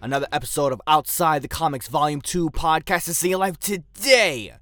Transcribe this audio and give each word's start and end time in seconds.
Another 0.00 0.28
episode 0.30 0.72
of 0.72 0.80
Outside 0.86 1.42
the 1.42 1.48
Comics 1.48 1.88
Volume 1.88 2.20
2 2.20 2.50
podcast 2.50 3.08
is 3.08 3.18
seeing 3.18 3.36
live 3.36 3.58
today. 3.58 4.54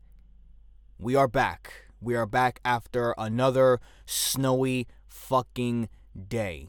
We 0.98 1.14
are 1.14 1.28
back. 1.28 1.90
We 2.00 2.14
are 2.14 2.24
back 2.24 2.58
after 2.64 3.14
another 3.18 3.78
snowy 4.06 4.86
fucking 5.06 5.90
day. 6.28 6.68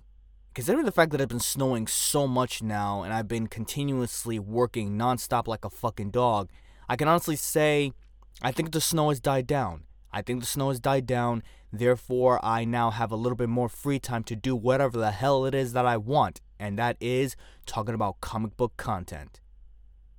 Considering 0.53 0.83
the 0.83 0.91
fact 0.91 1.11
that 1.11 1.21
it's 1.21 1.29
been 1.29 1.39
snowing 1.39 1.87
so 1.87 2.27
much 2.27 2.61
now 2.61 3.03
and 3.03 3.13
I've 3.13 3.29
been 3.29 3.47
continuously 3.47 4.37
working 4.37 4.97
nonstop 4.97 5.47
like 5.47 5.63
a 5.63 5.69
fucking 5.69 6.11
dog, 6.11 6.49
I 6.89 6.97
can 6.97 7.07
honestly 7.07 7.37
say 7.37 7.93
I 8.41 8.51
think 8.51 8.73
the 8.73 8.81
snow 8.81 9.07
has 9.07 9.21
died 9.21 9.47
down. 9.47 9.83
I 10.11 10.21
think 10.21 10.41
the 10.41 10.45
snow 10.45 10.69
has 10.69 10.81
died 10.81 11.05
down. 11.05 11.41
Therefore, 11.71 12.43
I 12.43 12.65
now 12.65 12.91
have 12.91 13.13
a 13.13 13.15
little 13.15 13.37
bit 13.37 13.47
more 13.47 13.69
free 13.69 13.99
time 13.99 14.25
to 14.25 14.35
do 14.35 14.57
whatever 14.57 14.97
the 14.97 15.11
hell 15.11 15.45
it 15.45 15.55
is 15.55 15.71
that 15.71 15.85
I 15.85 15.95
want, 15.95 16.41
and 16.59 16.77
that 16.77 16.97
is 16.99 17.35
talking 17.65 17.95
about 17.95 18.21
comic 18.21 18.57
book 18.57 18.77
content. 18.77 19.39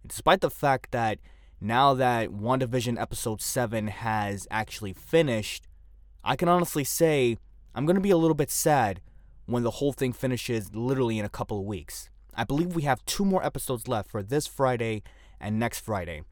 Despite 0.06 0.40
the 0.40 0.50
fact 0.50 0.90
that 0.92 1.18
now 1.60 1.94
that 1.94 2.30
WandaVision 2.30 3.00
episode 3.00 3.40
7 3.40 3.88
has 3.88 4.46
actually 4.50 4.92
finished, 4.92 5.66
I 6.22 6.36
can 6.36 6.48
honestly 6.48 6.84
say 6.84 7.36
I'm 7.74 7.86
going 7.86 7.96
to 7.96 8.00
be 8.00 8.10
a 8.10 8.16
little 8.16 8.34
bit 8.34 8.50
sad 8.50 9.00
when 9.46 9.62
the 9.62 9.72
whole 9.72 9.92
thing 9.92 10.12
finishes 10.12 10.74
literally 10.74 11.18
in 11.18 11.24
a 11.24 11.30
couple 11.30 11.58
of 11.58 11.66
weeks. 11.66 12.10
I 12.34 12.44
believe 12.44 12.74
we 12.74 12.82
have 12.82 13.04
two 13.04 13.24
more 13.24 13.44
episodes 13.44 13.88
left 13.88 14.10
for 14.10 14.22
this 14.22 14.46
Friday 14.46 15.02
and 15.40 15.58
next 15.58 15.80
Friday. 15.80 16.22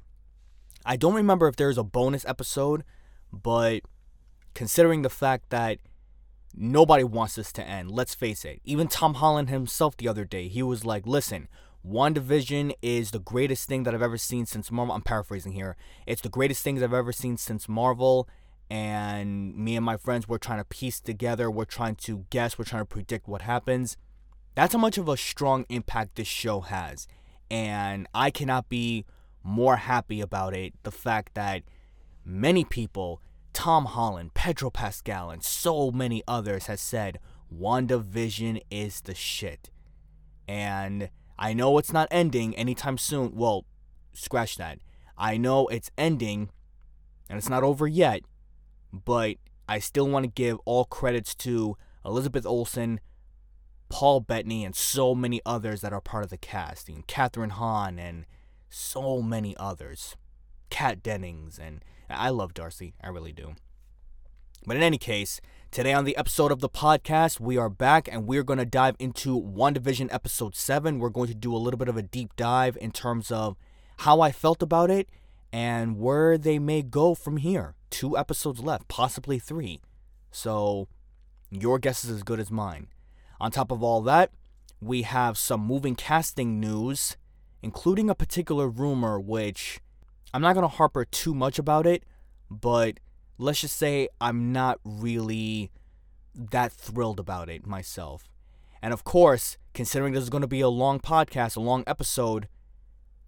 I 0.84 0.97
don't 0.97 1.15
remember 1.15 1.49
if 1.49 1.57
there's 1.57 1.79
a 1.79 1.83
bonus 1.83 2.25
episode, 2.27 2.84
but 3.33 3.81
considering 4.55 5.03
the 5.03 5.11
fact 5.11 5.51
that 5.51 5.79
nobody 6.57 7.05
wants 7.05 7.35
this 7.35 7.53
to 7.53 7.62
end, 7.62 7.91
let's 7.91 8.15
face 8.15 8.45
it. 8.45 8.61
Even 8.65 8.89
Tom 8.89 9.15
Holland 9.15 9.51
himself 9.51 9.97
the 9.97 10.09
other 10.09 10.25
day, 10.25 10.49
he 10.49 10.62
was 10.62 10.85
like, 10.85 11.07
listen, 11.07 11.49
WandaVision 11.87 12.73
is 12.83 13.11
the 13.11 13.19
greatest 13.19 13.69
thing 13.69 13.85
that 13.85 13.95
I've 13.95 14.03
ever 14.03 14.19
seen 14.19 14.47
since 14.47 14.73
Marvel. 14.73 14.95
I'm 14.95 15.03
paraphrasing 15.03 15.53
here. 15.53 15.77
It's 16.07 16.23
the 16.23 16.29
greatest 16.29 16.65
things 16.65 16.83
I've 16.83 16.93
ever 16.93 17.12
seen 17.12 17.37
since 17.37 17.69
Marvel. 17.69 18.29
And 18.69 19.57
me 19.57 19.77
and 19.77 19.84
my 19.84 19.97
friends, 19.97 20.27
we're 20.27 20.39
trying 20.39 20.59
to 20.59 20.65
piece 20.65 20.99
together, 20.99 21.49
we're 21.49 21.65
trying 21.65 21.95
to 21.97 22.27
guess, 22.31 22.59
we're 22.59 22.65
trying 22.65 22.83
to 22.83 22.87
predict 22.87 23.29
what 23.29 23.43
happens. 23.43 23.97
That's 24.57 24.73
how 24.73 24.81
much 24.81 24.99
of 24.99 25.09
a 25.09 25.17
strong 25.17 25.67
impact 25.69 26.17
this 26.17 26.27
show 26.27 26.62
has. 26.62 27.07
And 27.49 28.09
I 28.12 28.31
cannot 28.31 28.69
be 28.69 29.05
more 29.45 29.77
happy 29.77 30.21
about 30.21 30.57
it. 30.57 30.73
The 30.83 30.91
fact 30.91 31.34
that 31.34 31.62
many 32.25 32.65
people, 32.65 33.21
Tom 33.57 33.87
Holland, 33.87 34.35
Pedro 34.35 34.69
Pascal, 34.69 35.31
and 35.31 35.43
so 35.43 35.91
many 35.91 36.23
others, 36.29 36.67
has 36.67 36.79
said 36.79 37.19
WandaVision 37.51 38.61
is 38.71 39.01
the 39.01 39.15
shit. 39.15 39.71
And 40.47 41.09
I 41.39 41.55
know 41.55 41.79
it's 41.79 41.91
not 41.91 42.07
ending 42.11 42.55
anytime 42.55 42.99
soon. 42.99 43.34
Well, 43.34 43.65
scratch 44.12 44.57
that. 44.59 44.81
I 45.17 45.39
know 45.39 45.69
it's 45.69 45.91
ending 45.97 46.51
and 47.31 47.39
it's 47.39 47.49
not 47.49 47.62
over 47.62 47.87
yet, 47.89 48.21
but 48.93 49.37
I 49.67 49.79
still 49.79 50.06
want 50.06 50.25
to 50.25 50.31
give 50.31 50.59
all 50.67 50.84
credits 50.84 51.34
to 51.37 51.78
Elizabeth 52.05 52.44
Olsen, 52.44 53.00
Paul 53.88 54.21
Bettany, 54.21 54.67
and 54.67 54.77
so 54.77 55.15
many 55.15 55.41
others 55.47 55.81
that 55.81 55.94
are 55.94 56.03
part 56.03 56.25
of 56.25 56.31
the 56.31 56.37
cast. 56.37 56.91
And 56.91 57.09
Kathryn 57.09 57.53
Hahn 57.53 57.99
and 57.99 58.27
so 58.69 59.23
many 59.23 59.56
others. 59.56 60.15
Kat 60.69 61.03
Dennings, 61.03 61.59
and 61.59 61.83
I 62.09 62.31
love 62.31 62.55
Darcy. 62.55 62.94
I 63.03 63.09
really 63.09 63.33
do. 63.33 63.55
But 64.67 64.77
in 64.77 64.83
any 64.83 64.99
case, 64.99 65.41
today 65.71 65.93
on 65.93 66.05
the 66.05 66.17
episode 66.17 66.50
of 66.50 66.61
the 66.61 66.69
podcast, 66.69 67.41
we 67.41 67.56
are 67.56 67.69
back 67.69 68.09
and 68.11 68.27
we're 68.27 68.43
going 68.43 68.59
to 68.59 68.65
dive 68.65 68.97
into 68.99 69.41
WandaVision 69.41 70.12
episode 70.12 70.56
7. 70.56 70.99
We're 70.99 71.09
going 71.09 71.28
to 71.28 71.34
do 71.34 71.55
a 71.55 71.59
little 71.59 71.78
bit 71.78 71.89
of 71.89 71.97
a 71.97 72.03
deep 72.03 72.34
dive 72.37 72.77
in 72.81 72.91
terms 72.91 73.31
of 73.31 73.56
how 73.99 74.21
I 74.21 74.33
felt 74.33 74.62
about 74.62 74.91
it 74.91 75.09
and 75.53 75.99
where 75.99 76.37
they 76.37 76.59
may 76.59 76.83
go 76.83 77.15
from 77.15 77.37
here. 77.39 77.75
Two 77.91 78.19
episodes 78.19 78.61
left, 78.61 78.88
possibly 78.88 79.38
three. 79.38 79.81
So 80.31 80.88
your 81.50 81.78
guess 81.78 82.05
is 82.05 82.11
as 82.11 82.23
good 82.23 82.41
as 82.41 82.50
mine. 82.50 82.88
On 83.41 83.50
top 83.50 83.71
of 83.71 83.83
all 83.83 84.00
that, 84.03 84.31
we 84.81 85.03
have 85.03 85.38
some 85.38 85.61
moving 85.61 85.94
casting 85.94 86.61
news, 86.61 87.17
including 87.62 88.11
a 88.11 88.15
particular 88.15 88.69
rumor 88.69 89.19
which 89.21 89.81
I'm 90.37 90.43
not 90.43 90.53
going 90.53 90.69
to 90.69 90.77
harper 90.77 91.07
too 91.07 91.35
much 91.35 91.59
about 91.59 91.87
it, 91.87 92.05
but 92.51 93.01
let's 93.39 93.63
just 93.63 93.75
say 93.75 94.11
I'm 94.21 94.53
not 94.53 94.79
really 94.85 95.71
that 96.35 96.73
thrilled 96.73 97.19
about 97.19 97.49
it 97.49 97.67
myself. 97.67 98.29
And 98.83 98.93
of 98.93 99.03
course, 99.03 99.57
considering 99.73 100.13
this 100.13 100.23
is 100.23 100.29
going 100.29 100.43
to 100.43 100.47
be 100.47 100.61
a 100.61 100.69
long 100.69 101.01
podcast, 101.01 101.57
a 101.57 101.61
long 101.61 101.85
episode, 101.87 102.49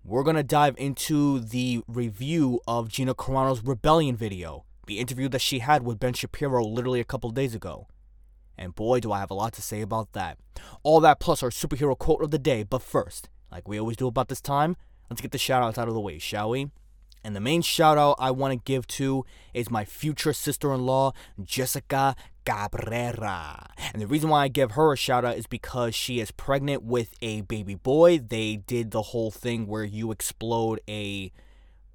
we're 0.05 0.23
going 0.23 0.37
to 0.37 0.43
dive 0.43 0.75
into 0.77 1.41
the 1.41 1.81
review 1.89 2.61
of 2.69 2.91
Gina 2.91 3.15
Carano's 3.15 3.65
Rebellion 3.65 4.15
video, 4.15 4.67
the 4.87 4.99
interview 4.99 5.31
that 5.31 5.41
she 5.41 5.61
had 5.61 5.85
with 5.85 5.99
Ben 5.99 6.13
Shapiro 6.13 6.63
literally 6.63 7.01
a 7.01 7.05
couple 7.05 7.31
days 7.31 7.55
ago. 7.55 7.89
And 8.59 8.75
boy, 8.75 9.01
do 9.01 9.13
I 9.13 9.21
have 9.21 9.31
a 9.31 9.35
lot 9.35 9.55
to 9.55 9.63
say 9.63 9.81
about 9.81 10.13
that. 10.13 10.37
All 10.83 11.01
that 11.01 11.21
plus 11.21 11.43
our 11.43 11.49
superhero 11.49 11.97
quote 11.97 12.23
of 12.23 12.33
the 12.33 12.39
day. 12.39 12.65
But 12.65 12.83
first, 12.83 13.31
like 13.51 13.67
we 13.67 13.81
always 13.81 13.97
do 13.97 14.09
about 14.09 14.29
this 14.29 14.43
time, 14.43 14.77
let's 15.09 15.23
get 15.23 15.31
the 15.31 15.39
shout 15.39 15.63
outs 15.63 15.79
out 15.79 15.89
of 15.89 15.95
the 15.95 16.01
way, 16.03 16.19
shall 16.19 16.51
we? 16.51 16.69
And 17.25 17.35
the 17.35 17.41
main 17.41 17.63
shout 17.63 17.99
out 17.99 18.17
I 18.19 18.31
want 18.31 18.53
to 18.53 18.63
give 18.65 18.87
to 18.89 19.25
is 19.53 19.71
my 19.71 19.85
future 19.85 20.33
sister 20.33 20.73
in 20.73 20.87
law, 20.87 21.13
Jessica 21.43 22.15
Cabrera. 22.45 23.71
And 23.93 24.01
the 24.01 24.07
reason 24.07 24.31
why 24.31 24.45
I 24.45 24.49
give 24.49 24.73
her 24.73 24.93
a 24.93 24.97
shout 24.97 25.25
out 25.25 25.37
is 25.37 25.47
because 25.47 25.95
she 25.95 26.21
is 26.21 26.31
pregnant 26.31 26.83
with 26.83 27.15
a 27.21 27.43
baby 27.43 27.75
boy. 27.75 28.19
They 28.19 28.57
did 28.57 28.91
the 28.91 29.03
whole 29.03 29.31
thing 29.31 29.67
where 29.67 29.85
you 29.85 30.11
explode 30.11 30.81
a 30.89 31.33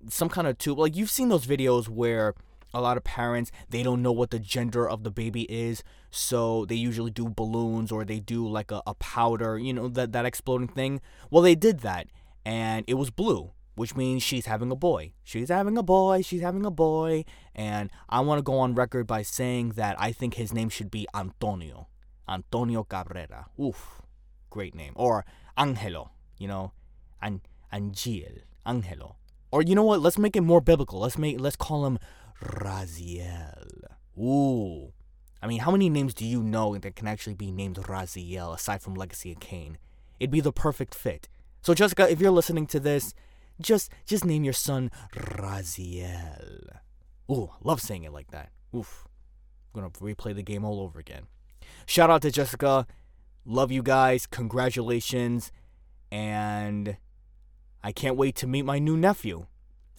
some 0.10 0.30
kind 0.30 0.48
of 0.48 0.58
tube. 0.58 0.78
Like 0.78 0.96
you've 0.96 1.10
seen 1.10 1.30
those 1.30 1.48
videos 1.48 1.88
where 1.88 2.36
a 2.74 2.82
lot 2.82 2.98
of 2.98 3.04
parents 3.04 3.52
they 3.70 3.84
don't 3.84 4.02
know 4.02 4.12
what 4.12 4.32
the 4.32 4.40
gender 4.40 4.88
of 4.88 5.04
the 5.04 5.12
baby 5.12 5.44
is 5.44 5.84
so 6.10 6.66
they 6.66 6.76
usually 6.76 7.12
do 7.12 7.30
balloons 7.30 7.92
or 7.92 8.04
they 8.04 8.20
do 8.20 8.48
like 8.48 8.72
a, 8.72 8.82
a 8.88 8.96
powder 8.96 9.58
you 9.60 9.74
know 9.74 9.88
that 9.88 10.12
that 10.12 10.26
exploding 10.26 10.68
thing 10.68 11.00
well 11.30 11.44
they 11.44 11.56
did 11.56 11.82
that 11.82 12.08
and 12.44 12.84
it 12.88 12.96
was 12.96 13.12
blue 13.12 13.52
which 13.76 13.96
means 13.96 14.24
she's 14.24 14.46
having 14.46 14.72
a 14.72 14.76
boy. 14.76 15.14
She's 15.24 15.50
having 15.50 15.78
a 15.78 15.84
boy, 15.84 16.22
she's 16.22 16.42
having 16.42 16.66
a 16.66 16.72
boy, 16.72 17.26
and 17.56 17.90
I 18.10 18.20
want 18.22 18.40
to 18.40 18.44
go 18.44 18.60
on 18.60 18.76
record 18.76 19.08
by 19.08 19.24
saying 19.24 19.70
that 19.72 19.96
I 20.00 20.12
think 20.12 20.36
his 20.36 20.54
name 20.54 20.70
should 20.70 20.92
be 20.92 21.08
Antonio. 21.14 21.88
Antonio 22.28 22.84
Cabrera. 22.84 23.48
Oof, 23.60 24.02
great 24.50 24.76
name. 24.76 24.94
Or 24.96 25.26
Angelo, 25.58 26.12
you 26.38 26.48
know, 26.48 26.72
An 27.22 27.42
Angel, 27.72 28.42
Angelo. 28.66 29.18
Or 29.52 29.62
you 29.62 29.76
know 29.76 29.84
what? 29.84 30.02
Let's 30.02 30.18
make 30.18 30.36
it 30.36 30.42
more 30.42 30.62
biblical. 30.62 31.00
Let's 31.00 31.18
make 31.18 31.40
let's 31.40 31.56
call 31.56 31.86
him 31.86 32.00
Raziel. 32.42 33.84
Ooh. 34.18 34.94
I 35.42 35.48
mean, 35.48 35.60
how 35.60 35.72
many 35.72 35.90
names 35.90 36.14
do 36.14 36.26
you 36.26 36.42
know 36.42 36.78
that 36.78 36.96
can 36.96 37.08
actually 37.08 37.34
be 37.34 37.52
named 37.52 37.76
Raziel 37.76 38.56
aside 38.56 38.82
from 38.82 38.96
Legacy 38.96 39.34
of 39.34 39.40
Kain? 39.40 39.78
It'd 40.20 40.32
be 40.32 40.40
the 40.40 40.54
perfect 40.54 40.96
fit. 40.96 41.28
So 41.62 41.74
Jessica, 41.74 42.10
if 42.10 42.22
you're 42.22 42.32
listening 42.32 42.66
to 42.68 42.80
this, 42.80 43.14
just 43.62 43.92
just 44.06 44.26
name 44.26 44.44
your 44.44 44.54
son 44.54 44.92
Raziel. 45.16 46.80
Ooh, 47.32 47.52
love 47.64 47.82
saying 47.82 48.04
it 48.04 48.14
like 48.14 48.32
that. 48.32 48.52
Oof. 48.76 49.08
I'm 49.74 49.82
gonna 49.82 49.92
replay 49.92 50.36
the 50.36 50.44
game 50.44 50.64
all 50.64 50.82
over 50.82 51.00
again. 51.00 51.24
Shout 51.86 52.10
out 52.10 52.22
to 52.24 52.32
Jessica. 52.32 52.86
Love 53.46 53.72
you 53.72 53.82
guys. 53.82 54.26
Congratulations. 54.28 55.52
And 56.12 56.98
I 57.84 57.92
can't 57.92 58.16
wait 58.16 58.36
to 58.38 58.48
meet 58.48 58.64
my 58.64 58.80
new 58.80 58.96
nephew. 58.96 59.48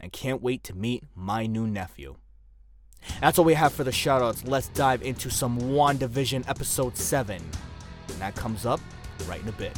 I 0.01 0.09
can't 0.09 0.43
wait 0.43 0.63
to 0.65 0.75
meet 0.75 1.05
my 1.15 1.47
new 1.47 1.67
nephew. 1.67 2.17
That's 3.21 3.39
all 3.39 3.45
we 3.45 3.55
have 3.55 3.73
for 3.73 3.85
the 3.85 3.91
shoutouts. 3.91 4.49
Let's 4.49 4.69
dive 4.69 5.03
into 5.03 5.31
some 5.31 5.59
WandaVision 5.59 6.49
episode 6.49 6.97
7. 6.97 7.37
And 7.37 8.19
that 8.19 8.35
comes 8.35 8.65
up 8.65 8.81
right 9.29 9.41
in 9.41 9.49
a 9.49 9.53
bit. 9.53 9.77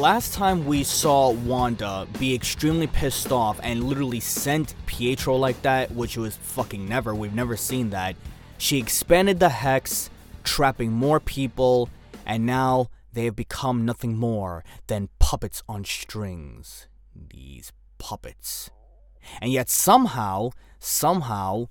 Last 0.00 0.32
time 0.32 0.64
we 0.64 0.82
saw 0.82 1.30
Wanda 1.30 2.08
be 2.18 2.34
extremely 2.34 2.86
pissed 2.86 3.30
off 3.30 3.60
and 3.62 3.84
literally 3.84 4.18
sent 4.18 4.74
Pietro 4.86 5.36
like 5.36 5.60
that, 5.60 5.90
which 5.90 6.16
was 6.16 6.38
fucking 6.38 6.88
never, 6.88 7.14
we've 7.14 7.34
never 7.34 7.54
seen 7.54 7.90
that, 7.90 8.16
she 8.56 8.78
expanded 8.78 9.40
the 9.40 9.50
hex, 9.50 10.08
trapping 10.42 10.90
more 10.90 11.20
people, 11.20 11.90
and 12.24 12.46
now 12.46 12.88
they 13.12 13.26
have 13.26 13.36
become 13.36 13.84
nothing 13.84 14.16
more 14.16 14.64
than 14.86 15.10
puppets 15.18 15.62
on 15.68 15.84
strings. 15.84 16.86
These 17.14 17.70
puppets. 17.98 18.70
And 19.42 19.52
yet 19.52 19.68
somehow, 19.68 20.50
somehow, 20.78 21.66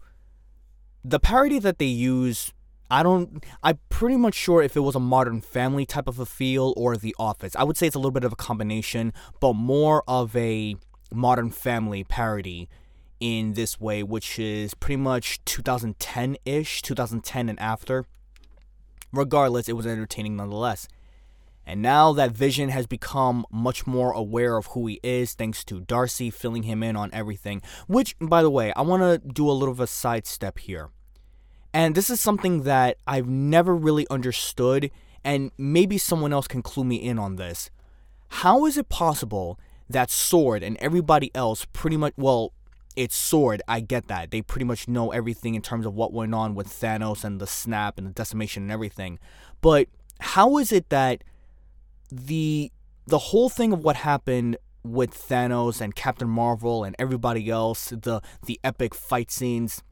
the 1.03 1.19
parody 1.19 1.57
that 1.57 1.79
they 1.79 1.85
use 1.85 2.53
I 2.91 3.03
don't. 3.03 3.43
I'm 3.61 3.79
pretty 3.89 4.15
much 4.15 4.33
sure 4.33 4.63
if 4.63 4.75
it 4.75 4.79
was 4.79 4.95
a 4.95 4.99
Modern 4.99 5.41
Family 5.41 5.85
type 5.85 6.07
of 6.07 6.19
a 6.19 6.25
feel 6.25 6.73
or 6.75 6.97
The 6.97 7.15
Office. 7.19 7.55
I 7.55 7.63
would 7.63 7.77
say 7.77 7.87
it's 7.87 7.95
a 7.95 7.99
little 7.99 8.11
bit 8.11 8.23
of 8.23 8.33
a 8.33 8.37
combination, 8.37 9.13
but 9.39 9.53
more 9.53 10.03
of 10.07 10.35
a 10.35 10.75
Modern 11.13 11.51
Family 11.51 12.03
parody 12.03 12.67
in 13.19 13.53
this 13.53 13.79
way, 13.79 14.01
which 14.01 14.39
is 14.39 14.73
pretty 14.73 14.97
much 14.97 15.43
2010 15.45 16.37
ish, 16.45 16.81
2010 16.81 17.49
and 17.49 17.59
after. 17.59 18.05
Regardless, 19.11 19.67
it 19.67 19.73
was 19.73 19.85
entertaining 19.85 20.35
nonetheless. 20.35 20.87
And 21.65 21.83
now 21.83 22.13
that 22.13 22.31
Vision 22.31 22.69
has 22.69 22.87
become 22.87 23.45
much 23.51 23.85
more 23.85 24.11
aware 24.11 24.57
of 24.57 24.67
who 24.67 24.87
he 24.87 24.99
is, 25.03 25.33
thanks 25.33 25.63
to 25.65 25.81
Darcy 25.81 26.31
filling 26.31 26.63
him 26.63 26.81
in 26.81 26.95
on 26.95 27.11
everything. 27.13 27.61
Which, 27.85 28.15
by 28.19 28.41
the 28.41 28.49
way, 28.49 28.73
I 28.75 28.81
want 28.81 29.03
to 29.03 29.19
do 29.19 29.47
a 29.47 29.51
little 29.53 29.73
of 29.73 29.79
a 29.79 29.85
sidestep 29.85 30.57
here. 30.57 30.89
And 31.73 31.95
this 31.95 32.09
is 32.09 32.19
something 32.19 32.63
that 32.63 32.97
I've 33.05 33.27
never 33.27 33.75
really 33.75 34.07
understood, 34.09 34.91
and 35.23 35.51
maybe 35.57 35.97
someone 35.97 36.33
else 36.33 36.47
can 36.47 36.61
clue 36.61 36.83
me 36.83 36.95
in 36.95 37.19
on 37.19 37.35
this. 37.35 37.69
How 38.29 38.65
is 38.65 38.77
it 38.77 38.89
possible 38.89 39.59
that 39.89 40.09
Sword 40.09 40.63
and 40.63 40.77
everybody 40.77 41.31
else 41.35 41.65
pretty 41.73 41.97
much, 41.97 42.13
well, 42.17 42.53
it's 42.95 43.15
Sword, 43.15 43.61
I 43.67 43.79
get 43.79 44.07
that. 44.07 44.31
They 44.31 44.41
pretty 44.41 44.65
much 44.65 44.87
know 44.87 45.11
everything 45.11 45.55
in 45.55 45.61
terms 45.61 45.85
of 45.85 45.93
what 45.93 46.11
went 46.11 46.33
on 46.33 46.55
with 46.55 46.67
Thanos 46.67 47.23
and 47.23 47.39
the 47.39 47.47
snap 47.47 47.97
and 47.97 48.07
the 48.07 48.11
decimation 48.11 48.63
and 48.63 48.71
everything. 48.71 49.19
But 49.61 49.87
how 50.19 50.57
is 50.57 50.71
it 50.71 50.89
that 50.89 51.23
the 52.11 52.71
the 53.05 53.17
whole 53.17 53.49
thing 53.49 53.73
of 53.73 53.83
what 53.83 53.95
happened 53.95 54.57
with 54.83 55.11
Thanos 55.11 55.81
and 55.81 55.95
Captain 55.95 56.29
Marvel 56.29 56.83
and 56.83 56.95
everybody 56.99 57.49
else, 57.49 57.89
the 57.89 58.21
the 58.45 58.59
epic 58.63 58.93
fight 58.93 59.31
scenes, 59.31 59.83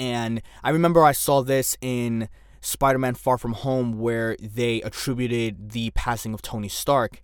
and 0.00 0.40
I 0.64 0.70
remember 0.70 1.04
I 1.04 1.12
saw 1.12 1.42
this 1.42 1.76
in 1.82 2.30
Spider 2.62 2.98
Man 2.98 3.14
Far 3.14 3.36
From 3.36 3.52
Home 3.52 3.98
where 3.98 4.34
they 4.40 4.80
attributed 4.80 5.72
the 5.72 5.90
passing 5.90 6.32
of 6.32 6.40
Tony 6.40 6.70
Stark. 6.70 7.22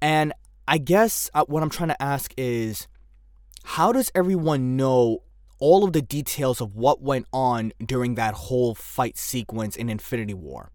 And 0.00 0.32
I 0.68 0.78
guess 0.78 1.28
uh, 1.34 1.44
what 1.46 1.64
I'm 1.64 1.68
trying 1.68 1.88
to 1.88 2.00
ask 2.00 2.32
is 2.36 2.86
how 3.64 3.90
does 3.90 4.12
everyone 4.14 4.76
know 4.76 5.24
all 5.58 5.82
of 5.82 5.92
the 5.92 6.00
details 6.00 6.60
of 6.60 6.76
what 6.76 7.02
went 7.02 7.26
on 7.32 7.72
during 7.84 8.14
that 8.14 8.34
whole 8.34 8.76
fight 8.76 9.18
sequence 9.18 9.74
in 9.74 9.90
Infinity 9.90 10.34
War 10.34 10.70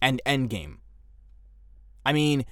and 0.00 0.22
Endgame? 0.24 0.76
I 2.06 2.12
mean, 2.12 2.44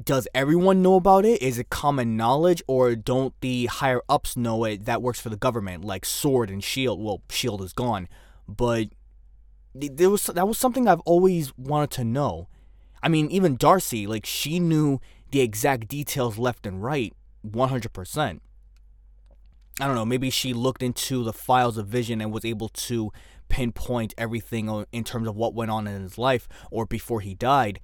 does 0.00 0.26
everyone 0.34 0.82
know 0.82 0.94
about 0.94 1.24
it? 1.24 1.42
Is 1.42 1.58
it 1.58 1.70
common 1.70 2.16
knowledge, 2.16 2.62
or 2.66 2.94
don't 2.94 3.34
the 3.40 3.66
higher 3.66 4.00
ups 4.08 4.36
know 4.36 4.64
it? 4.64 4.84
That 4.86 5.02
works 5.02 5.20
for 5.20 5.28
the 5.28 5.36
government, 5.36 5.84
like 5.84 6.04
Sword 6.04 6.50
and 6.50 6.64
Shield. 6.64 7.02
Well, 7.02 7.22
Shield 7.30 7.62
is 7.62 7.72
gone, 7.72 8.08
but 8.48 8.88
there 9.74 10.10
was 10.10 10.26
that 10.26 10.48
was 10.48 10.58
something 10.58 10.88
I've 10.88 11.00
always 11.00 11.56
wanted 11.56 11.90
to 11.92 12.04
know. 12.04 12.48
I 13.02 13.08
mean, 13.08 13.30
even 13.30 13.56
Darcy, 13.56 14.06
like 14.06 14.24
she 14.24 14.60
knew 14.60 15.00
the 15.30 15.40
exact 15.40 15.88
details 15.88 16.38
left 16.38 16.66
and 16.66 16.82
right, 16.82 17.12
one 17.42 17.68
hundred 17.68 17.92
percent. 17.92 18.42
I 19.80 19.86
don't 19.86 19.96
know. 19.96 20.04
Maybe 20.04 20.30
she 20.30 20.52
looked 20.52 20.82
into 20.82 21.24
the 21.24 21.32
files 21.32 21.78
of 21.78 21.86
Vision 21.86 22.20
and 22.20 22.32
was 22.32 22.44
able 22.44 22.68
to 22.68 23.10
pinpoint 23.48 24.14
everything 24.16 24.86
in 24.92 25.04
terms 25.04 25.28
of 25.28 25.36
what 25.36 25.54
went 25.54 25.70
on 25.70 25.86
in 25.86 26.02
his 26.02 26.16
life 26.16 26.48
or 26.70 26.86
before 26.86 27.20
he 27.20 27.34
died 27.34 27.80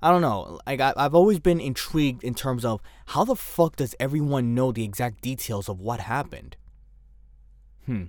I 0.00 0.10
don't 0.10 0.22
know. 0.22 0.60
Like 0.66 0.80
I, 0.80 0.92
I've 0.96 1.14
always 1.14 1.40
been 1.40 1.60
intrigued 1.60 2.22
in 2.22 2.34
terms 2.34 2.64
of 2.64 2.80
how 3.06 3.24
the 3.24 3.34
fuck 3.34 3.76
does 3.76 3.94
everyone 3.98 4.54
know 4.54 4.70
the 4.70 4.84
exact 4.84 5.20
details 5.20 5.68
of 5.68 5.80
what 5.80 6.00
happened? 6.00 6.56
Hmm. 7.86 8.04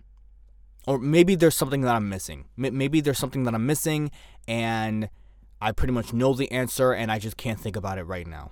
Or 0.86 1.00
maybe 1.00 1.36
there's 1.36 1.56
something 1.56 1.82
that 1.82 1.96
I'm 1.96 2.10
missing. 2.10 2.46
Maybe 2.58 3.02
there's 3.02 3.18
something 3.18 3.44
that 3.44 3.54
I'm 3.54 3.66
missing, 3.66 4.12
and 4.48 5.10
I 5.62 5.72
pretty 5.72 5.94
much 5.94 6.14
know 6.14 6.34
the 6.34 6.52
answer, 6.52 6.94
and 6.94 7.12
I 7.12 7.20
just 7.20 7.38
can't 7.38 7.60
think 7.60 7.76
about 7.76 7.98
it 7.98 8.04
right 8.04 8.26
now. 8.26 8.52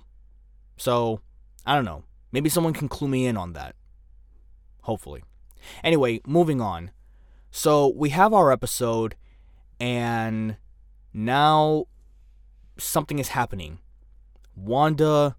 So 0.76 1.20
I 1.66 1.74
don't 1.74 1.84
know. 1.84 2.04
Maybe 2.30 2.48
someone 2.48 2.74
can 2.74 2.88
clue 2.88 3.08
me 3.08 3.26
in 3.26 3.36
on 3.36 3.54
that. 3.54 3.74
Hopefully. 4.82 5.24
Anyway, 5.82 6.20
moving 6.26 6.60
on. 6.60 6.90
So 7.50 7.88
we 7.88 8.10
have 8.10 8.32
our 8.32 8.52
episode, 8.52 9.16
and 9.80 10.56
now 11.12 11.86
something 12.78 13.18
is 13.18 13.28
happening. 13.28 13.78
Wanda, 14.54 15.36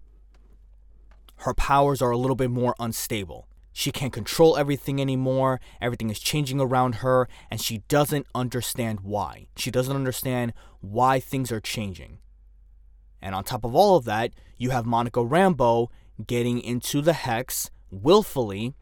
her 1.36 1.54
powers 1.54 2.02
are 2.02 2.10
a 2.10 2.16
little 2.16 2.36
bit 2.36 2.50
more 2.50 2.74
unstable. 2.78 3.48
She 3.72 3.92
can't 3.92 4.12
control 4.12 4.56
everything 4.56 5.00
anymore. 5.00 5.60
Everything 5.80 6.10
is 6.10 6.18
changing 6.18 6.60
around 6.60 6.96
her, 6.96 7.28
and 7.50 7.60
she 7.60 7.78
doesn't 7.88 8.26
understand 8.34 9.00
why. 9.00 9.46
She 9.56 9.70
doesn't 9.70 9.94
understand 9.94 10.52
why 10.80 11.20
things 11.20 11.52
are 11.52 11.60
changing. 11.60 12.18
And 13.22 13.34
on 13.34 13.44
top 13.44 13.64
of 13.64 13.74
all 13.74 13.96
of 13.96 14.04
that, 14.06 14.32
you 14.56 14.70
have 14.70 14.86
Monica 14.86 15.20
Rambeau 15.20 15.88
getting 16.26 16.60
into 16.60 17.00
the 17.00 17.12
hex 17.12 17.70
willfully, 17.90 18.74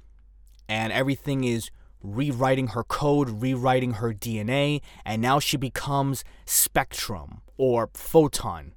and 0.69 0.93
everything 0.93 1.45
is 1.45 1.71
rewriting 2.03 2.69
her 2.69 2.85
code, 2.85 3.43
rewriting 3.43 3.95
her 3.95 4.13
DNA, 4.13 4.81
and 5.05 5.21
now 5.21 5.39
she 5.39 5.57
becomes 5.57 6.25
Spectrum 6.45 7.43
or 7.59 7.91
Photon 7.93 8.73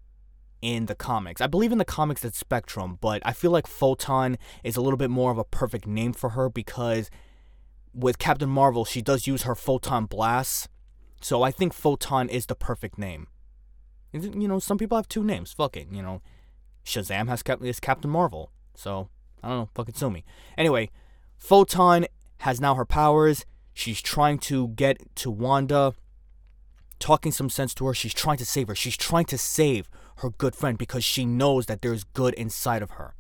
in 0.62 0.86
the 0.88 0.95
comics. 0.95 1.42
I 1.42 1.48
believe 1.48 1.72
in 1.72 1.78
the 1.78 1.86
comics 1.86 2.24
it's 2.25 2.38
Spectrum, 2.38 2.98
but 3.01 3.22
I 3.25 3.33
feel 3.33 3.51
like 3.51 3.68
Photon 3.68 4.38
is 4.63 4.75
a 4.75 4.81
little 4.81 4.98
bit 4.98 5.10
more 5.10 5.31
of 5.31 5.38
a 5.38 5.44
perfect 5.44 5.88
name 5.88 6.13
for 6.13 6.32
her 6.32 6.50
because 6.50 7.10
with 7.94 8.20
Captain 8.20 8.50
Marvel, 8.50 8.86
she 8.86 9.01
does 9.01 9.27
use 9.27 9.44
her 9.44 9.55
photon 9.55 10.05
blasts. 10.05 10.67
So 11.22 11.44
I 11.44 11.51
think 11.51 11.74
Photon 11.74 12.29
is 12.29 12.48
the 12.48 12.55
perfect 12.55 12.98
name. 12.98 13.27
You 14.12 14.48
know, 14.48 14.60
some 14.60 14.77
people 14.77 14.98
have 14.98 15.08
two 15.08 15.24
names. 15.24 15.53
Fuck 15.53 15.77
it. 15.77 15.88
You 15.91 16.01
know, 16.01 16.22
Shazam 16.86 17.27
has 17.27 17.44
is 17.62 17.79
Captain 17.79 18.12
Marvel. 18.12 18.51
So 18.75 19.10
I 19.44 19.50
don't 19.50 19.58
know. 19.58 19.70
Fucking 19.75 19.96
sue 19.96 20.10
me. 20.10 20.25
Anyway, 20.58 20.89
Photon 21.38 22.05
has 22.39 22.60
now 22.60 22.75
her 22.75 22.86
powers. 22.86 23.46
She's 23.74 24.01
trying 24.01 24.38
to 24.39 24.70
get 24.70 24.98
to 25.17 25.32
Wanda, 25.32 25.94
talking 27.01 27.31
some 27.31 27.50
sense 27.50 27.74
to 27.75 27.86
her. 27.88 27.93
She's 27.93 28.13
trying 28.13 28.38
to 28.38 28.46
save 28.46 28.70
her. 28.70 28.75
She's 28.75 28.96
trying 28.96 29.25
to 29.25 29.38
save 29.38 29.89
her 30.17 30.29
good 30.29 30.55
friend 30.55 30.77
because 30.77 31.03
she 31.03 31.25
knows 31.25 31.65
that 31.65 31.81
there's 31.81 32.05
good 32.05 32.34
inside 32.36 32.81
of 32.81 32.91
her. 32.91 33.15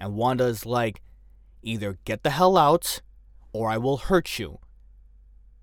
And 0.00 0.14
Wanda's 0.14 0.64
like, 0.64 1.02
either 1.62 1.98
get 2.04 2.22
the 2.22 2.30
hell 2.30 2.56
out 2.56 3.02
or 3.52 3.70
I 3.70 3.78
will 3.78 3.96
hurt 3.96 4.38
you. 4.38 4.60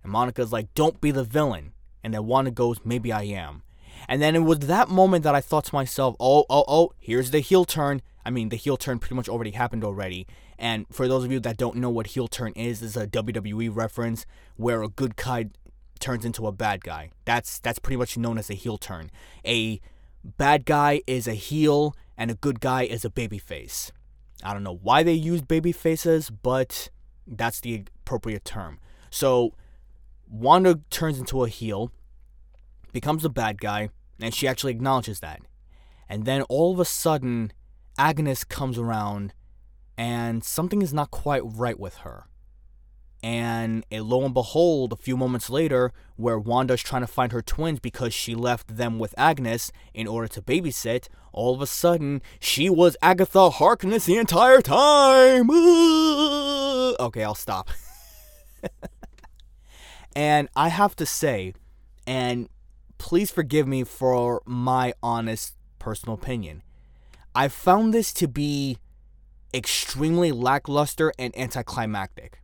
And 0.03 0.11
Monica's 0.11 0.51
like, 0.51 0.73
don't 0.73 1.01
be 1.01 1.11
the 1.11 1.23
villain. 1.23 1.73
And 2.03 2.13
then 2.13 2.25
Wanda 2.25 2.51
goes, 2.51 2.79
maybe 2.83 3.11
I 3.11 3.23
am. 3.23 3.63
And 4.07 4.21
then 4.21 4.35
it 4.35 4.39
was 4.39 4.59
that 4.59 4.89
moment 4.89 5.23
that 5.23 5.35
I 5.35 5.41
thought 5.41 5.65
to 5.65 5.75
myself, 5.75 6.15
oh, 6.19 6.45
oh, 6.49 6.65
oh, 6.67 6.93
here's 6.97 7.31
the 7.31 7.39
heel 7.39 7.65
turn. 7.65 8.01
I 8.25 8.29
mean, 8.29 8.49
the 8.49 8.55
heel 8.55 8.77
turn 8.77 8.99
pretty 8.99 9.15
much 9.15 9.29
already 9.29 9.51
happened 9.51 9.83
already. 9.83 10.27
And 10.57 10.85
for 10.91 11.07
those 11.07 11.23
of 11.23 11.31
you 11.31 11.39
that 11.41 11.57
don't 11.57 11.77
know 11.77 11.89
what 11.89 12.07
heel 12.07 12.27
turn 12.27 12.53
is, 12.53 12.81
is 12.81 12.97
a 12.97 13.07
WWE 13.07 13.75
reference 13.75 14.25
where 14.55 14.81
a 14.81 14.87
good 14.87 15.15
guy 15.15 15.49
turns 16.01 16.25
into 16.25 16.47
a 16.47 16.51
bad 16.51 16.83
guy. 16.83 17.11
That's 17.25 17.59
that's 17.59 17.79
pretty 17.79 17.97
much 17.97 18.17
known 18.17 18.37
as 18.37 18.49
a 18.49 18.53
heel 18.53 18.77
turn. 18.77 19.11
A 19.45 19.79
bad 20.23 20.65
guy 20.65 21.01
is 21.07 21.27
a 21.27 21.33
heel 21.33 21.95
and 22.17 22.29
a 22.29 22.35
good 22.35 22.59
guy 22.59 22.83
is 22.83 23.05
a 23.05 23.09
baby 23.09 23.37
face. 23.37 23.91
I 24.43 24.53
don't 24.53 24.63
know 24.63 24.79
why 24.81 25.03
they 25.03 25.13
use 25.13 25.41
baby 25.41 25.71
faces, 25.71 26.29
but 26.29 26.89
that's 27.27 27.61
the 27.61 27.85
appropriate 28.03 28.43
term. 28.43 28.79
So 29.09 29.53
Wanda 30.27 30.79
turns 30.89 31.19
into 31.19 31.43
a 31.43 31.49
heel, 31.49 31.91
becomes 32.91 33.23
a 33.23 33.29
bad 33.29 33.61
guy, 33.61 33.89
and 34.19 34.33
she 34.33 34.47
actually 34.47 34.71
acknowledges 34.71 35.19
that. 35.19 35.41
And 36.09 36.25
then 36.25 36.41
all 36.43 36.73
of 36.73 36.79
a 36.79 36.85
sudden, 36.85 37.53
Agnes 37.97 38.43
comes 38.43 38.77
around 38.77 39.33
and 39.97 40.43
something 40.43 40.81
is 40.81 40.93
not 40.93 41.11
quite 41.11 41.41
right 41.45 41.79
with 41.79 41.97
her. 41.97 42.25
And 43.23 43.85
lo 43.91 44.25
and 44.25 44.33
behold, 44.33 44.93
a 44.93 44.95
few 44.95 45.15
moments 45.15 45.49
later, 45.49 45.93
where 46.15 46.39
Wanda's 46.39 46.81
trying 46.81 47.03
to 47.03 47.07
find 47.07 47.31
her 47.31 47.41
twins 47.41 47.79
because 47.79 48.13
she 48.13 48.33
left 48.33 48.77
them 48.77 48.97
with 48.97 49.13
Agnes 49.17 49.71
in 49.93 50.07
order 50.07 50.27
to 50.29 50.41
babysit, 50.41 51.07
all 51.31 51.53
of 51.53 51.61
a 51.61 51.67
sudden, 51.67 52.21
she 52.39 52.69
was 52.69 52.97
Agatha 53.01 53.51
Harkness 53.51 54.05
the 54.05 54.17
entire 54.17 54.61
time! 54.61 55.49
Okay, 56.99 57.23
I'll 57.23 57.33
stop. 57.33 57.69
and 60.15 60.49
I 60.55 60.67
have 60.67 60.95
to 60.97 61.05
say, 61.05 61.53
and 62.05 62.49
please 62.97 63.31
forgive 63.31 63.67
me 63.67 63.83
for 63.83 64.41
my 64.45 64.93
honest 65.01 65.55
personal 65.79 66.15
opinion. 66.15 66.63
I 67.33 67.47
found 67.47 67.93
this 67.93 68.13
to 68.13 68.27
be 68.27 68.77
extremely 69.53 70.31
lackluster 70.31 71.13
and 71.17 71.35
anticlimactic. 71.37 72.41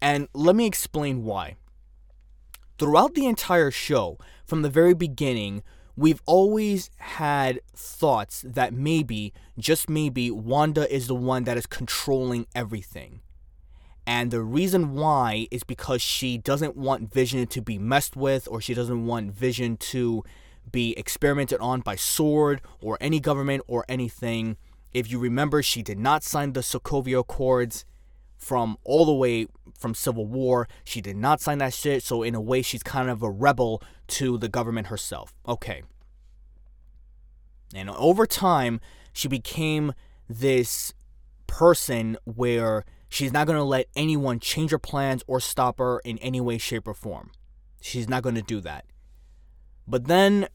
And 0.00 0.28
let 0.34 0.56
me 0.56 0.66
explain 0.66 1.24
why. 1.24 1.56
Throughout 2.78 3.14
the 3.14 3.26
entire 3.26 3.70
show, 3.70 4.18
from 4.44 4.62
the 4.62 4.68
very 4.68 4.94
beginning, 4.94 5.62
we've 5.96 6.20
always 6.26 6.90
had 6.98 7.60
thoughts 7.74 8.44
that 8.46 8.74
maybe, 8.74 9.32
just 9.58 9.88
maybe, 9.88 10.30
Wanda 10.30 10.92
is 10.94 11.06
the 11.06 11.14
one 11.14 11.44
that 11.44 11.56
is 11.56 11.66
controlling 11.66 12.46
everything. 12.54 13.20
And 14.06 14.30
the 14.30 14.42
reason 14.42 14.94
why 14.94 15.48
is 15.50 15.64
because 15.64 16.00
she 16.00 16.38
doesn't 16.38 16.76
want 16.76 17.12
Vision 17.12 17.46
to 17.46 17.60
be 17.60 17.78
messed 17.78 18.14
with, 18.14 18.46
or 18.48 18.60
she 18.60 18.74
doesn't 18.74 19.06
want 19.06 19.32
Vision 19.32 19.76
to 19.78 20.22
be 20.70 20.92
experimented 20.98 21.60
on 21.60 21.80
by 21.80 21.96
Sword 21.96 22.60
or 22.80 22.98
any 23.00 23.18
government 23.18 23.62
or 23.66 23.84
anything. 23.88 24.58
If 24.92 25.10
you 25.10 25.18
remember, 25.18 25.62
she 25.62 25.82
did 25.82 25.98
not 25.98 26.22
sign 26.22 26.52
the 26.52 26.60
Sokovia 26.60 27.20
Accords 27.20 27.84
from 28.36 28.76
all 28.84 29.04
the 29.04 29.14
way 29.14 29.46
from 29.78 29.94
Civil 29.94 30.26
War. 30.26 30.68
She 30.84 31.00
did 31.00 31.16
not 31.16 31.40
sign 31.40 31.58
that 31.58 31.74
shit, 31.74 32.02
so 32.02 32.22
in 32.22 32.34
a 32.34 32.40
way, 32.40 32.62
she's 32.62 32.82
kind 32.82 33.10
of 33.10 33.22
a 33.22 33.30
rebel 33.30 33.82
to 34.08 34.38
the 34.38 34.48
government 34.48 34.88
herself. 34.88 35.34
Okay. 35.46 35.82
And 37.74 37.90
over 37.90 38.26
time, 38.26 38.80
she 39.12 39.28
became 39.28 39.92
this 40.28 40.94
person 41.46 42.16
where 42.24 42.84
she's 43.08 43.32
not 43.32 43.46
going 43.46 43.58
to 43.58 43.64
let 43.64 43.86
anyone 43.96 44.40
change 44.40 44.70
her 44.70 44.78
plans 44.78 45.22
or 45.26 45.40
stop 45.40 45.78
her 45.78 46.00
in 46.00 46.18
any 46.18 46.40
way, 46.40 46.58
shape, 46.58 46.86
or 46.86 46.94
form. 46.94 47.30
She's 47.80 48.08
not 48.08 48.22
going 48.22 48.34
to 48.34 48.42
do 48.42 48.60
that. 48.60 48.84
But 49.86 50.06
then 50.06 50.48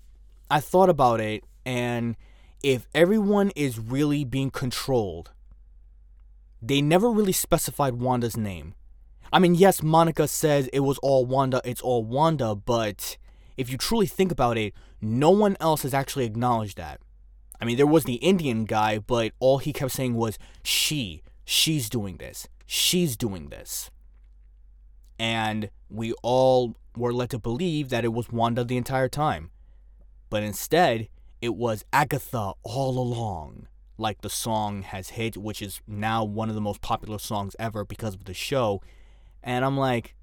I 0.49 0.59
thought 0.59 0.89
about 0.89 1.21
it, 1.21 1.43
and 1.65 2.15
if 2.63 2.87
everyone 2.93 3.51
is 3.55 3.79
really 3.79 4.25
being 4.25 4.51
controlled, 4.51 5.31
they 6.61 6.81
never 6.81 7.09
really 7.09 7.31
specified 7.31 7.95
Wanda's 7.95 8.37
name. 8.37 8.75
I 9.33 9.39
mean, 9.39 9.55
yes, 9.55 9.81
Monica 9.81 10.27
says 10.27 10.67
it 10.73 10.81
was 10.81 10.97
all 10.99 11.25
Wanda, 11.25 11.61
it's 11.63 11.81
all 11.81 12.03
Wanda, 12.03 12.53
but 12.53 13.17
if 13.57 13.69
you 13.69 13.77
truly 13.77 14.07
think 14.07 14.31
about 14.31 14.57
it, 14.57 14.73
no 15.01 15.31
one 15.31 15.55
else 15.59 15.83
has 15.83 15.93
actually 15.93 16.25
acknowledged 16.25 16.77
that. 16.77 16.99
I 17.59 17.65
mean, 17.65 17.77
there 17.77 17.87
was 17.87 18.03
the 18.03 18.15
Indian 18.15 18.65
guy, 18.65 18.99
but 18.99 19.31
all 19.39 19.59
he 19.59 19.71
kept 19.71 19.91
saying 19.91 20.15
was, 20.15 20.37
she, 20.63 21.21
she's 21.45 21.89
doing 21.89 22.17
this, 22.17 22.47
she's 22.65 23.15
doing 23.15 23.49
this. 23.49 23.89
And 25.17 25.69
we 25.89 26.13
all 26.23 26.75
were 26.97 27.13
led 27.13 27.29
to 27.29 27.39
believe 27.39 27.89
that 27.89 28.03
it 28.03 28.13
was 28.13 28.31
Wanda 28.31 28.63
the 28.63 28.77
entire 28.77 29.07
time. 29.07 29.51
But 30.29 30.43
instead, 30.43 31.07
it 31.41 31.55
was 31.55 31.85
Agatha 31.93 32.53
all 32.63 32.97
along, 32.99 33.67
like 34.01 34.21
the 34.21 34.29
song 34.29 34.81
has 34.81 35.11
hit, 35.11 35.37
which 35.37 35.61
is 35.61 35.79
now 35.87 36.23
one 36.23 36.49
of 36.49 36.55
the 36.55 36.61
most 36.61 36.81
popular 36.81 37.19
songs 37.19 37.55
ever 37.59 37.85
because 37.85 38.13
of 38.15 38.25
the 38.25 38.33
show. 38.33 38.81
And 39.43 39.63
I'm 39.63 39.77
like, 39.77 40.15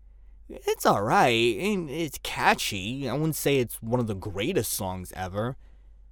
it's 0.49 0.85
alright. 0.85 1.35
It's 1.35 2.18
catchy. 2.23 3.08
I 3.08 3.12
wouldn't 3.12 3.37
say 3.37 3.58
it's 3.58 3.76
one 3.76 4.00
of 4.00 4.06
the 4.06 4.14
greatest 4.14 4.73
songs 4.73 5.12
ever. 5.16 5.56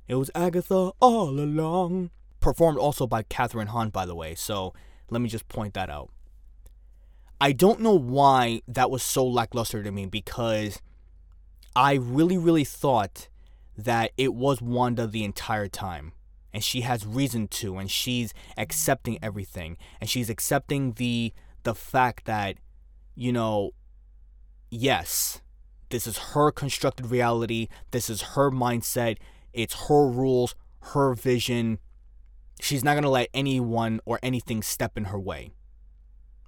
It 0.08 0.14
was 0.14 0.30
Agatha 0.34 0.92
all 1.00 1.30
along. 1.30 2.10
Performed 2.40 2.78
also 2.78 3.06
by 3.06 3.24
Kathryn 3.24 3.68
Hahn, 3.68 3.90
by 3.90 4.06
the 4.06 4.14
way, 4.14 4.34
so 4.34 4.72
let 5.10 5.20
me 5.20 5.28
just 5.28 5.48
point 5.48 5.74
that 5.74 5.90
out. 5.90 6.10
I 7.40 7.52
don't 7.52 7.80
know 7.80 7.98
why 7.98 8.62
that 8.68 8.90
was 8.90 9.02
so 9.02 9.26
lackluster 9.26 9.82
to 9.82 9.90
me 9.90 10.06
because 10.06 10.80
I 11.74 11.94
really, 11.94 12.38
really 12.38 12.64
thought 12.64 13.28
that 13.76 14.12
it 14.16 14.32
was 14.32 14.62
Wanda 14.62 15.06
the 15.06 15.24
entire 15.24 15.68
time. 15.68 16.12
And 16.56 16.64
she 16.64 16.80
has 16.80 17.04
reason 17.04 17.48
to, 17.48 17.76
and 17.76 17.90
she's 17.90 18.32
accepting 18.56 19.18
everything. 19.22 19.76
And 20.00 20.08
she's 20.08 20.30
accepting 20.30 20.92
the 20.92 21.34
the 21.64 21.74
fact 21.74 22.24
that, 22.24 22.56
you 23.14 23.30
know, 23.30 23.72
yes, 24.70 25.42
this 25.90 26.06
is 26.06 26.16
her 26.32 26.50
constructed 26.50 27.10
reality, 27.10 27.68
this 27.90 28.08
is 28.08 28.22
her 28.22 28.50
mindset, 28.50 29.18
it's 29.52 29.88
her 29.88 30.08
rules, 30.08 30.54
her 30.94 31.12
vision. 31.12 31.78
She's 32.58 32.82
not 32.82 32.94
gonna 32.94 33.10
let 33.10 33.28
anyone 33.34 34.00
or 34.06 34.18
anything 34.22 34.62
step 34.62 34.96
in 34.96 35.04
her 35.12 35.20
way. 35.20 35.52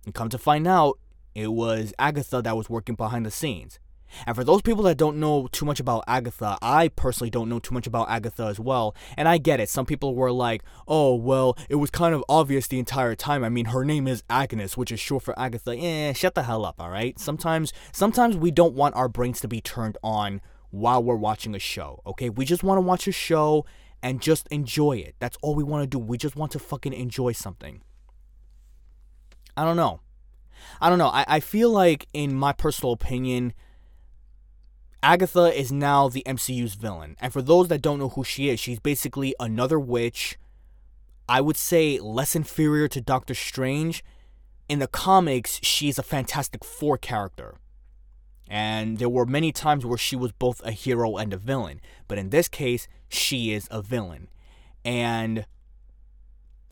And 0.07 0.15
come 0.15 0.31
to 0.31 0.39
find 0.39 0.67
out, 0.67 0.99
it 1.35 1.49
was 1.49 1.93
Agatha 1.99 2.41
that 2.41 2.57
was 2.57 2.71
working 2.71 2.95
behind 2.95 3.27
the 3.27 3.31
scenes. 3.31 3.79
And 4.27 4.35
for 4.35 4.45
those 4.45 4.63
people 4.63 4.83
that 4.85 4.97
don't 4.97 5.19
know 5.19 5.49
too 5.53 5.65
much 5.65 5.81
about 5.81 6.05
Agatha, 6.07 6.59
I 6.63 6.89
personally 6.89 7.31
don't 7.31 7.49
know 7.49 7.59
too 7.59 7.75
much 7.75 7.87
about 7.87 8.09
Agatha 8.09 8.45
as 8.45 8.59
well. 8.61 8.95
And 9.17 9.29
I 9.29 9.39
get 9.39 9.61
it. 9.61 9.69
Some 9.69 9.87
people 9.87 10.15
were 10.15 10.33
like, 10.33 10.63
oh, 10.87 11.15
well, 11.15 11.57
it 11.69 11.77
was 11.77 11.91
kind 11.91 12.15
of 12.15 12.25
obvious 12.29 12.67
the 12.67 12.79
entire 12.79 13.15
time. 13.15 13.45
I 13.45 13.49
mean, 13.49 13.67
her 13.67 13.85
name 13.85 14.09
is 14.09 14.23
Agnes, 14.29 14.77
which 14.77 14.93
is 14.93 15.01
short 15.01 15.23
for 15.23 15.39
Agatha. 15.39 15.77
Eh, 15.77 16.13
shut 16.13 16.35
the 16.35 16.45
hell 16.45 16.65
up, 16.65 16.81
all 16.81 16.91
right? 16.91 17.19
Sometimes, 17.19 17.73
sometimes 17.93 18.37
we 18.37 18.51
don't 18.51 18.75
want 18.75 18.95
our 18.97 19.09
brains 19.09 19.41
to 19.41 19.49
be 19.49 19.61
turned 19.61 19.99
on 20.03 20.41
while 20.71 21.03
we're 21.03 21.17
watching 21.17 21.55
a 21.55 21.59
show, 21.59 22.03
okay? 22.07 22.29
We 22.29 22.45
just 22.45 22.63
want 22.63 22.79
to 22.79 22.83
watch 22.83 23.07
a 23.09 23.13
show 23.13 23.65
and 24.03 24.21
just 24.21 24.47
enjoy 24.49 24.99
it. 24.99 25.15
That's 25.19 25.39
all 25.43 25.55
we 25.55 25.65
want 25.65 25.83
to 25.83 25.87
do. 25.87 25.99
We 25.99 26.19
just 26.19 26.37
want 26.37 26.53
to 26.53 26.59
fucking 26.59 26.93
enjoy 26.93 27.33
something. 27.33 27.83
I 29.57 29.65
don't 29.65 29.77
know. 29.77 30.01
I 30.81 30.89
don't 30.89 30.99
know. 30.99 31.09
I, 31.09 31.25
I 31.27 31.41
feel 31.41 31.71
like, 31.71 32.07
in 32.13 32.35
my 32.35 32.53
personal 32.53 32.93
opinion, 32.93 33.55
Agatha 35.03 35.57
is 35.59 35.71
now 35.71 36.09
the 36.09 36.23
MCU's 36.27 36.75
villain. 36.75 37.17
And 37.21 37.33
for 37.33 37.43
those 37.43 37.69
that 37.69 37.83
don't 37.83 37.99
know 37.99 38.09
who 38.11 38.25
she 38.25 38.49
is, 38.49 38.59
she's 38.59 38.81
basically 38.81 39.35
another 39.39 39.79
witch. 39.79 40.39
I 41.29 41.41
would 41.41 41.57
say 41.57 41.99
less 42.01 42.35
inferior 42.35 42.89
to 42.89 43.01
Doctor 43.01 43.35
Strange. 43.35 44.03
In 44.69 44.81
the 44.81 44.89
comics, 44.89 45.61
she's 45.63 45.99
a 45.99 46.03
Fantastic 46.03 46.65
Four 46.65 46.99
character. 46.99 47.55
And 48.49 48.99
there 48.99 49.09
were 49.09 49.27
many 49.27 49.53
times 49.53 49.85
where 49.85 49.99
she 49.99 50.17
was 50.17 50.33
both 50.33 50.65
a 50.65 50.73
hero 50.73 51.17
and 51.17 51.33
a 51.33 51.37
villain. 51.37 51.81
But 52.09 52.19
in 52.19 52.31
this 52.31 52.49
case, 52.49 52.89
she 53.09 53.53
is 53.53 53.69
a 53.71 53.83
villain. 53.83 54.29
And 54.85 55.47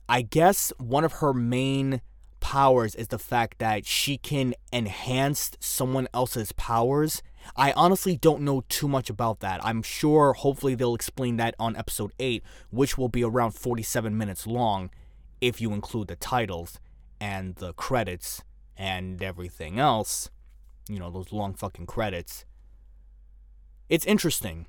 I 0.08 0.22
guess 0.22 0.72
one 0.78 1.04
of 1.04 1.14
her 1.14 1.34
main 1.34 2.00
powers 2.40 2.94
is 2.94 3.08
the 3.08 3.18
fact 3.18 3.58
that 3.58 3.86
she 3.86 4.18
can 4.18 4.54
enhance 4.72 5.52
someone 5.60 6.08
else's 6.14 6.52
powers. 6.52 7.22
I 7.54 7.72
honestly 7.72 8.16
don't 8.16 8.42
know 8.42 8.64
too 8.68 8.88
much 8.88 9.10
about 9.10 9.40
that. 9.40 9.64
I'm 9.64 9.82
sure 9.82 10.32
hopefully 10.32 10.74
they'll 10.74 10.94
explain 10.94 11.36
that 11.36 11.54
on 11.58 11.76
episode 11.76 12.12
8, 12.18 12.42
which 12.70 12.98
will 12.98 13.08
be 13.08 13.22
around 13.22 13.52
47 13.52 14.16
minutes 14.16 14.46
long 14.46 14.90
if 15.40 15.60
you 15.60 15.72
include 15.72 16.08
the 16.08 16.16
titles 16.16 16.80
and 17.20 17.54
the 17.56 17.72
credits 17.74 18.42
and 18.76 19.22
everything 19.22 19.78
else. 19.78 20.30
You 20.88 20.98
know, 20.98 21.10
those 21.10 21.32
long 21.32 21.54
fucking 21.54 21.86
credits. 21.86 22.44
It's 23.88 24.06
interesting 24.06 24.66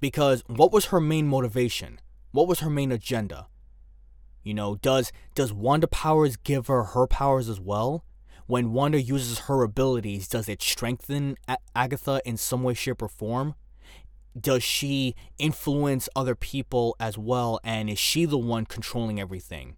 because 0.00 0.42
what 0.46 0.72
was 0.72 0.86
her 0.86 1.00
main 1.00 1.26
motivation? 1.26 2.00
What 2.32 2.48
was 2.48 2.60
her 2.60 2.70
main 2.70 2.92
agenda? 2.92 3.48
You 4.42 4.54
know, 4.54 4.76
does 4.76 5.12
does 5.34 5.52
Wanda 5.52 5.86
powers 5.86 6.36
give 6.36 6.68
her 6.68 6.84
her 6.84 7.06
powers 7.06 7.48
as 7.48 7.60
well? 7.60 8.04
When 8.50 8.72
Wanda 8.72 9.00
uses 9.00 9.38
her 9.46 9.62
abilities, 9.62 10.26
does 10.26 10.48
it 10.48 10.60
strengthen 10.60 11.36
A- 11.46 11.58
Agatha 11.76 12.20
in 12.24 12.36
some 12.36 12.64
way, 12.64 12.74
shape, 12.74 13.00
or 13.00 13.06
form? 13.06 13.54
Does 14.36 14.64
she 14.64 15.14
influence 15.38 16.08
other 16.16 16.34
people 16.34 16.96
as 16.98 17.16
well? 17.16 17.60
And 17.62 17.88
is 17.88 18.00
she 18.00 18.24
the 18.24 18.36
one 18.36 18.66
controlling 18.66 19.20
everything? 19.20 19.76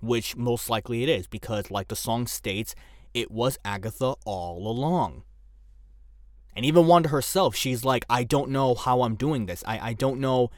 Which 0.00 0.36
most 0.36 0.68
likely 0.68 1.04
it 1.04 1.08
is, 1.08 1.28
because, 1.28 1.70
like 1.70 1.86
the 1.86 1.94
song 1.94 2.26
states, 2.26 2.74
it 3.14 3.30
was 3.30 3.56
Agatha 3.64 4.16
all 4.24 4.68
along. 4.68 5.22
And 6.56 6.66
even 6.66 6.88
Wanda 6.88 7.10
herself, 7.10 7.54
she's 7.54 7.84
like, 7.84 8.04
I 8.10 8.24
don't 8.24 8.50
know 8.50 8.74
how 8.74 9.02
I'm 9.02 9.14
doing 9.14 9.46
this. 9.46 9.62
I, 9.64 9.90
I 9.90 9.92
don't 9.92 10.18
know 10.18 10.50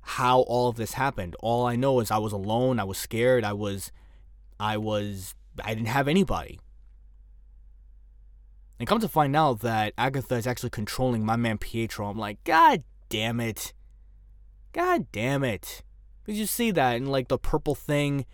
how 0.00 0.40
all 0.40 0.68
of 0.68 0.74
this 0.74 0.94
happened. 0.94 1.36
All 1.38 1.64
I 1.64 1.76
know 1.76 2.00
is 2.00 2.10
I 2.10 2.18
was 2.18 2.32
alone, 2.32 2.80
I 2.80 2.84
was 2.84 2.98
scared, 2.98 3.44
I 3.44 3.52
was 3.52 3.92
I 4.58 4.76
was 4.76 5.36
I 5.62 5.72
didn't 5.72 5.86
have 5.86 6.08
anybody. 6.08 6.58
And 8.78 8.88
come 8.88 9.00
to 9.00 9.08
find 9.08 9.34
out 9.34 9.60
that 9.60 9.94
Agatha 9.96 10.34
is 10.34 10.46
actually 10.46 10.70
controlling 10.70 11.24
my 11.24 11.36
man 11.36 11.58
Pietro. 11.58 12.08
I'm 12.08 12.18
like, 12.18 12.42
God 12.44 12.84
damn 13.08 13.40
it. 13.40 13.72
God 14.72 15.06
damn 15.12 15.44
it. 15.44 15.82
Did 16.24 16.36
you 16.36 16.46
see 16.46 16.70
that 16.72 16.96
in 16.96 17.06
like 17.06 17.28
the 17.28 17.38
purple 17.38 17.74
thing 17.74 18.26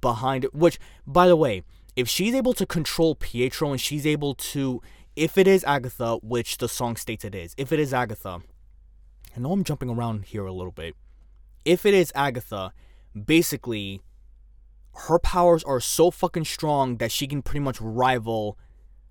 behind 0.00 0.44
it? 0.44 0.54
Which, 0.54 0.78
by 1.06 1.26
the 1.26 1.36
way, 1.36 1.64
if 1.96 2.08
she's 2.08 2.34
able 2.34 2.52
to 2.54 2.66
control 2.66 3.14
Pietro 3.16 3.72
and 3.72 3.80
she's 3.80 4.06
able 4.06 4.34
to, 4.34 4.80
if 5.16 5.36
it 5.36 5.48
is 5.48 5.64
Agatha, 5.64 6.18
which 6.22 6.58
the 6.58 6.68
song 6.68 6.94
states 6.96 7.24
it 7.24 7.34
is, 7.34 7.54
if 7.56 7.72
it 7.72 7.80
is 7.80 7.92
Agatha, 7.92 8.40
I 9.36 9.40
know 9.40 9.52
I'm 9.52 9.64
jumping 9.64 9.90
around 9.90 10.26
here 10.26 10.46
a 10.46 10.52
little 10.52 10.72
bit 10.72 10.94
if 11.68 11.84
it 11.84 11.92
is 11.92 12.10
Agatha, 12.14 12.72
basically 13.26 14.00
her 15.06 15.18
powers 15.18 15.62
are 15.64 15.80
so 15.80 16.10
fucking 16.10 16.46
strong 16.46 16.96
that 16.96 17.12
she 17.12 17.26
can 17.26 17.42
pretty 17.42 17.60
much 17.60 17.78
rival 17.78 18.58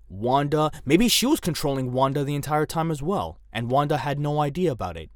Wanda. 0.08 0.70
Maybe 0.84 1.08
she 1.08 1.26
was 1.26 1.40
controlling 1.40 1.92
Wanda 1.92 2.24
the 2.24 2.34
entire 2.34 2.66
time 2.66 2.90
as 2.90 3.02
well, 3.02 3.38
and 3.52 3.70
Wanda 3.70 3.98
had 3.98 4.18
no 4.18 4.40
idea 4.40 4.72
about 4.72 4.96
it. 4.96 5.10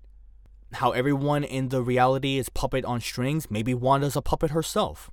how 0.74 0.92
everyone 0.92 1.44
in 1.44 1.68
the 1.68 1.82
reality 1.82 2.38
is 2.38 2.48
puppet 2.48 2.84
on 2.84 3.00
strings, 3.00 3.50
maybe 3.50 3.74
Wanda's 3.74 4.16
a 4.16 4.22
puppet 4.22 4.50
herself. 4.50 5.10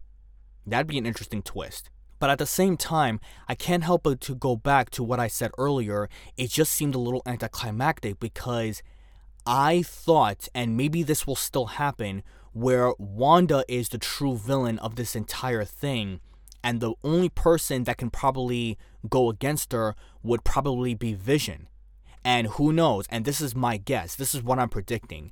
That'd 0.66 0.88
be 0.88 0.98
an 0.98 1.06
interesting 1.06 1.42
twist. 1.42 1.90
But 2.20 2.30
at 2.30 2.38
the 2.38 2.46
same 2.46 2.76
time, 2.76 3.20
I 3.48 3.56
can't 3.56 3.84
help 3.84 4.04
but 4.04 4.20
to 4.22 4.36
go 4.36 4.56
back 4.56 4.90
to 4.92 5.04
what 5.04 5.20
I 5.20 5.28
said 5.28 5.52
earlier. 5.58 6.10
It 6.38 6.50
just 6.50 6.74
seemed 6.74 6.96
a 6.96 7.00
little 7.00 7.22
anticlimactic 7.26 8.20
because 8.20 8.82
I 9.46 9.84
thought, 9.84 10.50
and 10.54 10.76
maybe 10.76 11.02
this 11.02 11.26
will 11.26 11.38
still 11.38 11.68
happen, 11.68 12.24
where 12.52 12.94
Wanda 12.98 13.64
is 13.70 13.90
the 13.90 13.98
true 13.98 14.36
villain 14.38 14.80
of 14.80 14.96
this 14.96 15.16
entire 15.16 15.64
thing, 15.64 16.20
and 16.64 16.80
the 16.80 16.94
only 17.04 17.30
person 17.30 17.84
that 17.86 17.98
can 17.98 18.10
probably 18.10 18.78
go 19.10 19.30
against 19.30 19.72
her 19.72 19.96
would 20.24 20.44
probably 20.44 20.94
be 20.94 21.14
Vision. 21.14 21.68
And 22.24 22.48
who 22.48 22.74
knows? 22.74 23.06
And 23.10 23.26
this 23.26 23.40
is 23.40 23.56
my 23.56 23.78
guess. 23.78 24.16
This 24.16 24.36
is 24.36 24.44
what 24.44 24.60
I'm 24.60 24.70
predicting. 24.70 25.32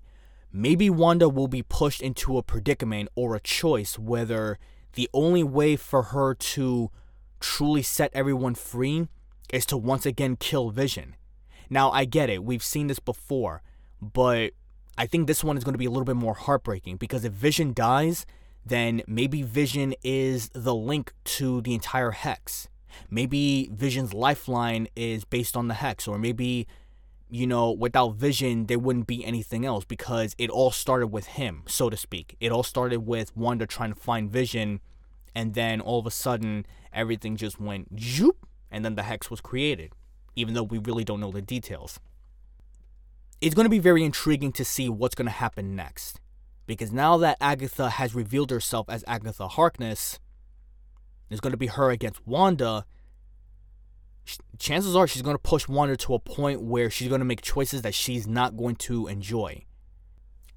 Maybe 0.51 0.89
Wanda 0.89 1.27
will 1.27 1.49
be 1.49 1.61
pushed 1.61 2.01
into 2.01 2.37
a 2.37 2.43
predicament 2.43 3.09
or 3.15 3.35
a 3.35 3.41
choice 3.41 3.99
whether 3.99 4.57
the 4.93 5.09
only 5.13 5.43
way 5.43 5.75
for 5.75 6.03
her 6.03 6.33
to 6.33 6.89
truly 7.39 7.81
set 7.81 8.09
everyone 8.13 8.55
free 8.55 9.07
is 9.51 9.65
to 9.67 9.77
once 9.77 10.05
again 10.05 10.37
kill 10.37 10.69
Vision. 10.69 11.15
Now, 11.69 11.91
I 11.91 12.05
get 12.05 12.29
it. 12.29 12.43
We've 12.43 12.63
seen 12.63 12.87
this 12.87 12.99
before, 12.99 13.61
but 14.01 14.51
I 14.97 15.05
think 15.05 15.27
this 15.27 15.43
one 15.43 15.57
is 15.57 15.63
going 15.63 15.73
to 15.73 15.79
be 15.79 15.85
a 15.85 15.91
little 15.91 16.05
bit 16.05 16.15
more 16.15 16.33
heartbreaking 16.33 16.97
because 16.97 17.25
if 17.25 17.33
Vision 17.33 17.73
dies, 17.73 18.25
then 18.69 19.01
maybe 19.07 19.41
Vision 19.41 19.93
is 20.03 20.49
the 20.53 20.75
link 20.75 21.13
to 21.25 21.61
the 21.61 21.73
entire 21.73 22.11
Hex. 22.11 22.67
Maybe 23.09 23.69
Vision's 23.71 24.13
lifeline 24.13 24.87
is 24.95 25.23
based 25.23 25.55
on 25.55 25.67
the 25.67 25.75
Hex, 25.75 26.07
or 26.07 26.17
maybe, 26.17 26.67
you 27.29 27.45
know, 27.45 27.71
without 27.71 28.15
Vision, 28.15 28.65
there 28.65 28.79
wouldn't 28.79 29.07
be 29.07 29.23
anything 29.25 29.65
else 29.65 29.85
because 29.85 30.35
it 30.37 30.49
all 30.49 30.71
started 30.71 31.07
with 31.07 31.27
him, 31.27 31.63
so 31.67 31.89
to 31.89 31.97
speak. 31.97 32.35
It 32.39 32.51
all 32.51 32.63
started 32.63 33.05
with 33.05 33.35
Wanda 33.35 33.67
trying 33.67 33.93
to 33.93 33.99
find 33.99 34.31
Vision, 34.31 34.79
and 35.35 35.53
then 35.53 35.81
all 35.81 35.99
of 35.99 36.05
a 36.05 36.11
sudden, 36.11 36.65
everything 36.91 37.35
just 37.35 37.59
went 37.59 37.99
zoop, 37.99 38.47
and 38.71 38.83
then 38.83 38.95
the 38.95 39.03
Hex 39.03 39.29
was 39.29 39.41
created, 39.41 39.91
even 40.35 40.53
though 40.53 40.63
we 40.63 40.79
really 40.79 41.03
don't 41.03 41.19
know 41.19 41.31
the 41.31 41.41
details. 41.41 41.99
It's 43.39 43.53
going 43.53 43.65
to 43.65 43.69
be 43.69 43.79
very 43.79 44.03
intriguing 44.03 44.51
to 44.53 44.65
see 44.65 44.89
what's 44.89 45.13
going 45.13 45.27
to 45.27 45.31
happen 45.31 45.75
next. 45.75 46.19
Because 46.67 46.91
now 46.91 47.17
that 47.17 47.37
Agatha 47.39 47.89
has 47.91 48.13
revealed 48.13 48.51
herself 48.51 48.87
as 48.89 49.03
Agatha 49.07 49.47
Harkness, 49.47 50.19
it's 51.29 51.39
going 51.39 51.51
to 51.51 51.57
be 51.57 51.67
her 51.67 51.89
against 51.89 52.25
Wanda. 52.27 52.85
Chances 54.59 54.95
are 54.95 55.07
she's 55.07 55.21
going 55.21 55.35
to 55.35 55.41
push 55.41 55.67
Wanda 55.69 55.95
to 55.97 56.13
a 56.13 56.19
point 56.19 56.61
where 56.61 56.89
she's 56.89 57.07
going 57.07 57.19
to 57.19 57.25
make 57.25 57.41
choices 57.41 57.81
that 57.81 57.95
she's 57.95 58.27
not 58.27 58.57
going 58.57 58.75
to 58.75 59.07
enjoy. 59.07 59.63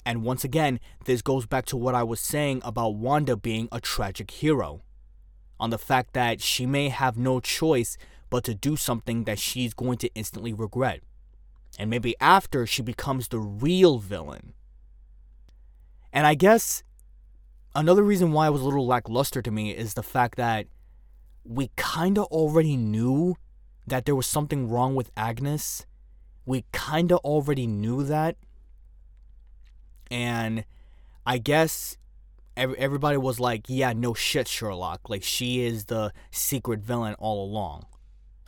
And 0.05 0.25
once 0.25 0.45
again, 0.45 0.81
this 1.05 1.23
goes 1.23 1.47
back 1.47 1.67
to 1.67 1.76
what 1.76 1.95
I 1.95 2.02
was 2.02 2.21
saying 2.21 2.62
about 2.64 2.97
Wanda 2.97 3.37
being 3.37 3.69
a 3.71 3.81
tragic 3.81 4.31
hero. 4.31 4.83
On 5.61 5.71
the 5.71 5.79
fact 5.79 6.14
that 6.14 6.40
she 6.40 6.67
may 6.67 6.88
have 6.88 7.17
no 7.17 7.38
choice 7.38 7.97
but 8.31 8.43
to 8.45 8.55
do 8.55 8.76
something 8.76 9.25
that 9.25 9.38
she's 9.38 9.75
going 9.75 9.99
to 9.99 10.12
instantly 10.14 10.52
regret. 10.52 11.02
And 11.79 11.88
maybe 11.90 12.17
after 12.21 12.67
she 12.67 12.83
becomes 12.83 13.29
the 13.29 13.38
real 13.38 13.99
villain. 13.99 14.55
And 16.12 16.26
I 16.26 16.35
guess 16.35 16.83
another 17.75 18.02
reason 18.02 18.33
why 18.33 18.49
it 18.49 18.50
was 18.50 18.62
a 18.62 18.64
little 18.64 18.87
lackluster 18.87 19.43
to 19.43 19.50
me 19.50 19.71
is 19.71 19.95
the 19.95 20.02
fact 20.02 20.37
that 20.37 20.67
we 21.45 21.71
kind 21.76 22.19
of 22.19 22.25
already 22.26 22.77
knew 22.77 23.37
that 23.87 24.05
there 24.05 24.14
was 24.14 24.27
something 24.27 24.68
wrong 24.68 24.94
with 24.94 25.11
Agnes. 25.16 25.87
We 26.44 26.64
kind 26.73 27.12
of 27.12 27.18
already 27.18 27.66
knew 27.66 28.03
that. 28.05 28.37
And 30.11 30.64
I 31.25 31.38
guess 31.38 31.96
everybody 32.57 33.16
was 33.16 33.38
like, 33.38 33.66
yeah, 33.68 33.92
no 33.92 34.14
shit, 34.14 34.49
Sherlock. 34.49 35.09
Like, 35.09 35.23
she 35.23 35.62
is 35.64 35.87
the 35.87 36.12
secret 36.31 36.81
villain 36.81 37.14
all 37.14 37.44
along. 37.44 37.87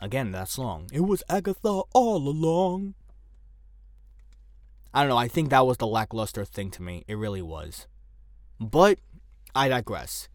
Again, 0.01 0.31
that 0.31 0.49
song. 0.49 0.89
It 0.91 1.01
was 1.01 1.23
Agatha 1.29 1.83
all 1.93 2.27
along. 2.27 2.95
I 4.93 5.01
don't 5.01 5.09
know. 5.09 5.17
I 5.17 5.27
think 5.27 5.49
that 5.49 5.65
was 5.65 5.77
the 5.77 5.87
lackluster 5.87 6.45
thing 6.45 6.69
to 6.71 6.83
me. 6.83 7.03
It 7.07 7.15
really 7.15 7.41
was. 7.41 7.87
But 8.59 8.99
I 9.55 9.67
digress. 9.67 10.29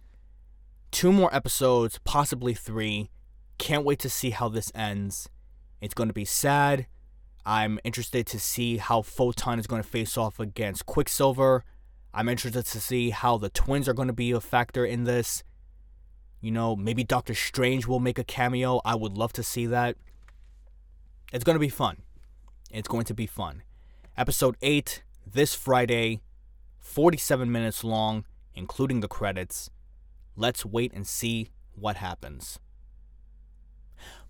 Two 0.91 1.13
more 1.13 1.35
episodes, 1.35 2.01
possibly 2.05 2.55
three. 2.55 3.11
Can't 3.59 3.85
wait 3.85 3.99
to 4.01 4.11
see 4.11 4.31
how 4.31 4.49
this 4.49 4.73
ends. 4.75 5.29
It's 5.81 5.95
going 5.95 6.09
to 6.09 6.15
be 6.15 6.25
sad. 6.25 6.87
I'm 7.47 7.79
interested 7.85 8.27
to 8.29 8.41
see 8.41 8.79
how 8.79 9.03
Photon 9.03 9.59
is 9.59 9.67
going 9.67 9.83
to 9.83 9.89
face 9.89 10.19
off 10.19 10.41
against 10.41 10.87
Quicksilver. 10.87 11.65
I'm 12.13 12.29
interested 12.29 12.67
to 12.67 12.81
see 12.81 13.11
how 13.11 13.39
the 13.39 13.51
twins 13.51 13.89
are 13.89 13.95
going 13.95 14.09
to 14.09 14.15
be 14.15 14.33
a 14.33 14.41
factor 14.41 14.85
in 14.85 15.05
this. 15.05 15.45
You 16.41 16.51
know, 16.51 16.75
maybe 16.75 17.05
Doctor 17.05 17.35
Strange 17.35 17.87
will 17.87 18.01
make 18.01 18.19
a 18.19 18.25
cameo. 18.25 18.81
I 18.85 18.95
would 18.95 19.17
love 19.17 19.33
to 19.35 19.43
see 19.43 19.67
that. 19.67 19.97
It's 21.33 21.45
going 21.45 21.55
to 21.55 21.61
be 21.61 21.69
fun. 21.69 21.99
It's 22.71 22.89
going 22.89 23.05
to 23.05 23.15
be 23.15 23.27
fun. 23.27 23.63
Episode 24.19 24.57
8 24.63 25.05
this 25.33 25.55
Friday, 25.55 26.23
47 26.81 27.53
minutes 27.53 27.85
long, 27.85 28.25
including 28.53 28.99
the 28.99 29.07
credits. 29.07 29.71
Let's 30.35 30.67
wait 30.67 30.93
and 30.93 31.07
see 31.07 31.53
what 31.77 31.99
happens. 31.99 32.59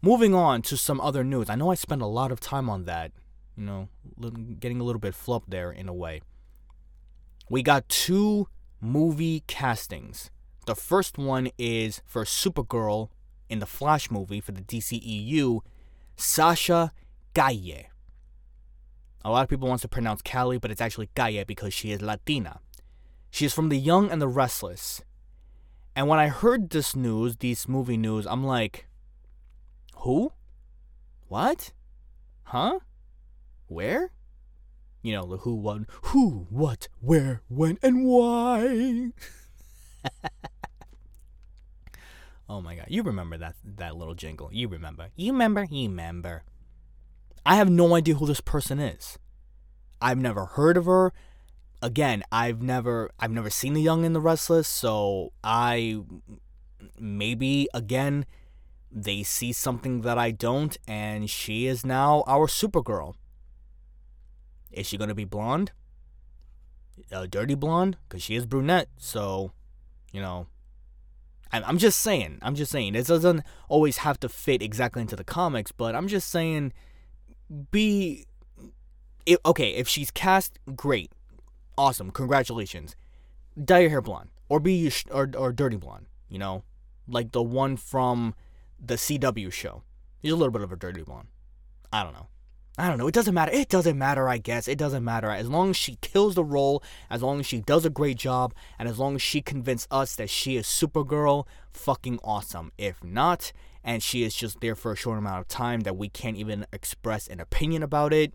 Moving 0.03 0.35
on 0.35 0.61
to 0.61 0.77
some 0.77 1.01
other 1.01 1.24
news. 1.24 1.48
I 1.48 1.55
know 1.55 1.70
I 1.70 1.74
spent 1.74 2.03
a 2.03 2.07
lot 2.07 2.31
of 2.31 2.38
time 2.38 2.68
on 2.68 2.85
that, 2.85 3.12
you 3.57 3.64
know, 3.64 3.88
getting 4.61 4.79
a 4.79 4.85
little 4.85 5.01
bit 5.01 5.14
flubbed 5.14 5.48
there 5.48 5.72
in 5.72 5.88
a 5.88 5.94
way. 5.94 6.20
We 7.48 7.62
got 7.62 7.88
two 7.88 8.48
movie 8.83 9.42
castings. 9.46 10.31
The 10.66 10.74
first 10.74 11.16
one 11.16 11.48
is 11.57 12.03
for 12.05 12.24
Supergirl 12.24 13.09
in 13.48 13.59
the 13.59 13.64
Flash 13.64 14.11
movie 14.11 14.42
for 14.42 14.53
the 14.53 14.61
DCEU, 14.61 15.61
Sasha 16.14 16.92
Calle. 17.33 17.87
A 19.24 19.31
lot 19.31 19.42
of 19.42 19.48
people 19.48 19.68
want 19.68 19.83
to 19.83 19.88
pronounce 19.88 20.22
Cali, 20.22 20.59
but 20.59 20.70
it's 20.70 20.81
actually 20.81 21.11
Calle 21.14 21.44
because 21.46 21.74
she 21.74 21.90
is 21.90 22.00
Latina. 22.00 22.61
She 23.31 23.44
is 23.44 23.52
from 23.52 23.68
The 23.68 23.78
Young 23.78 24.11
and 24.11 24.22
the 24.22 24.28
Restless. 24.28 25.02
And 25.94 26.07
when 26.07 26.18
I 26.18 26.28
heard 26.28 26.70
this 26.70 26.94
news, 26.94 27.37
this 27.37 27.68
movie 27.68 27.96
news, 27.96 28.26
I'm 28.26 28.44
like, 28.44 28.87
who? 29.96 30.33
What? 31.26 31.72
Huh? 32.44 32.78
Where? 33.66 34.12
You 35.02 35.12
know, 35.12 35.26
the 35.26 35.38
who, 35.38 35.54
what, 35.54 35.83
who, 36.07 36.46
what, 36.50 36.88
where, 37.00 37.42
when, 37.48 37.78
and 37.83 38.04
why. 38.04 39.11
oh 42.48 42.61
my 42.61 42.76
god, 42.76 42.87
you 42.88 43.02
remember 43.02 43.37
that 43.38 43.57
that 43.64 43.96
little 43.96 44.14
jingle. 44.14 44.50
You 44.52 44.68
remember. 44.68 45.09
You 45.16 45.33
remember, 45.33 45.66
you 45.70 45.88
remember. 45.88 46.44
I 47.44 47.57
have 47.57 47.70
no 47.70 47.94
idea 47.94 48.14
who 48.14 48.27
this 48.27 48.40
person 48.40 48.79
is. 48.79 49.18
I've 50.01 50.18
never 50.18 50.46
heard 50.46 50.77
of 50.77 50.87
her. 50.87 51.12
Again, 51.81 52.22
I've 52.33 52.62
never 52.62 53.11
I've 53.18 53.31
never 53.31 53.51
seen 53.51 53.74
The 53.74 53.83
Young 53.83 54.05
and 54.05 54.14
the 54.14 54.20
Restless, 54.20 54.66
so 54.66 55.33
I 55.44 56.01
maybe 56.98 57.68
again 57.72 58.27
they 58.90 59.22
see 59.22 59.53
something 59.53 60.01
that 60.01 60.18
I 60.18 60.31
don't 60.31 60.77
and 60.87 61.29
she 61.29 61.66
is 61.66 61.85
now 61.85 62.24
our 62.27 62.46
Supergirl. 62.46 63.14
Is 64.72 64.87
she 64.87 64.96
going 64.96 65.09
to 65.09 65.14
be 65.14 65.24
blonde? 65.24 65.72
A 67.11 67.29
dirty 67.29 67.55
blonde 67.55 67.96
cuz 68.09 68.22
she 68.22 68.35
is 68.35 68.46
brunette, 68.46 68.88
so 68.98 69.53
you 70.12 70.20
know, 70.20 70.48
I'm 71.53 71.79
just 71.79 72.01
saying. 72.01 72.38
I'm 72.42 72.55
just 72.55 72.70
saying. 72.72 72.94
It 72.94 73.07
doesn't 73.07 73.42
always 73.68 73.98
have 73.98 74.20
to 74.20 74.29
fit 74.29 74.62
exactly 74.62 75.01
into 75.03 75.16
the 75.16 75.24
comics, 75.24 75.72
but 75.72 75.94
I'm 75.94 76.09
just 76.09 76.29
saying 76.29 76.72
be 77.70 78.26
if, 79.26 79.38
okay 79.44 79.70
if 79.70 79.88
she's 79.88 80.11
cast 80.11 80.58
great. 80.74 81.12
Awesome. 81.76 82.11
Congratulations. 82.11 82.96
Dye 83.62 83.80
your 83.80 83.90
hair 83.90 84.02
blonde 84.02 84.30
or 84.48 84.61
be 84.61 84.90
or, 85.11 85.30
or 85.37 85.52
dirty 85.52 85.76
blonde 85.76 86.06
you 86.28 86.38
know? 86.38 86.64
Like 87.06 87.32
the 87.32 87.42
one 87.42 87.76
from 87.76 88.34
the 88.78 88.94
cw 88.94 89.52
show. 89.52 89.82
He's 90.20 90.32
a 90.32 90.37
little 90.37 90.52
bit 90.52 90.62
of 90.62 90.72
a 90.72 90.76
dirty 90.76 91.02
blonde. 91.02 91.28
I 91.92 92.02
don't 92.02 92.12
know. 92.12 92.28
I 92.76 92.88
don't 92.88 92.98
know. 92.98 93.08
It 93.08 93.14
doesn't 93.14 93.34
matter. 93.34 93.50
It 93.50 93.68
doesn't 93.68 93.98
matter 93.98 94.28
i 94.28 94.38
guess. 94.38 94.68
It 94.68 94.78
doesn't 94.78 95.02
matter. 95.02 95.30
As 95.30 95.48
long 95.48 95.70
as 95.70 95.76
she 95.76 95.96
kills 96.00 96.34
the 96.34 96.44
role 96.44 96.82
as 97.11 97.22
long 97.22 97.40
as 97.40 97.46
she 97.46 97.61
does 97.61 97.84
a 97.84 97.90
great 97.90 98.18
job 98.18 98.54
and 98.78 98.88
as 98.88 98.98
long 98.98 99.16
as 99.16 99.22
she 99.22 99.40
convinces 99.40 99.88
us 99.90 100.14
that 100.16 100.30
she 100.30 100.56
is 100.56 100.66
supergirl 100.66 101.46
fucking 101.72 102.20
awesome. 102.22 102.72
If 102.78 103.02
not 103.02 103.52
and 103.88 104.03
she 104.03 104.22
is 104.22 104.35
just 104.35 104.61
there 104.61 104.74
for 104.74 104.92
a 104.92 104.96
short 104.96 105.16
amount 105.16 105.40
of 105.40 105.48
time 105.48 105.81
that 105.81 105.96
we 105.96 106.11
can't 106.11 106.37
even 106.37 106.66
express 106.74 107.27
an 107.27 107.40
opinion 107.40 107.83
about 107.83 108.12
it. 108.12 108.35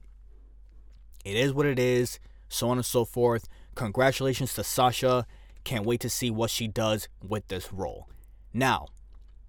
It 1.24 1.36
is 1.36 1.54
what 1.54 1.68
it 1.68 1.78
is, 1.78 2.20
so 2.50 2.70
on 2.70 2.80
and 2.80 2.86
so 2.86 3.06
forth. 3.06 3.48
Congratulations 3.76 4.56
to 4.56 4.64
Sasha. 4.64 5.28
Can't 5.64 5.86
wait 5.86 6.00
to 6.00 6.10
see 6.10 6.32
what 6.32 6.50
she 6.50 6.68
does 6.68 7.08
with 7.22 7.50
this 7.50 7.72
role. 7.72 8.10
Now, 8.52 8.88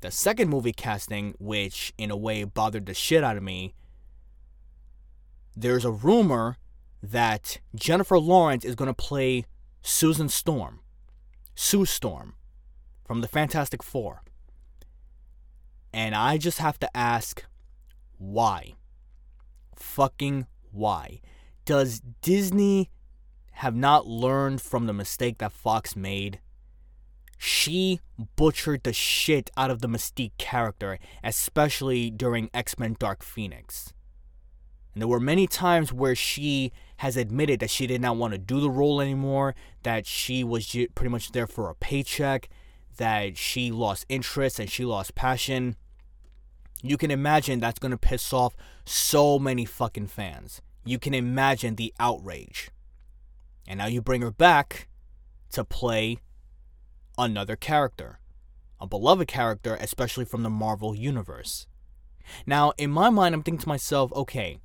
the 0.03 0.11
second 0.11 0.51
movie 0.51 0.75
casting, 0.75 1.37
which 1.38 1.95
in 1.97 2.11
a 2.11 2.19
way 2.19 2.45
bothered 2.45 2.85
the 2.85 2.93
shit 2.93 3.25
out 3.25 3.38
of 3.38 3.43
me, 3.43 3.73
there's 5.57 5.87
a 5.87 5.90
rumor 5.90 6.59
that 7.03 7.61
Jennifer 7.75 8.19
Lawrence 8.19 8.67
is 8.67 8.75
going 8.75 8.88
to 8.88 8.95
play 8.95 9.47
Susan 9.81 10.29
Storm, 10.29 10.81
Sue 11.55 11.87
Storm 11.87 12.35
from 13.07 13.23
the 13.23 13.29
Fantastic 13.29 13.83
Four. 13.83 14.21
And 15.94 16.16
I 16.16 16.38
just 16.38 16.59
have 16.59 16.76
to 16.80 16.96
ask 16.96 17.44
why? 18.18 18.74
Fucking 19.76 20.48
why? 20.72 21.20
Does 21.64 22.02
Disney 22.20 22.90
have 23.52 23.76
not 23.76 24.04
learned 24.04 24.61
from 24.61 24.87
the 24.87 24.92
mistake 24.92 25.38
that 25.38 25.52
Fox 25.52 25.94
made? 25.94 26.40
She 27.38 28.00
butchered 28.35 28.83
the 28.83 28.92
shit 28.92 29.50
out 29.57 29.70
of 29.70 29.83
the 29.83 29.87
Mystique 29.87 30.37
character, 30.37 30.98
especially 31.22 32.11
during 32.11 32.50
X 32.52 32.76
Men 32.76 32.96
Dark 32.98 33.22
Phoenix. 33.22 33.94
And 34.94 35.00
there 35.00 35.09
were 35.09 35.20
many 35.20 35.46
times 35.46 35.92
where 35.92 36.16
she 36.16 36.72
has 36.98 37.16
admitted 37.16 37.61
that 37.61 37.70
she 37.70 37.87
did 37.87 38.00
not 38.00 38.16
want 38.16 38.33
to 38.33 38.38
do 38.38 38.61
the 38.61 38.70
role 38.70 39.00
anymore, 39.00 39.54
that 39.85 40.09
she 40.09 40.42
was 40.42 40.74
pretty 40.96 41.11
much 41.11 41.30
there 41.30 41.46
for 41.46 41.70
a 41.70 41.74
paycheck, 41.76 42.48
that 42.96 43.37
she 43.38 43.70
lost 43.70 44.07
interest 44.09 44.59
and 44.59 44.68
she 44.68 44.85
lost 44.85 45.14
passion. 45.14 45.76
You 46.87 46.99
can 46.99 47.11
imagine 47.11 47.61
that's 47.61 47.79
going 47.79 47.92
to 47.92 47.97
piss 47.97 48.31
off 48.31 48.55
so 48.85 49.38
many 49.38 49.64
fucking 49.64 50.09
fans. 50.09 50.61
You 50.85 50.99
can 50.99 51.14
imagine 51.14 51.77
the 51.77 51.94
outrage. 51.99 52.70
And 53.66 53.79
now 53.79 53.87
you 53.87 54.03
bring 54.03 54.20
her 54.20 54.31
back 54.31 54.88
to 55.53 55.64
play 55.64 56.18
another 57.16 57.57
character, 57.57 58.18
a 58.79 58.87
beloved 58.87 59.27
character, 59.29 59.79
especially 59.81 60.27
from 60.27 60.42
the 60.42 60.51
Marvel 60.51 60.94
Universe. 60.94 61.66
Now, 62.47 62.75
in 62.77 62.90
my 62.90 63.09
mind, 63.09 63.35
I'm 63.35 63.42
thinking 63.42 63.62
to 63.62 63.68
myself, 63.68 64.12
okay, 64.12 64.59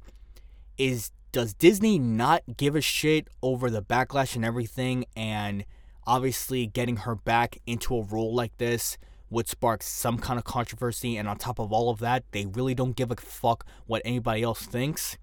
is 0.77 1.11
does 1.31 1.53
Disney 1.53 1.99
not 1.99 2.57
give 2.57 2.75
a 2.75 2.81
shit 2.81 3.29
over 3.41 3.69
the 3.69 3.83
backlash 3.83 4.35
and 4.35 4.43
everything 4.43 5.05
and 5.15 5.63
obviously 6.05 6.67
getting 6.67 6.97
her 6.97 7.15
back 7.15 7.59
into 7.65 7.95
a 7.95 8.03
role 8.03 8.33
like 8.33 8.57
this 8.57 8.97
would 9.29 9.47
spark 9.47 9.83
some 9.83 10.17
kind 10.17 10.37
of 10.37 10.45
controversy 10.45 11.17
and 11.17 11.27
on 11.27 11.37
top 11.37 11.59
of 11.59 11.71
all 11.71 11.89
of 11.89 11.99
that 11.99 12.23
they 12.31 12.45
really 12.45 12.73
don't 12.73 12.95
give 12.95 13.11
a 13.11 13.15
fuck 13.15 13.65
what 13.85 14.01
anybody 14.05 14.41
else 14.41 14.65
thinks 14.65 15.17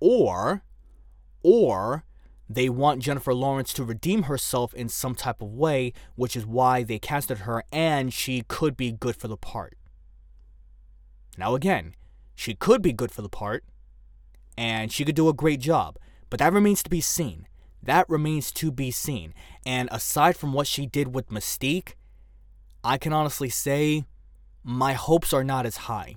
or 0.00 0.62
or 1.42 2.04
they 2.48 2.68
want 2.68 3.02
Jennifer 3.02 3.32
Lawrence 3.32 3.72
to 3.72 3.84
redeem 3.84 4.24
herself 4.24 4.74
in 4.74 4.88
some 4.88 5.14
type 5.14 5.40
of 5.40 5.52
way 5.52 5.92
which 6.14 6.36
is 6.36 6.46
why 6.46 6.82
they 6.82 6.98
casted 6.98 7.38
her 7.38 7.64
and 7.72 8.12
she 8.12 8.42
could 8.42 8.76
be 8.76 8.92
good 8.92 9.16
for 9.16 9.28
the 9.28 9.36
part 9.36 9.76
now 11.36 11.54
again 11.54 11.94
she 12.34 12.54
could 12.54 12.82
be 12.82 12.92
good 12.92 13.10
for 13.10 13.22
the 13.22 13.28
part 13.28 13.64
and 14.56 14.92
she 14.92 15.04
could 15.04 15.14
do 15.14 15.28
a 15.28 15.34
great 15.34 15.60
job. 15.60 15.98
But 16.30 16.40
that 16.40 16.52
remains 16.52 16.82
to 16.82 16.90
be 16.90 17.00
seen. 17.00 17.46
That 17.82 18.08
remains 18.08 18.50
to 18.52 18.70
be 18.70 18.90
seen. 18.90 19.34
And 19.64 19.88
aside 19.92 20.36
from 20.36 20.52
what 20.52 20.66
she 20.66 20.86
did 20.86 21.14
with 21.14 21.28
Mystique, 21.28 21.94
I 22.84 22.98
can 22.98 23.14
honestly 23.14 23.48
say 23.48 24.04
my 24.62 24.92
hopes 24.92 25.32
are 25.32 25.42
not 25.42 25.64
as 25.64 25.76
high. 25.88 26.16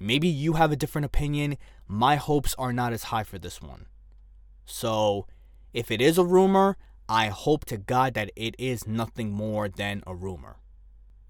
Maybe 0.00 0.26
you 0.26 0.54
have 0.54 0.72
a 0.72 0.76
different 0.76 1.04
opinion. 1.04 1.56
My 1.86 2.16
hopes 2.16 2.52
are 2.58 2.72
not 2.72 2.92
as 2.92 3.04
high 3.04 3.22
for 3.22 3.38
this 3.38 3.62
one. 3.62 3.86
So, 4.64 5.28
if 5.72 5.92
it 5.92 6.00
is 6.00 6.18
a 6.18 6.24
rumor, 6.24 6.76
I 7.08 7.28
hope 7.28 7.64
to 7.66 7.76
God 7.76 8.14
that 8.14 8.32
it 8.34 8.56
is 8.58 8.88
nothing 8.88 9.30
more 9.30 9.68
than 9.68 10.02
a 10.04 10.14
rumor. 10.14 10.56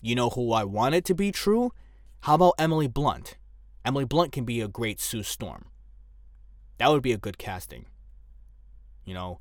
You 0.01 0.15
know 0.15 0.31
who 0.31 0.53
I 0.53 0.65
want 0.65 0.95
it 0.95 1.05
to 1.07 1.15
be 1.15 1.31
true? 1.31 1.73
How 2.21 2.37
about 2.37 2.55
Emily 2.59 2.87
Blunt? 2.87 3.37
Emily 3.85 4.07
Blunt 4.07 4.33
can 4.33 4.45
be 4.45 4.63
a 4.63 4.69
great 4.69 4.99
Sue 4.99 5.23
Storm. 5.23 5.67
That 6.79 6.89
would 6.91 7.03
be 7.03 7.13
a 7.13 7.19
good 7.19 7.37
casting. 7.37 7.85
You 9.05 9.13
know? 9.13 9.41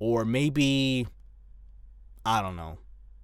Or 0.00 0.24
maybe 0.24 1.06
I 2.24 2.42
don't 2.42 2.56
know. 2.56 2.78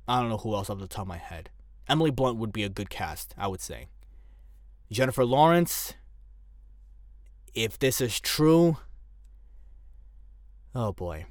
I 0.07 0.21
don't 0.21 0.29
know 0.29 0.39
who 0.39 0.55
else 0.55 0.69
off 0.69 0.79
the 0.79 0.87
top 0.87 1.03
of 1.03 1.09
my 1.09 1.19
head. 1.19 1.51
Emily 1.89 2.11
Blunt 2.11 2.39
would 2.39 2.53
be 2.53 2.63
a 2.63 2.69
good 2.69 2.91
cast, 2.91 3.35
I 3.37 3.47
would 3.47 3.61
say. 3.61 3.89
Jennifer 4.91 5.25
Lawrence, 5.25 5.95
if 7.55 7.79
this 7.79 8.01
is 8.01 8.21
true, 8.21 8.79
oh 10.75 10.93
boy. 10.93 11.27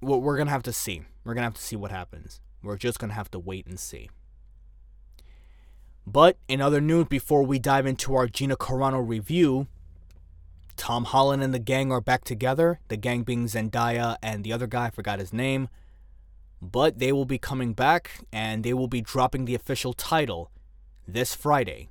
We're 0.00 0.36
going 0.36 0.46
to 0.46 0.52
have 0.52 0.62
to 0.62 0.72
see. 0.72 1.02
We're 1.24 1.34
going 1.34 1.42
to 1.42 1.46
have 1.46 1.54
to 1.54 1.62
see 1.62 1.76
what 1.76 1.90
happens. 1.90 2.40
We're 2.62 2.76
just 2.76 2.98
going 3.00 3.10
to 3.10 3.14
have 3.14 3.30
to 3.32 3.38
wait 3.38 3.66
and 3.66 3.80
see. 3.80 4.10
But 6.06 6.38
in 6.46 6.60
other 6.60 6.80
news, 6.80 7.06
before 7.08 7.42
we 7.42 7.58
dive 7.58 7.84
into 7.84 8.14
our 8.14 8.28
Gina 8.28 8.56
Carano 8.56 9.06
review, 9.06 9.66
Tom 10.76 11.04
Holland 11.04 11.42
and 11.42 11.52
the 11.52 11.58
gang 11.58 11.90
are 11.90 12.00
back 12.00 12.22
together. 12.24 12.78
The 12.88 12.96
gang 12.96 13.24
being 13.24 13.46
Zendaya 13.46 14.16
and 14.22 14.44
the 14.44 14.52
other 14.52 14.66
guy, 14.68 14.86
I 14.86 14.90
forgot 14.90 15.18
his 15.18 15.32
name. 15.32 15.68
But 16.60 16.98
they 16.98 17.12
will 17.12 17.24
be 17.24 17.38
coming 17.38 17.72
back 17.72 18.10
and 18.32 18.64
they 18.64 18.74
will 18.74 18.88
be 18.88 19.00
dropping 19.00 19.44
the 19.44 19.54
official 19.54 19.92
title 19.92 20.50
this 21.06 21.34
Friday. 21.34 21.88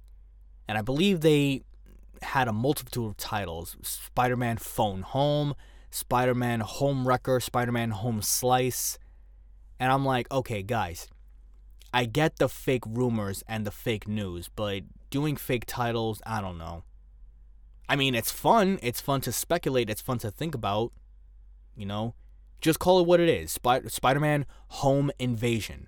And 0.68 0.78
I 0.78 0.82
believe 0.82 1.22
they 1.22 1.64
had 2.22 2.48
a 2.48 2.54
multitude 2.54 3.06
of 3.06 3.18
titles 3.18 3.78
Spider 3.82 4.36
Man 4.36 4.58
Phone 4.58 5.02
Home, 5.02 5.56
Spider 5.90 6.36
Man 6.36 6.60
Home 6.60 7.08
Wrecker, 7.08 7.40
Spider 7.40 7.72
Man 7.72 7.92
Home 7.92 8.22
Slice. 8.22 8.98
And 9.80 9.92
I'm 9.92 10.06
like, 10.06 10.30
okay, 10.32 10.64
guys, 10.64 11.08
I 11.94 12.06
get 12.06 12.38
the 12.38 12.50
fake 12.50 12.84
rumors 12.86 13.44
and 13.48 13.66
the 13.66 13.72
fake 13.72 14.08
news, 14.08 14.50
but 14.54 14.84
doing 15.10 15.36
fake 15.36 15.66
titles, 15.66 16.22
I 16.26 16.42
don't 16.42 16.58
know. 16.58 16.84
I 17.90 17.96
mean, 17.96 18.16
it's 18.16 18.32
fun. 18.32 18.80
It's 18.82 19.00
fun 19.00 19.22
to 19.22 19.32
speculate. 19.32 19.90
It's 19.90 20.02
fun 20.02 20.18
to 20.20 20.32
think 20.32 20.54
about. 20.54 20.92
You 21.76 21.86
know, 21.86 22.16
just 22.62 22.80
call 22.80 23.00
it 23.00 23.08
what 23.08 23.20
it 23.20 23.30
is. 23.30 23.52
Sp- 23.54 23.88
Spider-Man 23.88 24.46
Home 24.70 25.12
Invasion. 25.20 25.88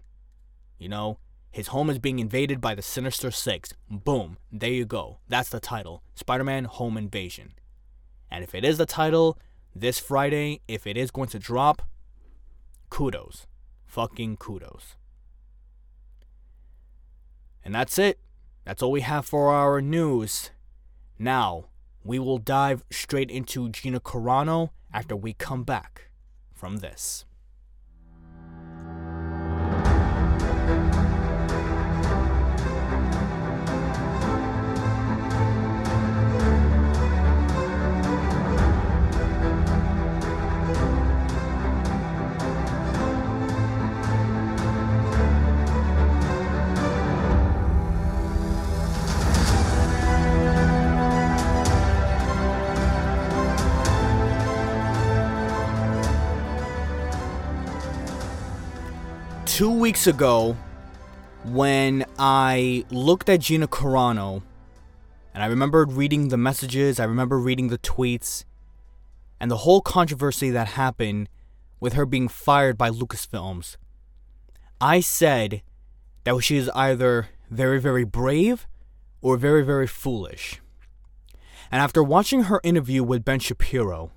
You 0.77 0.89
know, 0.89 1.19
his 1.51 1.67
home 1.67 1.89
is 1.89 1.99
being 1.99 2.19
invaded 2.19 2.61
by 2.61 2.75
the 2.75 2.81
Sinister 2.81 3.31
Six. 3.31 3.73
Boom. 3.89 4.37
There 4.51 4.71
you 4.71 4.85
go. 4.85 5.19
That's 5.27 5.49
the 5.49 5.59
title. 5.59 6.03
Spider-Man 6.15 6.65
Home 6.65 6.97
Invasion. 6.97 7.53
And 8.29 8.43
if 8.43 8.53
it 8.53 8.63
is 8.63 8.77
the 8.77 8.85
title 8.85 9.39
this 9.75 9.99
Friday, 9.99 10.61
if 10.67 10.85
it 10.85 10.95
is 10.95 11.11
going 11.11 11.29
to 11.29 11.39
drop, 11.39 11.81
kudos. 12.89 13.47
Fucking 13.85 14.37
kudos. 14.37 14.95
And 17.63 17.73
that's 17.73 17.97
it. 17.97 18.19
That's 18.63 18.83
all 18.83 18.91
we 18.91 19.01
have 19.01 19.25
for 19.25 19.49
our 19.49 19.81
news. 19.81 20.51
Now, 21.17 21.65
we 22.03 22.19
will 22.19 22.37
dive 22.37 22.83
straight 22.91 23.31
into 23.31 23.69
Gina 23.69 23.99
Carano 23.99 24.69
after 24.93 25.15
we 25.15 25.33
come 25.33 25.63
back 25.63 26.08
from 26.59 26.77
this. 26.77 27.23
Two 59.59 59.69
weeks 59.69 60.07
ago 60.07 60.55
when 61.43 62.05
I 62.17 62.85
looked 62.91 63.27
at 63.27 63.41
Gina 63.41 63.67
Carano 63.67 64.41
and 65.33 65.43
I 65.43 65.47
remembered 65.47 65.91
reading 65.91 66.29
the 66.29 66.37
messages, 66.37 66.97
I 66.97 67.03
remember 67.03 67.37
reading 67.37 67.67
the 67.67 67.77
tweets, 67.77 68.45
and 69.37 69.51
the 69.51 69.57
whole 69.57 69.81
controversy 69.81 70.49
that 70.51 70.67
happened 70.67 71.27
with 71.81 71.91
her 71.91 72.05
being 72.05 72.29
fired 72.29 72.77
by 72.77 72.89
Lucasfilms. 72.89 73.75
I 74.79 75.01
said 75.01 75.61
that 76.23 76.39
she 76.39 76.55
is 76.55 76.69
either 76.69 77.27
very, 77.49 77.81
very 77.81 78.05
brave 78.05 78.65
or 79.21 79.35
very, 79.35 79.65
very 79.65 79.87
foolish. 79.87 80.61
And 81.69 81.81
after 81.81 82.01
watching 82.01 82.43
her 82.43 82.61
interview 82.63 83.03
with 83.03 83.25
Ben 83.25 83.39
Shapiro, 83.41 84.13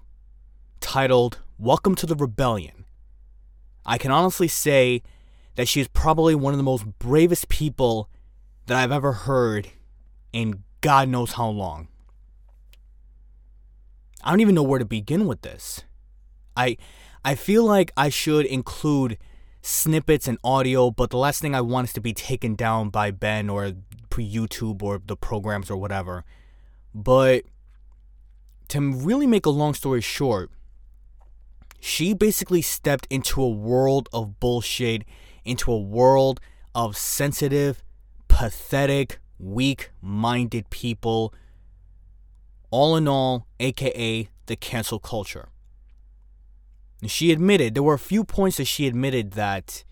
titled 0.79 1.41
Welcome 1.59 1.97
to 1.97 2.07
the 2.07 2.15
Rebellion, 2.15 2.85
I 3.85 3.99
can 3.99 4.13
honestly 4.13 4.47
say 4.47 5.03
that 5.57 5.69
she 5.69 5.81
is 5.81 5.89
probably 5.89 6.35
one 6.35 6.53
of 6.53 6.59
the 6.59 6.65
most 6.65 6.85
bravest 6.99 7.49
people 7.49 8.09
that 8.67 8.77
I've 8.77 8.93
ever 8.93 9.13
heard 9.13 9.69
in 10.33 10.63
God 10.81 11.09
knows 11.09 11.33
how 11.33 11.49
long. 11.49 11.89
I 14.25 14.31
don't 14.31 14.41
even 14.41 14.55
know 14.55 14.63
where 14.63 14.79
to 14.79 14.85
begin 14.85 15.27
with 15.27 15.43
this. 15.43 15.83
I 16.57 16.77
I 17.25 17.35
feel 17.35 17.65
like 17.65 17.93
I 17.97 18.09
should 18.09 18.47
include 18.47 19.19
snippets 19.63 20.27
and 20.27 20.39
audio, 20.43 20.91
but 20.91 21.11
the 21.11 21.19
last 21.19 21.41
thing 21.41 21.55
I 21.55 21.61
want 21.61 21.89
is 21.89 21.93
to 21.95 22.01
be 22.01 22.13
taken 22.13 22.55
down 22.55 22.91
by 22.91 23.11
Ben 23.11 23.49
or 23.49 23.73
YouTube 24.11 24.83
or 24.83 25.01
the 25.05 25.17
programs 25.17 25.71
or 25.71 25.77
whatever. 25.77 26.25
But 26.95 27.45
to 28.69 28.93
really 28.93 29.27
make 29.27 29.47
a 29.47 29.51
long 29.51 29.75
story 29.75 30.01
short, 30.01 30.51
she 31.81 32.15
basically 32.15 32.63
stepped 32.63 33.07
into 33.09 33.43
a 33.43 33.49
world 33.49 34.09
of 34.13 34.39
bullshit, 34.41 35.05
into 35.45 35.73
a 35.73 35.79
world 35.79 36.41
of 36.75 36.97
sensitive, 36.97 37.83
pathetic, 38.29 39.19
weak 39.39 39.91
minded 40.01 40.71
people. 40.71 41.35
All 42.71 42.97
in 42.97 43.07
all, 43.07 43.47
aka 43.61 44.29
the 44.47 44.57
cancel 44.57 44.99
culture. 44.99 45.49
And 47.01 47.11
she 47.11 47.33
admitted, 47.33 47.75
there 47.75 47.83
were 47.83 47.95
a 47.95 47.99
few 47.99 48.25
points 48.25 48.57
that 48.57 48.67
she 48.67 48.87
admitted 48.87 49.33
that 49.33 49.85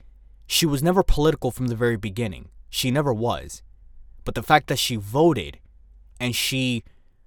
she 0.47 0.67
was 0.67 0.83
never 0.83 1.03
political 1.03 1.51
from 1.51 1.67
the 1.67 1.77
very 1.77 1.97
beginning. 1.97 2.49
She 2.69 2.91
never 2.91 3.13
was. 3.13 3.63
But 4.25 4.35
the 4.35 4.43
fact 4.43 4.69
that 4.69 4.79
she 4.79 4.97
voted 4.97 5.59
and 6.19 6.35
she 6.35 6.85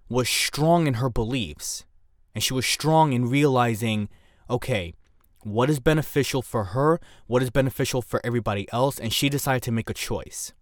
was 0.10 0.30
strong 0.30 0.88
in 0.88 0.96
her 0.96 1.10
beliefs 1.10 1.86
and 2.34 2.44
she 2.44 2.54
was 2.54 2.66
strong 2.66 3.14
in 3.14 3.30
realizing, 3.30 4.10
okay, 4.50 4.94
what 5.46 5.70
is 5.70 5.80
beneficial 5.80 6.42
for 6.42 6.66
her, 6.66 7.00
what 7.28 7.44
is 7.44 7.50
beneficial 7.50 8.02
for 8.02 8.22
everybody 8.24 8.68
else, 8.72 9.00
and 9.00 9.14
she 9.14 9.30
decided 9.30 9.64
to 9.64 9.72
make 9.72 9.90
a 9.90 9.94
choice. 9.94 10.54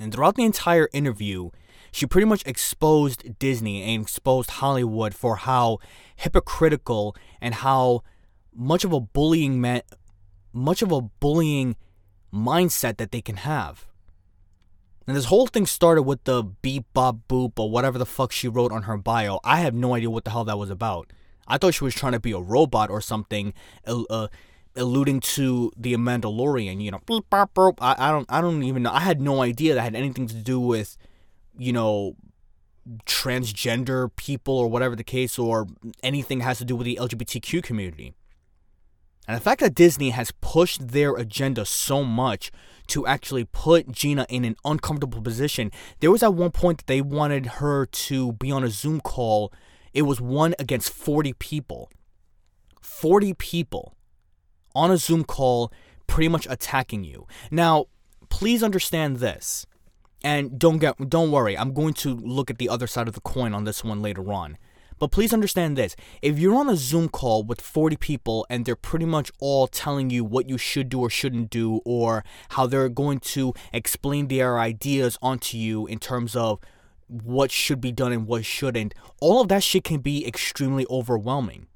And 0.00 0.12
throughout 0.12 0.36
the 0.36 0.44
entire 0.44 0.88
interview, 0.92 1.50
she 1.92 2.06
pretty 2.06 2.26
much 2.26 2.42
exposed 2.46 3.38
Disney 3.38 3.82
and 3.82 4.02
exposed 4.02 4.50
Hollywood 4.52 5.14
for 5.14 5.36
how 5.36 5.78
hypocritical 6.16 7.14
and 7.40 7.54
how 7.54 8.02
much 8.54 8.84
of 8.84 8.92
a 8.92 9.00
bullying 9.00 9.60
much 10.52 10.82
of 10.82 10.92
a 10.92 11.00
bullying 11.00 11.76
mindset 12.32 12.96
that 12.96 13.12
they 13.12 13.20
can 13.20 13.36
have. 13.36 13.86
And 15.06 15.16
this 15.16 15.26
whole 15.26 15.46
thing 15.46 15.66
started 15.66 16.02
with 16.02 16.24
the 16.24 16.42
beep 16.42 16.84
bop 16.94 17.16
boop 17.28 17.58
or 17.58 17.70
whatever 17.70 17.98
the 17.98 18.06
fuck 18.06 18.32
she 18.32 18.48
wrote 18.48 18.72
on 18.72 18.84
her 18.84 18.96
bio. 18.96 19.40
I 19.44 19.60
have 19.60 19.74
no 19.74 19.94
idea 19.94 20.10
what 20.10 20.24
the 20.24 20.30
hell 20.30 20.44
that 20.44 20.58
was 20.58 20.70
about. 20.70 21.12
I 21.46 21.58
thought 21.58 21.74
she 21.74 21.84
was 21.84 21.94
trying 21.94 22.12
to 22.12 22.20
be 22.20 22.32
a 22.32 22.40
robot 22.40 22.90
or 22.90 23.00
something, 23.00 23.54
uh, 23.86 24.28
alluding 24.76 25.20
to 25.20 25.72
the 25.76 25.94
Mandalorian. 25.94 26.82
You 26.82 26.92
know. 26.92 27.00
I, 27.80 27.94
I 27.98 28.10
don't, 28.10 28.26
I 28.30 28.40
don't 28.40 28.62
even 28.62 28.82
know. 28.82 28.92
I 28.92 29.00
had 29.00 29.20
no 29.20 29.42
idea 29.42 29.74
that 29.74 29.82
had 29.82 29.94
anything 29.94 30.26
to 30.28 30.34
do 30.34 30.60
with 30.60 30.96
you 31.58 31.72
know, 31.72 32.16
transgender 33.06 34.10
people 34.16 34.56
or 34.58 34.68
whatever 34.68 34.96
the 34.96 35.04
case, 35.04 35.38
or 35.38 35.66
anything 36.02 36.40
has 36.40 36.58
to 36.58 36.64
do 36.64 36.76
with 36.76 36.84
the 36.84 36.98
LGBTQ 37.00 37.62
community. 37.62 38.14
And 39.28 39.36
the 39.36 39.40
fact 39.40 39.60
that 39.60 39.74
Disney 39.74 40.10
has 40.10 40.32
pushed 40.40 40.88
their 40.88 41.14
agenda 41.14 41.64
so 41.64 42.02
much 42.02 42.50
to 42.88 43.06
actually 43.06 43.44
put 43.44 43.92
Gina 43.92 44.26
in 44.28 44.44
an 44.44 44.56
uncomfortable 44.64 45.22
position, 45.22 45.70
there 46.00 46.10
was 46.10 46.22
at 46.22 46.34
one 46.34 46.50
point 46.50 46.78
that 46.78 46.86
they 46.88 47.00
wanted 47.00 47.46
her 47.46 47.86
to 47.86 48.32
be 48.32 48.50
on 48.50 48.64
a 48.64 48.68
Zoom 48.68 49.00
call. 49.00 49.52
It 49.94 50.02
was 50.02 50.20
one 50.20 50.54
against 50.58 50.90
40 50.90 51.34
people. 51.34 51.90
40 52.80 53.34
people 53.34 53.94
on 54.74 54.90
a 54.90 54.96
Zoom 54.96 55.24
call 55.24 55.72
pretty 56.06 56.28
much 56.28 56.46
attacking 56.50 57.04
you. 57.04 57.26
Now, 57.50 57.86
please 58.28 58.62
understand 58.62 59.18
this. 59.18 59.66
And 60.24 60.58
don't 60.58 60.78
get 60.78 61.10
don't 61.10 61.32
worry, 61.32 61.58
I'm 61.58 61.74
going 61.74 61.94
to 61.94 62.14
look 62.14 62.48
at 62.48 62.58
the 62.58 62.68
other 62.68 62.86
side 62.86 63.08
of 63.08 63.14
the 63.14 63.20
coin 63.20 63.54
on 63.54 63.64
this 63.64 63.82
one 63.82 64.02
later 64.02 64.32
on. 64.32 64.56
But 65.00 65.10
please 65.10 65.32
understand 65.32 65.76
this. 65.76 65.96
If 66.20 66.38
you're 66.38 66.54
on 66.54 66.68
a 66.68 66.76
Zoom 66.76 67.08
call 67.08 67.42
with 67.42 67.60
40 67.60 67.96
people 67.96 68.46
and 68.48 68.64
they're 68.64 68.76
pretty 68.76 69.04
much 69.04 69.32
all 69.40 69.66
telling 69.66 70.10
you 70.10 70.24
what 70.24 70.48
you 70.48 70.56
should 70.58 70.88
do 70.88 71.00
or 71.00 71.10
shouldn't 71.10 71.50
do 71.50 71.80
or 71.84 72.24
how 72.50 72.68
they're 72.68 72.88
going 72.88 73.18
to 73.18 73.52
explain 73.72 74.28
their 74.28 74.60
ideas 74.60 75.18
onto 75.20 75.58
you 75.58 75.88
in 75.88 75.98
terms 75.98 76.36
of 76.36 76.60
what 77.12 77.50
should 77.50 77.80
be 77.80 77.92
done 77.92 78.12
and 78.12 78.26
what 78.26 78.44
shouldn't, 78.44 78.94
all 79.20 79.42
of 79.42 79.48
that 79.48 79.62
shit 79.62 79.84
can 79.84 80.00
be 80.00 80.26
extremely 80.26 80.86
overwhelming. 80.90 81.66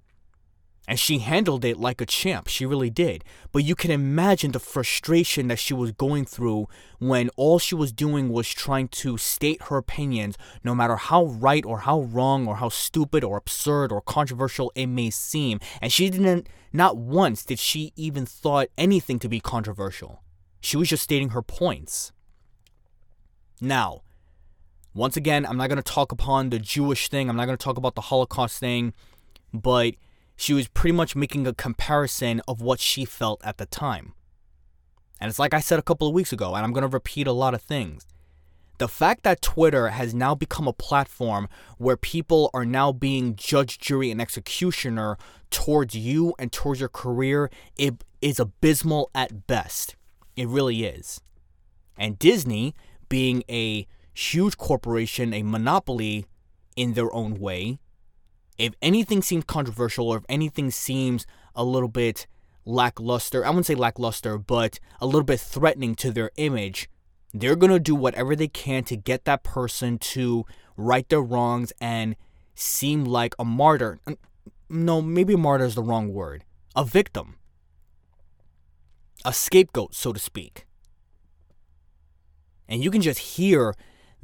And 0.88 1.00
she 1.00 1.18
handled 1.18 1.64
it 1.64 1.78
like 1.78 2.00
a 2.00 2.06
champ. 2.06 2.46
She 2.46 2.64
really 2.64 2.90
did. 2.90 3.24
But 3.50 3.64
you 3.64 3.74
can 3.74 3.90
imagine 3.90 4.52
the 4.52 4.60
frustration 4.60 5.48
that 5.48 5.58
she 5.58 5.74
was 5.74 5.90
going 5.90 6.26
through 6.26 6.68
when 7.00 7.28
all 7.30 7.58
she 7.58 7.74
was 7.74 7.90
doing 7.90 8.28
was 8.28 8.48
trying 8.48 8.88
to 8.88 9.18
state 9.18 9.62
her 9.64 9.78
opinions, 9.78 10.38
no 10.62 10.76
matter 10.76 10.94
how 10.94 11.24
right 11.24 11.64
or 11.64 11.80
how 11.80 12.02
wrong 12.02 12.46
or 12.46 12.56
how 12.56 12.68
stupid 12.68 13.24
or 13.24 13.36
absurd 13.36 13.90
or 13.90 14.00
controversial 14.00 14.70
it 14.76 14.86
may 14.86 15.10
seem. 15.10 15.58
And 15.82 15.92
she 15.92 16.08
didn't, 16.08 16.48
not 16.72 16.96
once 16.96 17.44
did 17.44 17.58
she 17.58 17.92
even 17.96 18.24
thought 18.24 18.68
anything 18.78 19.18
to 19.18 19.28
be 19.28 19.40
controversial. 19.40 20.22
She 20.60 20.76
was 20.76 20.88
just 20.88 21.02
stating 21.02 21.30
her 21.30 21.42
points. 21.42 22.12
Now, 23.60 24.02
once 24.96 25.16
again, 25.16 25.44
I'm 25.44 25.58
not 25.58 25.68
going 25.68 25.76
to 25.76 25.82
talk 25.82 26.10
upon 26.10 26.50
the 26.50 26.58
Jewish 26.58 27.08
thing, 27.08 27.28
I'm 27.28 27.36
not 27.36 27.46
going 27.46 27.58
to 27.58 27.62
talk 27.62 27.76
about 27.76 27.94
the 27.94 28.00
Holocaust 28.00 28.58
thing, 28.58 28.94
but 29.52 29.94
she 30.36 30.54
was 30.54 30.68
pretty 30.68 30.96
much 30.96 31.14
making 31.14 31.46
a 31.46 31.54
comparison 31.54 32.40
of 32.48 32.60
what 32.62 32.80
she 32.80 33.04
felt 33.04 33.40
at 33.44 33.58
the 33.58 33.66
time. 33.66 34.14
And 35.20 35.28
it's 35.28 35.38
like 35.38 35.54
I 35.54 35.60
said 35.60 35.78
a 35.78 35.82
couple 35.82 36.08
of 36.08 36.14
weeks 36.14 36.32
ago, 36.32 36.54
and 36.54 36.64
I'm 36.64 36.72
going 36.72 36.82
to 36.82 36.88
repeat 36.88 37.26
a 37.26 37.32
lot 37.32 37.54
of 37.54 37.62
things. 37.62 38.06
The 38.78 38.88
fact 38.88 39.22
that 39.22 39.40
Twitter 39.40 39.88
has 39.88 40.14
now 40.14 40.34
become 40.34 40.68
a 40.68 40.72
platform 40.72 41.48
where 41.78 41.96
people 41.96 42.50
are 42.52 42.66
now 42.66 42.92
being 42.92 43.34
judge, 43.36 43.78
jury, 43.78 44.10
and 44.10 44.20
executioner 44.20 45.16
towards 45.50 45.94
you 45.94 46.34
and 46.38 46.52
towards 46.52 46.80
your 46.80 46.88
career 46.90 47.50
it 47.78 48.04
is 48.20 48.38
abysmal 48.38 49.10
at 49.14 49.46
best. 49.46 49.96
It 50.36 50.48
really 50.48 50.84
is. 50.84 51.20
And 51.96 52.18
Disney, 52.18 52.74
being 53.08 53.42
a 53.48 53.86
huge 54.16 54.56
corporation, 54.56 55.34
a 55.34 55.42
monopoly 55.42 56.26
in 56.74 56.94
their 56.94 57.12
own 57.14 57.34
way, 57.34 57.78
if 58.58 58.72
anything 58.80 59.22
seems 59.22 59.44
controversial 59.44 60.08
or 60.08 60.18
if 60.18 60.24
anything 60.28 60.70
seems 60.70 61.26
a 61.54 61.64
little 61.64 61.88
bit 61.88 62.26
lackluster, 62.64 63.44
I 63.44 63.50
wouldn't 63.50 63.66
say 63.66 63.74
lackluster, 63.74 64.38
but 64.38 64.80
a 65.00 65.06
little 65.06 65.24
bit 65.24 65.40
threatening 65.40 65.94
to 65.96 66.10
their 66.10 66.30
image, 66.36 66.88
they're 67.34 67.56
going 67.56 67.72
to 67.72 67.78
do 67.78 67.94
whatever 67.94 68.34
they 68.34 68.48
can 68.48 68.84
to 68.84 68.96
get 68.96 69.24
that 69.24 69.42
person 69.42 69.98
to 69.98 70.44
right 70.76 71.08
their 71.08 71.20
wrongs 71.20 71.72
and 71.80 72.16
seem 72.54 73.04
like 73.04 73.34
a 73.38 73.44
martyr. 73.44 73.98
No, 74.68 75.02
maybe 75.02 75.36
martyr 75.36 75.64
is 75.64 75.74
the 75.74 75.82
wrong 75.82 76.12
word. 76.12 76.44
A 76.74 76.84
victim. 76.84 77.36
A 79.24 79.32
scapegoat, 79.32 79.94
so 79.94 80.12
to 80.12 80.18
speak. 80.18 80.66
And 82.68 82.82
you 82.82 82.90
can 82.90 83.02
just 83.02 83.18
hear 83.18 83.74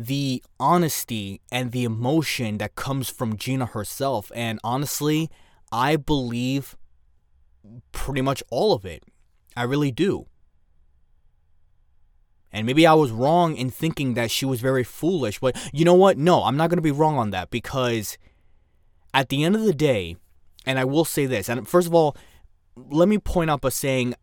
the 0.07 0.43
honesty 0.59 1.41
and 1.51 1.73
the 1.73 1.85
emotion 1.85 2.59
that 2.59 2.75
comes 2.75 3.09
from 3.09 3.37
Gina 3.37 3.67
herself. 3.67 4.33
And 4.35 4.59
honestly, 4.65 5.31
I 5.71 5.97
believe 5.97 6.77
pretty 7.93 8.23
much 8.23 8.43
all 8.51 8.73
of 8.73 8.85
it. 8.85 9.05
I 9.57 9.62
really 9.62 9.93
do. 9.93 10.27
And 12.53 12.67
maybe 12.67 12.87
I 12.87 12.95
was 12.95 13.11
wrong 13.11 13.57
in 13.57 13.71
thinking 13.71 14.15
that 14.15 14.31
she 14.31 14.45
was 14.45 14.61
very 14.61 14.85
foolish, 14.85 15.38
but 15.38 15.57
you 15.73 15.85
know 15.85 15.95
what? 15.95 16.19
No, 16.19 16.45
I'm 16.45 16.57
not 16.57 16.69
going 16.69 16.77
to 16.77 16.83
be 16.83 16.91
wrong 16.91 17.17
on 17.17 17.31
that 17.31 17.51
because 17.51 18.19
at 19.15 19.31
the 19.31 19.43
end 19.45 19.55
of 19.55 19.62
the 19.62 19.73
day, 19.73 20.17
and 20.67 20.79
I 20.79 20.85
will 20.85 21.05
say 21.05 21.27
this, 21.27 21.49
and 21.49 21.67
first 21.67 21.87
of 21.87 21.95
all, 21.95 22.17
let 22.77 23.09
me 23.09 23.19
point 23.19 23.51
out 23.51 23.62
by 23.62 23.71
saying 23.71 24.15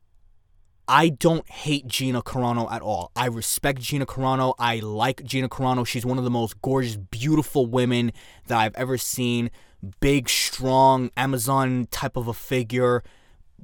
I 0.92 1.10
don't 1.10 1.48
hate 1.48 1.86
Gina 1.86 2.24
Carano 2.24 2.70
at 2.72 2.82
all. 2.82 3.12
I 3.16 3.28
respect 3.28 3.80
Gina 3.80 4.08
Carano. 4.08 4.56
I 4.58 4.80
like 4.80 5.24
Gina 5.24 5.48
Carano. 5.48 5.86
She's 5.86 6.04
one 6.04 6.18
of 6.18 6.24
the 6.24 6.32
most 6.32 6.60
gorgeous, 6.64 6.96
beautiful 6.96 7.68
women 7.68 8.12
that 8.48 8.58
I've 8.58 8.74
ever 8.74 8.98
seen. 8.98 9.52
Big, 10.00 10.28
strong, 10.28 11.12
Amazon 11.16 11.88
type 11.92 12.18
of 12.18 12.28
a 12.28 12.34
figure. 12.34 13.04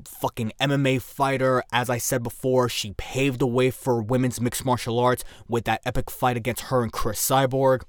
Fucking 0.05 0.51
MMA 0.61 1.01
fighter. 1.01 1.63
As 1.71 1.89
I 1.89 1.97
said 1.97 2.21
before, 2.21 2.69
she 2.69 2.93
paved 2.95 3.39
the 3.39 3.47
way 3.47 3.71
for 3.71 4.03
women's 4.03 4.39
mixed 4.39 4.63
martial 4.63 4.99
arts 4.99 5.23
with 5.47 5.65
that 5.65 5.81
epic 5.83 6.11
fight 6.11 6.37
against 6.37 6.65
her 6.65 6.83
and 6.83 6.91
Cris 6.91 7.19
Cyborg 7.19 7.85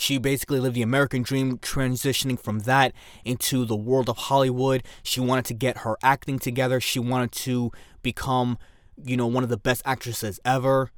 she 0.00 0.18
basically 0.18 0.60
lived 0.60 0.74
the 0.74 0.82
American 0.82 1.22
dream, 1.22 1.58
transitioning 1.58 2.38
from 2.38 2.60
that 2.60 2.92
into 3.24 3.64
the 3.64 3.76
world 3.76 4.08
of 4.08 4.16
Hollywood. 4.16 4.82
She 5.02 5.20
wanted 5.20 5.44
to 5.46 5.54
get 5.54 5.78
her 5.78 5.96
acting 6.02 6.38
together. 6.38 6.80
She 6.80 6.98
wanted 6.98 7.32
to 7.32 7.70
become, 8.02 8.58
you 9.02 9.16
know, 9.16 9.26
one 9.26 9.42
of 9.42 9.50
the 9.50 9.56
best 9.56 9.82
actresses 9.84 10.40
ever. 10.44 10.90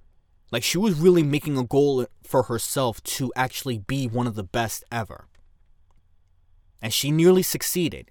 Like, 0.50 0.62
she 0.62 0.78
was 0.78 0.94
really 0.94 1.22
making 1.22 1.56
a 1.56 1.64
goal 1.64 2.06
for 2.22 2.44
herself 2.44 3.02
to 3.04 3.32
actually 3.34 3.78
be 3.78 4.06
one 4.06 4.26
of 4.26 4.34
the 4.34 4.44
best 4.44 4.84
ever. 4.92 5.26
And 6.80 6.92
she 6.92 7.10
nearly 7.10 7.42
succeeded. 7.42 8.10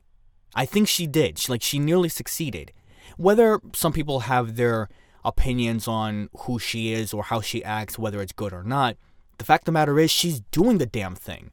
I 0.56 0.65
think 0.65 0.88
she 0.88 1.08
did. 1.08 1.38
She, 1.38 1.51
like, 1.51 1.62
she 1.62 1.77
nearly 1.77 2.10
succeeded. 2.10 2.71
Whether 3.17 3.60
some 3.73 3.93
people 3.93 4.21
have 4.21 4.56
their 4.56 4.89
opinions 5.23 5.88
on 5.88 6.30
who 6.39 6.58
she 6.58 6.93
is 6.93 7.13
or 7.13 7.23
how 7.23 7.41
she 7.41 7.63
acts, 7.63 7.99
whether 7.99 8.21
it's 8.21 8.32
good 8.32 8.54
or 8.54 8.63
not, 8.63 8.97
the 9.38 9.45
fact 9.45 9.63
of 9.63 9.65
the 9.65 9.71
matter 9.73 9.99
is, 9.99 10.10
she's 10.10 10.39
doing 10.51 10.77
the 10.77 10.86
damn 10.86 11.15
thing. 11.15 11.51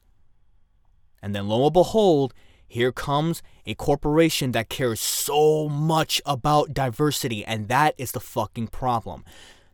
And 1.21 1.35
then 1.35 1.47
lo 1.47 1.65
and 1.65 1.73
behold, 1.73 2.33
here 2.69 2.91
comes 2.91 3.41
a 3.65 3.73
corporation 3.75 4.51
that 4.53 4.69
cares 4.69 4.99
so 4.99 5.67
much 5.67 6.21
about 6.25 6.73
diversity, 6.73 7.43
and 7.43 7.67
that 7.67 7.95
is 7.97 8.11
the 8.13 8.19
fucking 8.19 8.67
problem. 8.67 9.23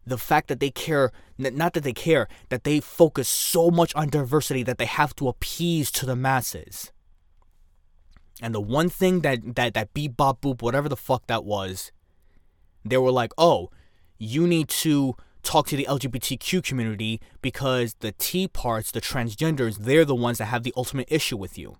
the 0.06 0.18
fact 0.18 0.48
that 0.50 0.60
they 0.60 0.70
care, 0.70 1.12
not 1.38 1.74
that 1.74 1.84
they 1.84 1.94
care, 1.94 2.28
that 2.50 2.64
they 2.64 2.80
focus 2.80 3.28
so 3.28 3.72
much 3.72 3.94
on 3.96 4.10
diversity 4.10 4.64
that 4.64 4.78
they 4.78 4.86
have 4.86 5.16
to 5.16 5.28
appease 5.28 5.90
to 5.92 6.06
the 6.06 6.16
masses. 6.16 6.92
And 8.42 8.54
the 8.54 8.62
one 8.62 8.90
thing 8.90 9.22
that 9.22 9.56
that 9.56 9.74
that 9.74 9.94
beep 9.94 10.16
bop 10.18 10.42
boop 10.42 10.62
whatever 10.62 10.90
the 10.90 10.98
fuck 10.98 11.26
that 11.28 11.44
was, 11.46 11.92
they 12.84 12.98
were 12.98 13.12
like, 13.12 13.32
"Oh, 13.38 13.72
you 14.18 14.46
need 14.46 14.68
to 14.84 15.16
talk 15.42 15.68
to 15.68 15.78
the 15.78 15.88
LGBTQ 15.90 16.64
community 16.64 17.22
because 17.42 17.96
the 18.00 18.12
T 18.12 18.48
parts, 18.48 18.92
the 18.92 19.02
transgenders, 19.02 19.78
they're 19.80 20.06
the 20.06 20.16
ones 20.16 20.38
that 20.38 20.46
have 20.46 20.64
the 20.64 20.74
ultimate 20.78 21.08
issue 21.10 21.38
with 21.38 21.58
you." 21.58 21.78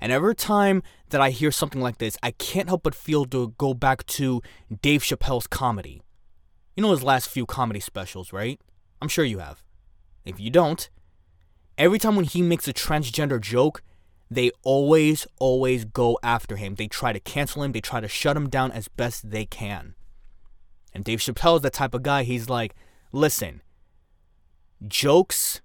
And 0.00 0.12
every 0.12 0.34
time 0.34 0.82
that 1.10 1.20
I 1.20 1.30
hear 1.30 1.50
something 1.50 1.80
like 1.80 1.98
this, 1.98 2.16
I 2.22 2.32
can't 2.32 2.68
help 2.68 2.82
but 2.82 2.94
feel 2.94 3.24
to 3.26 3.54
go 3.58 3.74
back 3.74 4.04
to 4.06 4.42
Dave 4.82 5.02
Chappelle's 5.02 5.46
comedy. 5.46 6.02
You 6.76 6.82
know 6.82 6.90
his 6.90 7.02
last 7.02 7.28
few 7.28 7.46
comedy 7.46 7.80
specials, 7.80 8.32
right? 8.32 8.60
I'm 9.02 9.08
sure 9.08 9.24
you 9.24 9.38
have. 9.38 9.62
If 10.24 10.38
you 10.38 10.50
don't, 10.50 10.88
every 11.76 11.98
time 11.98 12.16
when 12.16 12.24
he 12.24 12.42
makes 12.42 12.68
a 12.68 12.72
transgender 12.72 13.40
joke, 13.40 13.82
they 14.30 14.50
always, 14.62 15.26
always 15.38 15.84
go 15.84 16.18
after 16.22 16.56
him. 16.56 16.74
They 16.74 16.86
try 16.86 17.12
to 17.12 17.20
cancel 17.20 17.62
him, 17.62 17.72
they 17.72 17.80
try 17.80 18.00
to 18.00 18.08
shut 18.08 18.36
him 18.36 18.48
down 18.48 18.72
as 18.72 18.88
best 18.88 19.30
they 19.30 19.46
can. 19.46 19.94
And 20.92 21.04
Dave 21.04 21.20
Chappelle 21.20 21.56
is 21.56 21.62
that 21.62 21.72
type 21.72 21.94
of 21.94 22.02
guy. 22.02 22.22
He's 22.24 22.48
like, 22.48 22.74
listen, 23.12 23.62
jokes, 24.86 25.60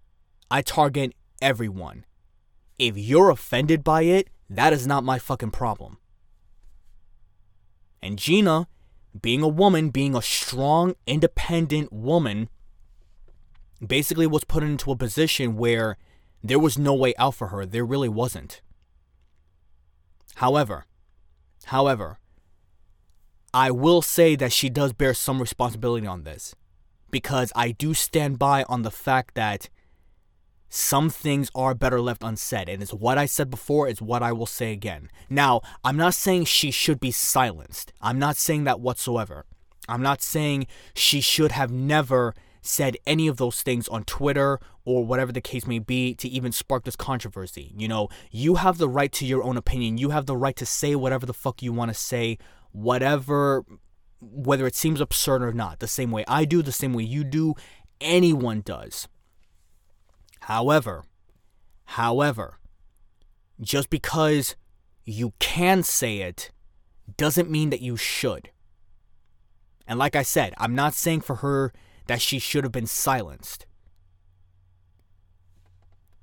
I 0.50 0.62
target 0.62 1.14
everyone. 1.42 2.06
If 2.80 2.98
you're 2.98 3.30
offended 3.30 3.84
by 3.84 4.04
it, 4.04 4.30
that 4.50 4.74
is 4.74 4.88
not 4.88 5.04
my 5.04 5.20
fucking 5.20 5.52
problem. 5.52 5.98
And 8.02 8.20
Gina, 8.20 8.68
being 9.22 9.42
a 9.42 9.48
woman, 9.48 9.90
being 9.90 10.16
a 10.16 10.22
strong, 10.22 10.96
independent 11.08 11.94
woman, 11.94 12.50
basically 13.86 14.28
was 14.28 14.44
put 14.44 14.64
into 14.64 14.92
a 14.92 14.96
position 14.96 15.56
where 15.56 15.98
there 16.44 16.60
was 16.60 16.78
no 16.78 16.94
way 16.94 17.14
out 17.18 17.36
for 17.36 17.48
her. 17.48 17.66
There 17.66 17.86
really 17.86 18.10
wasn't. 18.10 18.62
However, 20.36 20.86
however, 21.66 22.20
I 23.54 23.72
will 23.72 24.02
say 24.02 24.36
that 24.36 24.52
she 24.52 24.70
does 24.70 24.94
bear 24.94 25.14
some 25.14 25.40
responsibility 25.40 26.08
on 26.08 26.24
this 26.24 26.56
because 27.12 27.52
I 27.56 27.72
do 27.72 27.94
stand 27.94 28.40
by 28.40 28.64
on 28.64 28.82
the 28.82 28.92
fact 28.92 29.36
that 29.36 29.70
some 30.76 31.08
things 31.12 31.52
are 31.54 31.76
better 31.76 32.02
left 32.02 32.24
unsaid. 32.24 32.68
And 32.68 32.82
it's 32.82 32.92
what 32.92 33.16
I 33.16 33.28
said 33.28 33.52
before, 33.52 33.88
it's 33.88 34.02
what 34.02 34.24
I 34.24 34.32
will 34.32 34.48
say 34.48 34.72
again. 34.72 35.08
Now, 35.30 35.62
I'm 35.84 35.98
not 35.98 36.16
saying 36.16 36.46
she 36.46 36.72
should 36.72 37.00
be 37.00 37.12
silenced. 37.12 37.94
I'm 38.02 38.18
not 38.18 38.38
saying 38.38 38.64
that 38.64 38.80
whatsoever. 38.80 39.46
I'm 39.88 40.02
not 40.02 40.24
saying 40.24 40.66
she 40.96 41.22
should 41.22 41.52
have 41.52 41.72
never 41.72 42.34
said 42.64 42.98
any 43.06 43.28
of 43.28 43.38
those 43.38 43.62
things 43.62 43.88
on 43.90 44.04
Twitter 44.06 44.60
or 44.84 45.06
whatever 45.06 45.32
the 45.32 45.42
case 45.42 45.68
may 45.68 45.78
be 45.78 46.16
to 46.16 46.28
even 46.28 46.52
spark 46.52 46.86
this 46.86 46.96
controversy. 46.96 47.72
You 47.78 47.88
know, 47.88 48.10
you 48.32 48.56
have 48.56 48.80
the 48.80 48.90
right 48.90 49.12
to 49.12 49.28
your 49.28 49.44
own 49.44 49.58
opinion. 49.58 50.00
You 50.00 50.10
have 50.10 50.26
the 50.26 50.38
right 50.38 50.56
to 50.56 50.66
say 50.66 50.96
whatever 50.96 51.28
the 51.28 51.36
fuck 51.36 51.62
you 51.62 51.72
want 51.72 51.90
to 51.90 51.94
say, 51.96 52.40
whatever, 52.72 53.64
whether 54.20 54.66
it 54.66 54.76
seems 54.76 55.00
absurd 55.00 55.44
or 55.44 55.54
not. 55.54 55.82
The 55.82 55.88
same 55.88 56.10
way 56.10 56.26
I 56.28 56.46
do, 56.46 56.64
the 56.64 56.72
same 56.72 56.94
way 56.94 57.04
you 57.04 57.24
do, 57.24 57.54
anyone 58.02 58.62
does. 58.62 59.08
However, 60.48 61.06
however, 61.86 62.60
just 63.62 63.90
because 63.90 64.58
you 65.06 65.32
can 65.40 65.84
say 65.84 66.18
it 66.18 66.52
doesn't 67.16 67.50
mean 67.50 67.70
that 67.70 67.80
you 67.80 67.96
should. 67.96 68.50
And 69.88 69.98
like 69.98 70.18
I 70.18 70.24
said, 70.24 70.54
I'm 70.58 70.76
not 70.76 70.94
saying 70.94 71.22
for 71.22 71.36
her 71.36 71.72
that 72.08 72.22
she 72.22 72.40
should 72.40 72.66
have 72.66 72.74
been 72.74 72.88
silenced. 72.88 73.66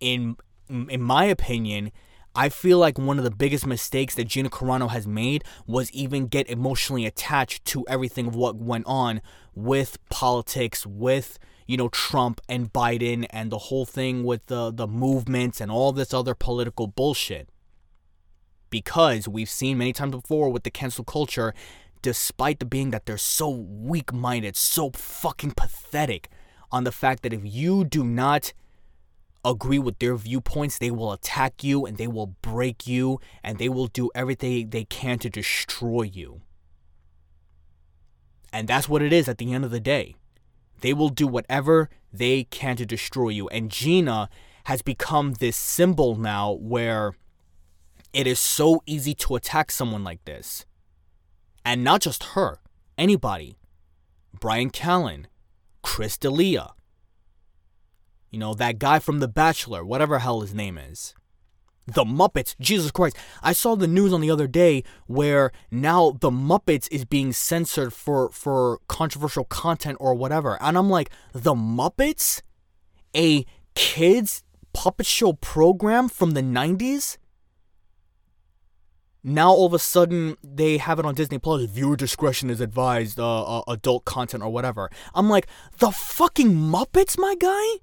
In 0.01 0.37
in 0.69 1.01
my 1.01 1.25
opinion, 1.25 1.91
I 2.35 2.51
feel 2.51 2.79
like 2.79 2.99
one 2.99 3.17
of 3.19 3.25
the 3.25 3.31
biggest 3.31 3.67
mistakes 3.67 4.15
that 4.17 4.29
Gina 4.29 4.51
Carano 4.51 4.91
has 4.91 5.07
made 5.07 5.45
was 5.67 5.91
even 5.93 6.27
get 6.27 6.49
emotionally 6.49 7.07
attached 7.07 7.65
to 7.67 7.87
everything 7.89 8.27
of 8.27 8.37
what 8.37 8.57
went 8.57 8.87
on 8.87 9.23
with 9.55 9.99
politics, 10.11 10.87
with 10.87 11.39
you 11.71 11.77
know 11.77 11.89
Trump 11.89 12.41
and 12.49 12.73
Biden 12.73 13.27
and 13.31 13.53
the 13.53 13.59
whole 13.59 13.87
thing 13.87 14.25
with 14.25 14.47
the 14.47 14.73
the 14.73 14.89
movements 14.89 15.61
and 15.61 15.71
all 15.71 15.93
this 15.93 16.13
other 16.13 16.35
political 16.35 16.89
bullshit. 16.89 17.49
Because 18.71 19.29
we've 19.29 19.49
seen 19.49 19.79
many 19.79 19.93
times 19.93 20.11
before 20.11 20.51
with 20.51 20.65
the 20.65 20.71
cancel 20.73 21.05
culture 21.05 21.55
despite 22.03 22.59
the 22.59 22.65
being 22.65 22.91
that 22.91 23.07
they're 23.07 23.19
so 23.19 23.49
weak 23.51 24.13
minded, 24.13 24.57
so 24.57 24.91
fucking 24.91 25.53
pathetic 25.53 26.29
on 26.73 26.83
the 26.83 26.91
fact 26.91 27.23
that 27.23 27.33
if 27.33 27.43
you 27.45 27.85
do 27.85 28.03
not 28.03 28.53
agree 29.45 29.79
with 29.79 29.99
their 30.01 30.17
viewpoints, 30.17 30.79
they 30.79 30.91
will 30.91 31.13
attack 31.13 31.63
you 31.63 31.87
and 31.87 31.99
they 31.99 32.09
will 32.09 32.35
break 32.43 32.87
you 32.87 33.21
and 33.45 33.59
they 33.59 33.69
will 33.69 33.87
do 33.87 34.11
everything 34.15 34.71
they 34.71 34.85
can 34.85 35.21
to 35.21 35.31
destroy 35.31 36.03
you. 36.03 36.41
And 38.53 38.67
that's 38.67 38.89
what 38.89 39.03
it 39.03 39.13
is 39.13 39.29
at 39.29 39.39
the 39.39 39.53
end 39.53 39.65
of 39.65 39.71
the 39.71 39.79
day. 39.79 40.17
They 40.81 40.93
will 40.93 41.09
do 41.09 41.27
whatever 41.27 41.89
they 42.13 42.45
can 42.45 42.77
to 42.77 42.87
destroy 42.87 43.31
you. 43.31 43.49
And 43.49 43.71
Gina 43.71 44.29
has 44.65 44.83
become 44.83 45.35
this 45.35 45.57
symbol 45.57 46.17
now 46.17 46.53
where 46.53 47.15
it 48.13 48.27
is 48.27 48.41
so 48.41 48.83
easy 48.87 49.15
to 49.15 49.37
attack 49.37 49.71
someone 49.71 50.05
like 50.05 50.25
this. 50.25 50.67
And 51.65 51.85
not 51.85 52.01
just 52.01 52.25
her, 52.35 52.59
anybody. 52.99 53.57
Bryan 54.39 54.71
Callen, 54.71 55.27
Chris 55.83 56.17
D'Elia. 56.17 56.71
You 58.31 58.39
know, 58.39 58.55
that 58.55 58.79
guy 58.79 58.99
from 58.99 59.19
The 59.19 59.29
Bachelor, 59.29 59.85
whatever 59.85 60.21
hell 60.21 60.41
his 60.41 60.55
name 60.55 60.79
is. 60.79 61.15
The 61.93 62.05
Muppets, 62.05 62.55
Jesus 62.61 62.91
Christ. 62.91 63.17
I 63.43 63.53
saw 63.53 63.75
the 63.75 63.87
news 63.87 64.13
on 64.13 64.21
the 64.21 64.31
other 64.31 64.47
day 64.47 64.85
where 65.07 65.53
now 65.71 66.13
The 66.13 66.31
Muppets 66.31 66.89
is 66.91 67.05
being 67.05 67.33
censored 67.33 67.93
for 67.93 68.31
for 68.31 68.79
controversial 68.89 69.45
content 69.45 69.99
or 70.01 70.15
whatever. 70.15 70.59
And 70.63 70.77
I'm 70.77 70.91
like, 70.91 71.11
The 71.33 71.55
Muppets? 71.55 72.43
A 73.17 73.45
kids 73.75 74.45
puppet 74.73 75.07
show 75.07 75.33
program 75.33 76.09
from 76.09 76.33
the 76.33 76.43
90s? 76.43 77.19
now 79.23 79.51
all 79.51 79.67
of 79.67 79.75
a 79.75 79.79
sudden 79.79 80.37
they 80.43 80.79
have 80.79 80.99
it 80.99 81.05
on 81.05 81.15
Disney 81.15 81.39
Plus. 81.39 81.65
Viewer 81.65 81.97
discretion 81.97 82.51
is 82.51 82.61
advised. 82.61 83.19
Uh, 83.19 83.59
uh, 83.59 83.63
adult 83.69 84.05
content 84.05 84.43
or 84.43 84.51
whatever. 84.51 84.91
I'm 85.15 85.29
like 85.29 85.47
the 85.79 85.91
fucking 85.91 86.55
Muppets, 86.55 87.19
my 87.19 87.35
guy. 87.39 87.81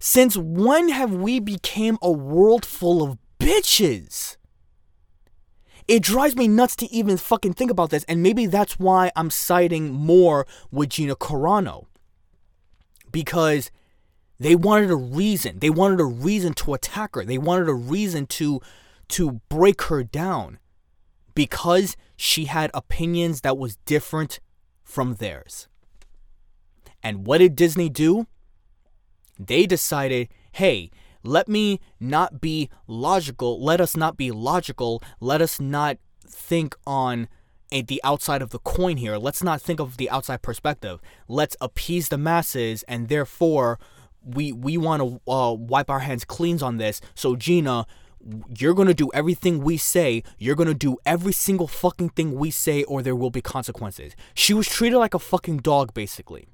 Since 0.00 0.34
when 0.36 0.88
have 0.88 1.12
we 1.12 1.40
became 1.40 1.98
a 2.00 2.10
world 2.10 2.64
full 2.64 3.02
of 3.02 3.18
bitches? 3.38 4.36
It 5.86 6.02
drives 6.02 6.34
me 6.34 6.48
nuts 6.48 6.74
to 6.76 6.90
even 6.90 7.18
fucking 7.18 7.52
think 7.52 7.70
about 7.70 7.90
this, 7.90 8.04
and 8.04 8.22
maybe 8.22 8.46
that's 8.46 8.78
why 8.78 9.12
I'm 9.14 9.28
siding 9.28 9.92
more 9.92 10.46
with 10.70 10.90
Gina 10.90 11.16
Carano. 11.16 11.86
Because 13.12 13.70
they 14.38 14.56
wanted 14.56 14.90
a 14.90 14.96
reason. 14.96 15.58
They 15.58 15.68
wanted 15.68 16.00
a 16.00 16.04
reason 16.04 16.54
to 16.54 16.72
attack 16.72 17.14
her. 17.14 17.24
They 17.24 17.38
wanted 17.38 17.68
a 17.68 17.74
reason 17.74 18.26
to 18.26 18.60
to 19.08 19.40
break 19.48 19.82
her 19.82 20.02
down 20.04 20.60
because 21.34 21.96
she 22.16 22.44
had 22.44 22.70
opinions 22.72 23.40
that 23.40 23.58
was 23.58 23.76
different 23.84 24.40
from 24.82 25.16
theirs. 25.16 25.68
And 27.02 27.26
what 27.26 27.38
did 27.38 27.56
Disney 27.56 27.88
do? 27.88 28.26
They 29.46 29.64
decided, 29.66 30.28
hey, 30.52 30.90
let 31.22 31.48
me 31.48 31.80
not 31.98 32.40
be 32.40 32.68
logical. 32.86 33.62
Let 33.62 33.80
us 33.80 33.96
not 33.96 34.16
be 34.16 34.30
logical. 34.30 35.02
Let 35.18 35.40
us 35.40 35.58
not 35.58 35.96
think 36.26 36.76
on 36.86 37.28
a, 37.72 37.82
the 37.82 38.00
outside 38.04 38.42
of 38.42 38.50
the 38.50 38.58
coin 38.58 38.98
here. 38.98 39.16
Let's 39.16 39.42
not 39.42 39.62
think 39.62 39.80
of 39.80 39.96
the 39.96 40.10
outside 40.10 40.42
perspective. 40.42 41.00
Let's 41.26 41.56
appease 41.60 42.08
the 42.08 42.18
masses, 42.18 42.82
and 42.84 43.08
therefore, 43.08 43.78
we 44.22 44.52
we 44.52 44.76
want 44.76 45.02
to 45.02 45.30
uh, 45.30 45.54
wipe 45.54 45.88
our 45.88 46.00
hands 46.00 46.24
clean 46.24 46.62
on 46.62 46.76
this. 46.76 47.00
So 47.14 47.36
Gina, 47.36 47.86
you're 48.58 48.74
to 48.74 48.94
do 48.94 49.10
everything 49.14 49.62
we 49.62 49.76
say. 49.76 50.22
You're 50.38 50.56
to 50.56 50.74
do 50.74 50.98
every 51.06 51.32
single 51.32 51.66
fucking 51.66 52.10
thing 52.10 52.34
we 52.34 52.50
say, 52.50 52.82
or 52.84 53.02
there 53.02 53.16
will 53.16 53.30
be 53.30 53.40
consequences. 53.40 54.14
She 54.34 54.52
was 54.52 54.68
treated 54.68 54.98
like 54.98 55.14
a 55.14 55.18
fucking 55.18 55.58
dog, 55.58 55.94
basically. 55.94 56.48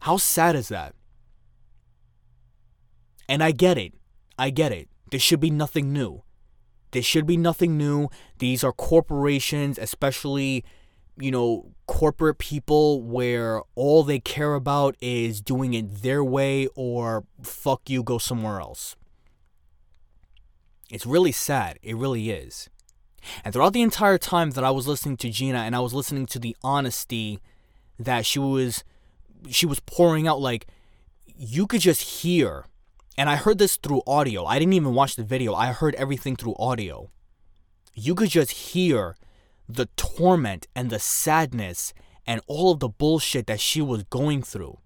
How 0.00 0.18
sad 0.18 0.54
is 0.54 0.68
that? 0.68 0.94
And 3.28 3.42
I 3.42 3.52
get 3.52 3.78
it. 3.78 3.94
I 4.38 4.50
get 4.50 4.72
it. 4.72 4.88
This 5.10 5.22
should 5.22 5.40
be 5.40 5.50
nothing 5.50 5.92
new. 5.92 6.22
This 6.90 7.04
should 7.04 7.26
be 7.26 7.36
nothing 7.36 7.76
new. 7.76 8.08
These 8.38 8.62
are 8.62 8.72
corporations, 8.72 9.78
especially, 9.78 10.64
you 11.18 11.30
know, 11.30 11.72
corporate 11.86 12.38
people 12.38 13.02
where 13.02 13.62
all 13.74 14.04
they 14.04 14.20
care 14.20 14.54
about 14.54 14.96
is 15.00 15.40
doing 15.40 15.74
it 15.74 16.02
their 16.02 16.22
way 16.22 16.68
or 16.74 17.24
fuck 17.42 17.90
you, 17.90 18.02
go 18.02 18.18
somewhere 18.18 18.60
else. 18.60 18.96
It's 20.90 21.06
really 21.06 21.32
sad. 21.32 21.78
It 21.82 21.96
really 21.96 22.30
is. 22.30 22.70
And 23.44 23.52
throughout 23.52 23.72
the 23.72 23.82
entire 23.82 24.18
time 24.18 24.50
that 24.52 24.64
I 24.64 24.70
was 24.70 24.86
listening 24.86 25.16
to 25.18 25.30
Gina 25.30 25.58
and 25.58 25.74
I 25.74 25.80
was 25.80 25.94
listening 25.94 26.26
to 26.26 26.38
the 26.38 26.56
honesty 26.62 27.40
that 27.98 28.26
she 28.26 28.38
was 28.38 28.84
she 29.48 29.66
was 29.66 29.80
pouring 29.80 30.26
out 30.26 30.40
like 30.40 30.66
you 31.36 31.66
could 31.66 31.80
just 31.80 32.20
hear 32.20 32.66
and 33.16 33.30
I 33.30 33.36
heard 33.36 33.58
this 33.58 33.76
through 33.76 34.02
audio. 34.06 34.44
I 34.44 34.58
didn't 34.58 34.74
even 34.74 34.94
watch 34.94 35.16
the 35.16 35.22
video. 35.22 35.54
I 35.54 35.72
heard 35.72 35.94
everything 35.94 36.36
through 36.36 36.56
audio. 36.58 37.10
You 37.94 38.14
could 38.14 38.30
just 38.30 38.50
hear 38.50 39.16
the 39.68 39.86
torment 39.96 40.66
and 40.74 40.90
the 40.90 40.98
sadness 40.98 41.94
and 42.26 42.40
all 42.46 42.72
of 42.72 42.80
the 42.80 42.88
bullshit 42.88 43.46
that 43.46 43.60
she 43.60 43.80
was 43.80 44.02
going 44.04 44.42
through. 44.42 44.78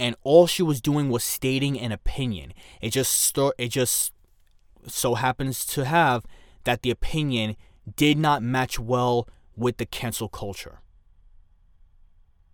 And 0.00 0.16
all 0.22 0.46
she 0.46 0.62
was 0.62 0.80
doing 0.80 1.10
was 1.10 1.22
stating 1.22 1.78
an 1.78 1.92
opinion. 1.92 2.54
It 2.80 2.90
just 2.90 3.12
sto- 3.12 3.52
it 3.58 3.68
just 3.68 4.12
so 4.86 5.14
happens 5.14 5.64
to 5.66 5.84
have 5.84 6.24
that 6.64 6.82
the 6.82 6.90
opinion 6.90 7.56
did 7.96 8.18
not 8.18 8.42
match 8.42 8.78
well 8.78 9.28
with 9.56 9.76
the 9.76 9.86
cancel 9.86 10.28
culture. 10.28 10.80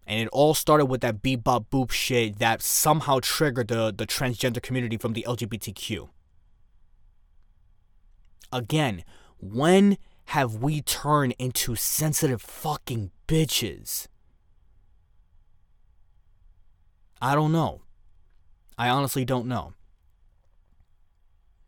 And 0.09 0.23
it 0.23 0.29
all 0.33 0.55
started 0.55 0.87
with 0.87 1.03
that 1.03 1.23
bebop 1.23 1.67
boop 1.71 1.91
shit 1.91 2.39
that 2.39 2.63
somehow 2.63 3.21
triggered 3.23 3.69
the, 3.69 3.93
the 3.95 4.07
transgender 4.07 4.63
community 4.63 4.97
from 4.97 5.13
the 5.13 5.23
LGBTQ. 5.29 6.09
Again, 8.51 9.05
when 9.39 9.99
have 10.27 10.57
we 10.57 10.81
turned 10.81 11.35
into 11.39 11.77
sensitive 11.77 12.41
fucking 12.41 13.11
bitches? 13.29 14.07
I 17.21 17.35
don't 17.35 17.53
know. 17.53 17.83
I 18.79 18.89
honestly 18.89 19.27
don't 19.27 19.47
know. 19.47 19.75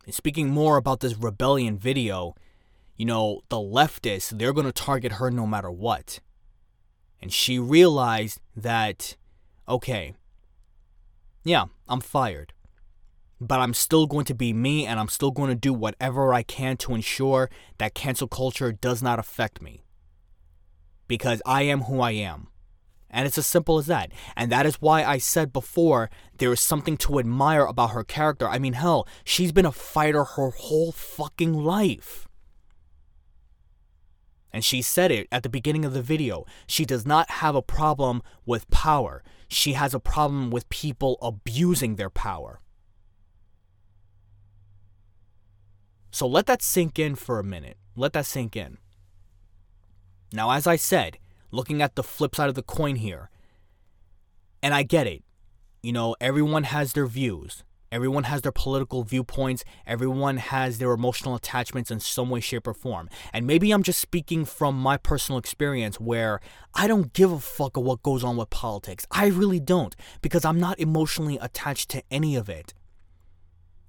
And 0.07 0.15
speaking 0.15 0.49
more 0.49 0.79
about 0.79 1.01
this 1.01 1.15
rebellion 1.15 1.77
video, 1.77 2.35
you 2.97 3.05
know, 3.05 3.43
the 3.51 3.57
leftists, 3.57 4.31
they're 4.31 4.55
going 4.55 4.65
to 4.65 4.73
target 4.73 5.13
her 5.13 5.31
no 5.31 5.47
matter 5.47 5.71
what. 5.71 6.21
And 7.21 7.33
she 7.33 7.59
realized 7.59 8.41
that, 8.57 9.17
okay, 9.69 10.15
yeah, 11.45 11.67
I'm 11.89 12.01
fired. 12.01 12.53
But 13.41 13.61
I'm 13.61 13.75
still 13.75 14.07
going 14.07 14.27
to 14.27 14.35
be 14.35 14.53
me 14.53 14.87
and 14.87 15.01
I'm 15.01 15.09
still 15.09 15.31
going 15.31 15.49
to 15.49 15.55
do 15.55 15.73
whatever 15.73 16.35
I 16.35 16.43
can 16.43 16.77
to 16.79 16.95
ensure 16.95 17.51
that 17.79 17.95
cancel 17.95 18.29
culture 18.29 18.73
does 18.73 19.03
not 19.03 19.19
affect 19.19 19.63
me. 19.63 19.83
Because 21.09 21.41
I 21.47 21.63
am 21.63 21.83
who 21.83 22.01
I 22.01 22.13
am. 22.13 22.49
And 23.11 23.27
it's 23.27 23.39
as 23.39 23.47
simple 23.47 23.79
as 23.79 23.87
that. 23.87 24.13
And 24.37 24.53
that 24.53 24.67
is 24.67 24.77
why 24.77 25.03
I 25.03 25.19
said 25.19 25.53
before 25.53 26.11
there 26.39 26.53
is 26.53 26.61
something 26.61 26.97
to 26.99 27.19
admire 27.19 27.65
about 27.65 27.91
her 27.91 28.05
character. 28.05 28.49
I 28.49 28.59
mean, 28.59 28.75
hell, 28.75 29.09
she's 29.25 29.53
been 29.53 29.67
a 29.67 29.73
fighter 29.73 30.25
her 30.25 30.51
whole 30.51 30.93
fucking 30.93 31.53
life. 31.53 32.29
And 34.53 34.65
she 34.65 34.83
said 34.83 35.11
it 35.11 35.29
at 35.31 35.43
the 35.43 35.49
beginning 35.49 35.85
of 35.85 35.93
the 35.93 36.03
video. 36.03 36.45
She 36.67 36.85
does 36.85 37.07
not 37.07 37.31
have 37.31 37.55
a 37.55 37.63
problem 37.63 38.23
with 38.45 38.69
power. 38.71 39.23
She 39.49 39.75
has 39.75 39.95
a 39.95 40.01
problem 40.01 40.51
with 40.51 40.69
people 40.69 41.19
abusing 41.23 41.97
their 41.97 42.11
power. 42.11 42.61
So 46.11 46.27
let 46.27 46.47
that 46.47 46.63
sink 46.63 46.99
in 46.99 47.15
for 47.15 47.39
a 47.39 47.45
minute. 47.45 47.77
Let 47.95 48.13
that 48.15 48.27
sink 48.27 48.57
in. 48.57 48.79
Now, 50.33 50.51
as 50.51 50.67
I 50.67 50.77
said, 50.77 51.19
looking 51.51 51.83
at 51.83 51.95
the 51.95 52.03
flip 52.03 52.35
side 52.35 52.49
of 52.49 52.55
the 52.55 52.63
coin 52.63 52.97
here, 52.97 53.31
and 54.63 54.75
I 54.75 54.83
get 54.83 55.07
it. 55.07 55.23
You 55.83 55.93
know, 55.93 56.15
everyone 56.21 56.65
has 56.65 56.93
their 56.93 57.07
views. 57.07 57.65
Everyone 57.93 58.25
has 58.25 58.43
their 58.43 58.53
political 58.53 59.03
viewpoints. 59.03 59.65
Everyone 59.85 60.37
has 60.37 60.79
their 60.79 60.93
emotional 60.93 61.35
attachments 61.35 61.91
in 61.91 61.99
some 61.99 62.31
way, 62.31 62.39
shape, 62.39 62.69
or 62.69 62.75
form. 62.75 63.09
And 63.33 63.49
maybe 63.49 63.73
I'm 63.73 63.83
just 63.83 64.01
speaking 64.01 64.45
from 64.45 64.77
my 64.77 64.97
personal 64.97 65.39
experience 65.39 65.99
where 65.99 66.41
I 66.73 66.87
don't 66.87 67.13
give 67.13 67.33
a 67.33 67.41
fuck 67.41 67.77
of 67.77 67.83
what 67.83 68.05
goes 68.05 68.23
on 68.23 68.37
with 68.37 68.49
politics. 68.51 69.07
I 69.11 69.27
really 69.27 69.59
don't 69.59 69.97
because 70.23 70.45
I'm 70.45 70.61
not 70.61 70.79
emotionally 70.79 71.37
attached 71.41 71.89
to 71.91 72.05
any 72.13 72.37
of 72.37 72.49
it. 72.49 72.75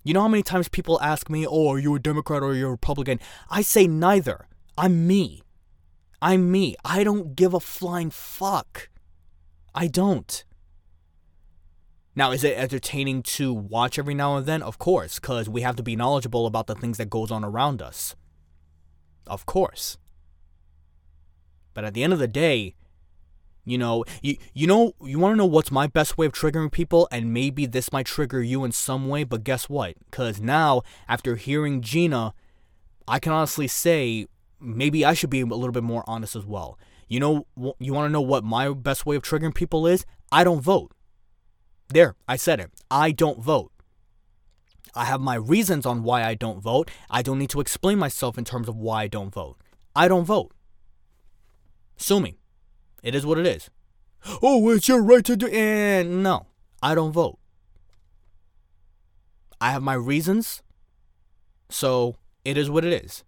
You 0.03 0.15
know 0.15 0.21
how 0.21 0.27
many 0.27 0.41
times 0.41 0.67
people 0.67 0.99
ask 0.99 1.29
me, 1.29 1.45
oh, 1.45 1.69
are 1.69 1.77
you 1.77 1.93
a 1.93 1.99
Democrat 1.99 2.41
or 2.41 2.47
are 2.47 2.55
you 2.55 2.65
a 2.65 2.71
Republican? 2.71 3.19
I 3.51 3.61
say 3.61 3.85
neither. 3.85 4.47
I'm 4.75 5.05
me. 5.05 5.43
I'm 6.23 6.51
me. 6.51 6.75
I 6.83 7.03
don't 7.03 7.35
give 7.35 7.53
a 7.53 7.59
flying 7.59 8.09
fuck. 8.09 8.89
I 9.75 9.85
don't. 9.85 10.43
Now, 12.15 12.31
is 12.31 12.43
it 12.43 12.57
entertaining 12.57 13.23
to 13.23 13.53
watch 13.53 13.97
every 13.97 14.13
now 14.13 14.35
and 14.35 14.45
then? 14.45 14.61
Of 14.61 14.77
course, 14.77 15.19
because 15.19 15.47
we 15.47 15.61
have 15.61 15.77
to 15.77 15.83
be 15.83 15.95
knowledgeable 15.95 16.45
about 16.45 16.67
the 16.67 16.75
things 16.75 16.97
that 16.97 17.09
goes 17.09 17.31
on 17.31 17.43
around 17.43 17.81
us. 17.81 18.15
Of 19.27 19.45
course. 19.45 19.97
But 21.73 21.85
at 21.85 21.93
the 21.93 22.03
end 22.03 22.11
of 22.11 22.19
the 22.19 22.27
day, 22.27 22.75
you 23.63 23.77
know, 23.77 24.03
you 24.21 24.37
you 24.53 24.67
know, 24.67 24.93
you 25.01 25.19
want 25.19 25.33
to 25.33 25.37
know 25.37 25.45
what's 25.45 25.71
my 25.71 25.87
best 25.87 26.17
way 26.17 26.25
of 26.25 26.33
triggering 26.33 26.71
people, 26.71 27.07
and 27.11 27.33
maybe 27.33 27.65
this 27.65 27.93
might 27.93 28.07
trigger 28.07 28.41
you 28.41 28.65
in 28.65 28.71
some 28.71 29.07
way. 29.07 29.23
But 29.23 29.43
guess 29.43 29.69
what? 29.69 29.95
Because 30.09 30.41
now, 30.41 30.81
after 31.07 31.35
hearing 31.35 31.81
Gina, 31.81 32.33
I 33.07 33.19
can 33.19 33.31
honestly 33.31 33.67
say 33.67 34.27
maybe 34.59 35.05
I 35.05 35.13
should 35.13 35.29
be 35.29 35.41
a 35.41 35.45
little 35.45 35.71
bit 35.71 35.83
more 35.83 36.03
honest 36.07 36.35
as 36.35 36.45
well. 36.45 36.77
You 37.07 37.19
know, 37.19 37.47
you 37.79 37.93
want 37.93 38.07
to 38.07 38.09
know 38.09 38.21
what 38.21 38.43
my 38.43 38.69
best 38.73 39.05
way 39.05 39.15
of 39.15 39.23
triggering 39.23 39.53
people 39.55 39.85
is? 39.85 40.05
I 40.31 40.43
don't 40.43 40.61
vote. 40.61 40.91
There, 41.91 42.15
I 42.27 42.37
said 42.37 42.59
it. 42.59 42.71
I 42.89 43.11
don't 43.11 43.41
vote. 43.41 43.71
I 44.95 45.05
have 45.05 45.21
my 45.21 45.35
reasons 45.35 45.85
on 45.85 46.03
why 46.03 46.23
I 46.23 46.35
don't 46.35 46.61
vote. 46.61 46.89
I 47.09 47.21
don't 47.21 47.39
need 47.39 47.49
to 47.51 47.61
explain 47.61 47.97
myself 47.99 48.37
in 48.37 48.45
terms 48.45 48.67
of 48.67 48.75
why 48.75 49.03
I 49.03 49.07
don't 49.07 49.33
vote. 49.33 49.57
I 49.95 50.07
don't 50.07 50.25
vote. 50.25 50.53
Sue 51.97 52.19
me. 52.19 52.37
It 53.03 53.15
is 53.15 53.25
what 53.25 53.37
it 53.37 53.45
is. 53.45 53.69
Oh, 54.41 54.69
it's 54.69 54.87
your 54.87 55.01
right 55.01 55.23
to 55.25 55.35
do. 55.35 55.47
And 55.47 56.23
no, 56.23 56.47
I 56.81 56.95
don't 56.95 57.11
vote. 57.11 57.39
I 59.59 59.71
have 59.71 59.83
my 59.83 59.93
reasons. 59.93 60.61
So 61.69 62.17
it 62.43 62.57
is 62.57 62.69
what 62.69 62.85
it 62.85 62.93
is. 63.03 63.23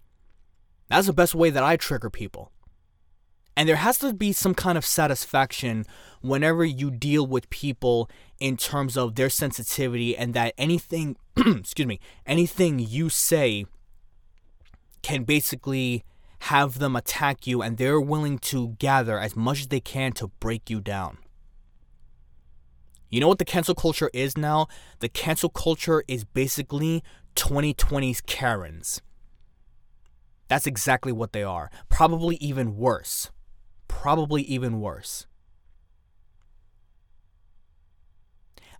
That's 0.89 1.07
the 1.07 1.13
best 1.13 1.33
way 1.35 1.49
that 1.49 1.63
I 1.63 1.77
trigger 1.77 2.09
people. 2.09 2.51
And 3.55 3.69
there 3.69 3.77
has 3.77 3.99
to 3.99 4.13
be 4.13 4.33
some 4.33 4.55
kind 4.55 4.77
of 4.77 4.85
satisfaction 4.85 5.85
whenever 6.21 6.65
you 6.65 6.89
deal 6.89 7.27
with 7.27 7.49
people 7.49 8.09
in 8.39 8.57
terms 8.57 8.97
of 8.97 9.15
their 9.15 9.29
sensitivity 9.29 10.17
and 10.17 10.33
that 10.33 10.53
anything 10.57 11.17
excuse 11.37 11.87
me, 11.87 11.99
anything 12.25 12.79
you 12.79 13.09
say 13.09 13.65
can 15.01 15.23
basically 15.23 16.03
have 16.41 16.79
them 16.79 16.95
attack 16.95 17.45
you 17.45 17.61
and 17.61 17.77
they're 17.77 18.01
willing 18.01 18.37
to 18.37 18.69
gather 18.79 19.19
as 19.19 19.35
much 19.35 19.61
as 19.61 19.67
they 19.67 19.79
can 19.79 20.11
to 20.13 20.27
break 20.39 20.69
you 20.69 20.81
down. 20.81 21.17
You 23.09 23.19
know 23.19 23.27
what 23.27 23.37
the 23.37 23.45
cancel 23.45 23.75
culture 23.75 24.09
is 24.13 24.35
now? 24.35 24.67
The 24.99 25.09
cancel 25.09 25.49
culture 25.49 26.03
is 26.07 26.23
basically 26.23 27.03
2020's 27.35 28.21
Karens. 28.21 29.01
That's 30.47 30.65
exactly 30.65 31.11
what 31.11 31.31
they 31.31 31.43
are. 31.43 31.69
Probably 31.89 32.37
even 32.37 32.75
worse 32.75 33.29
probably 34.01 34.41
even 34.41 34.81
worse. 34.81 35.27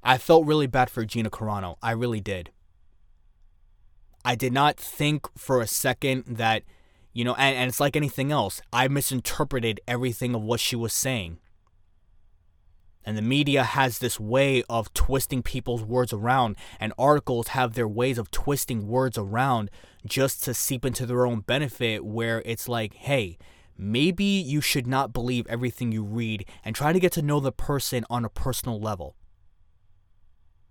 I 0.04 0.18
felt 0.18 0.46
really 0.46 0.68
bad 0.68 0.90
for 0.90 1.06
Gina 1.06 1.30
Carano. 1.30 1.78
I 1.82 1.92
really 1.92 2.20
did. 2.20 2.50
I 4.26 4.36
did 4.36 4.52
not 4.52 4.76
think 4.76 5.28
for 5.38 5.62
a 5.62 5.68
second 5.68 6.26
that, 6.28 6.64
you 7.14 7.24
know, 7.24 7.36
and, 7.36 7.56
and 7.56 7.70
it's 7.70 7.80
like 7.80 7.96
anything 7.96 8.32
else. 8.32 8.62
I 8.74 8.88
misinterpreted 8.88 9.80
everything 9.88 10.36
of 10.36 10.42
what 10.42 10.60
she 10.60 10.76
was 10.76 10.94
saying. 10.94 11.38
And 13.06 13.18
the 13.18 13.22
media 13.22 13.64
has 13.64 14.00
this 14.00 14.20
way 14.20 14.64
of 14.70 14.94
twisting 14.94 15.44
people's 15.44 15.84
words 15.84 16.12
around, 16.12 16.56
and 16.80 16.92
articles 16.98 17.50
have 17.50 17.74
their 17.74 17.88
ways 17.88 18.18
of 18.18 18.32
twisting 18.32 18.88
words 18.88 19.18
around 19.18 19.70
just 20.06 20.44
to 20.46 20.54
seep 20.54 20.84
into 20.86 21.06
their 21.06 21.26
own 21.26 21.42
benefit, 21.42 22.04
where 22.04 22.42
it's 22.46 22.68
like, 22.68 22.94
hey, 22.94 23.38
maybe 23.78 24.24
you 24.24 24.62
should 24.62 24.88
not 24.88 25.14
believe 25.14 25.48
everything 25.48 25.92
you 25.92 26.04
read 26.04 26.46
and 26.64 26.76
try 26.76 26.94
to 26.94 27.00
get 27.00 27.12
to 27.14 27.22
know 27.22 27.40
the 27.40 27.52
person 27.52 28.06
on 28.10 28.26
a 28.26 28.30
personal 28.30 28.80
level. 28.80 29.16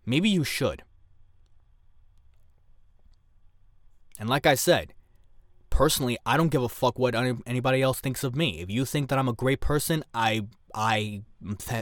Maybe 0.05 0.29
you 0.29 0.45
should. 0.45 0.83
And 4.19 4.29
like 4.29 4.47
I 4.47 4.55
said, 4.55 4.95
personally, 5.71 6.19
I 6.25 6.37
don't 6.37 6.51
give 6.51 6.63
a 6.63 6.69
fuck 6.69 6.99
what 6.99 7.15
anybody 7.15 7.83
else 7.83 8.01
thinks 8.01 8.23
of 8.23 8.37
me. 8.37 8.61
If 8.61 8.71
you 8.71 8.85
think 8.85 9.09
that 9.09 9.19
I'm 9.19 9.29
a 9.29 9.33
great 9.33 9.61
person, 9.61 10.05
I 10.15 10.47
I 10.75 11.23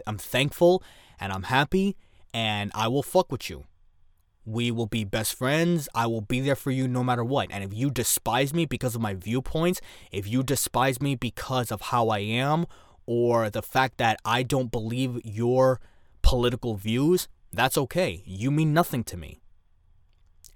I'm 0.07 0.19
thankful 0.19 0.83
and 1.19 1.33
I'm 1.33 1.45
happy 1.45 1.97
and 2.33 2.71
I 2.75 2.89
will 2.89 3.03
fuck 3.03 3.31
with 3.31 3.51
you. 3.51 3.65
We 4.51 4.73
will 4.73 4.87
be 4.87 5.05
best 5.05 5.35
friends. 5.35 5.89
I 5.95 6.07
will 6.07 6.23
be 6.23 6.41
there 6.41 6.57
for 6.57 6.73
you 6.73 6.89
no 6.89 7.05
matter 7.05 7.23
what. 7.23 7.49
And 7.53 7.63
if 7.63 7.73
you 7.73 7.89
despise 7.89 8.53
me 8.53 8.67
because 8.67 8.97
of 8.97 9.01
my 9.01 9.15
viewpoints, 9.15 9.81
if 10.11 10.27
you 10.27 10.43
despise 10.43 11.01
me 11.01 11.15
because 11.15 11.71
of 11.71 11.81
how 11.81 12.09
I 12.09 12.19
am, 12.19 12.67
or 13.07 13.49
the 13.49 13.63
fact 13.63 13.99
that 13.99 14.19
I 14.25 14.43
don't 14.43 14.73
believe 14.73 15.21
your 15.25 15.81
political 16.23 16.75
views, 16.75 17.29
that's 17.53 17.79
okay. 17.79 18.23
You 18.25 18.51
mean 18.51 18.75
nothing 18.75 19.05
to 19.05 19.17
me. 19.17 19.41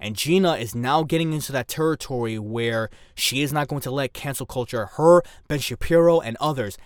And 0.00 0.16
Gina 0.16 0.54
is 0.56 0.74
now 0.74 1.04
getting 1.04 1.32
into 1.32 1.52
that 1.52 1.68
territory 1.68 2.38
where 2.38 2.90
she 3.14 3.42
is 3.42 3.52
not 3.52 3.68
going 3.68 3.82
to 3.82 3.90
let 3.90 4.12
cancel 4.12 4.44
culture, 4.44 4.86
her, 4.96 5.22
Ben 5.46 5.60
Shapiro, 5.60 6.20
and 6.20 6.36
others. 6.40 6.76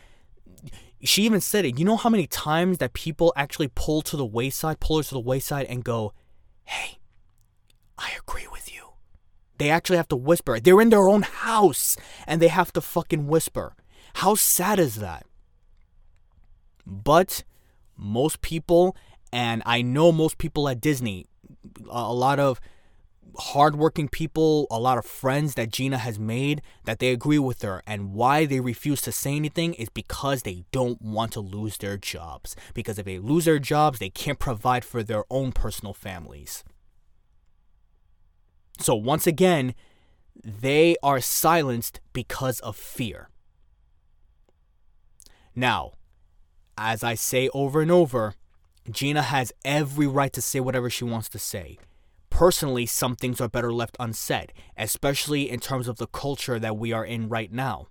she 1.03 1.23
even 1.23 1.41
said 1.41 1.65
it. 1.65 1.79
You 1.79 1.85
know 1.85 1.97
how 1.97 2.11
many 2.11 2.27
times 2.27 2.79
that 2.79 2.93
people 2.93 3.33
actually 3.37 3.69
pull 3.69 4.03
to 4.03 4.17
the 4.17 4.27
wayside, 4.27 4.81
pull 4.81 4.99
her 4.99 5.03
to 5.05 5.15
the 5.15 5.21
wayside, 5.21 5.67
and 5.67 5.85
go, 5.85 6.13
"Hey, 6.65 6.98
I 7.99 8.13
agree 8.19 8.47
with 8.51 8.73
you." 8.73 8.93
They 9.59 9.71
actually 9.71 9.97
have 9.97 10.09
to 10.09 10.17
whisper. 10.17 10.61
They're 10.61 10.81
in 10.81 10.91
their 10.91 11.09
own 11.09 11.23
house 11.23 11.97
and 12.27 12.41
they 12.41 12.49
have 12.49 12.73
to 12.75 12.81
fucking 12.81 13.27
whisper. 13.27 13.75
How 14.15 14.37
sad 14.37 14.79
is 14.79 14.97
that? 14.97 15.27
But 16.87 17.43
most 17.97 18.41
people, 18.41 18.97
and 19.33 19.63
I 19.67 19.83
know 19.83 20.13
most 20.13 20.39
people 20.39 20.69
at 20.69 20.81
Disney, 20.81 21.27
a 21.91 22.13
lot 22.13 22.39
of 22.39 22.61
hardworking 23.37 24.09
people, 24.09 24.67
a 24.71 24.79
lot 24.79 24.99
of 24.99 25.05
friends 25.05 25.55
that 25.55 25.71
Gina 25.71 25.99
has 25.99 26.19
made, 26.19 26.63
that 26.85 26.99
they 26.99 27.11
agree 27.11 27.39
with 27.39 27.63
her. 27.63 27.83
And 27.87 28.15
why 28.15 28.47
they 28.47 28.61
refuse 28.61 29.01
to 29.03 29.13
say 29.13 29.35
anything 29.37 29.75
is 29.75 29.89
because 29.89 30.43
they 30.43 30.65
don't 30.73 31.03
want 31.03 31.33
to 31.33 31.41
lose 31.41 31.77
their 31.77 31.97
jobs. 31.97 32.57
Because 32.75 32.99
if 32.99 33.05
they 33.05 33.19
lose 33.19 33.45
their 33.45 33.59
jobs, 33.59 33.99
they 33.99 34.11
can't 34.11 34.39
provide 34.39 34.85
for 34.85 35.03
their 35.03 35.25
own 35.31 35.53
personal 35.53 35.95
families. 35.95 36.65
So 38.79 38.95
once 38.95 39.27
again, 39.27 39.75
they 40.45 40.97
are 41.03 41.21
silenced 41.21 42.01
because 42.13 42.61
of 42.61 42.77
fear. 42.77 43.29
Now, 45.55 45.93
as 46.77 47.03
I 47.03 47.15
say 47.15 47.49
over 47.53 47.83
and 47.83 47.91
over, 47.91 48.35
Gina 48.91 49.23
has 49.23 49.53
every 49.65 50.07
right 50.07 50.33
to 50.33 50.41
say 50.41 50.61
whatever 50.61 50.89
she 50.89 51.05
wants 51.05 51.29
to 51.31 51.39
say. 51.39 51.79
Personally, 52.31 52.87
some 52.87 53.17
things 53.17 53.41
are 53.41 53.49
better 53.49 53.73
left 53.73 53.97
unsaid, 53.99 54.53
especially 54.77 55.51
in 55.51 55.59
terms 55.59 55.89
of 55.89 55.97
the 55.97 56.07
culture 56.07 56.59
that 56.59 56.77
we 56.77 56.93
are 56.93 57.05
in 57.05 57.29
right 57.29 57.53
now. 57.53 57.89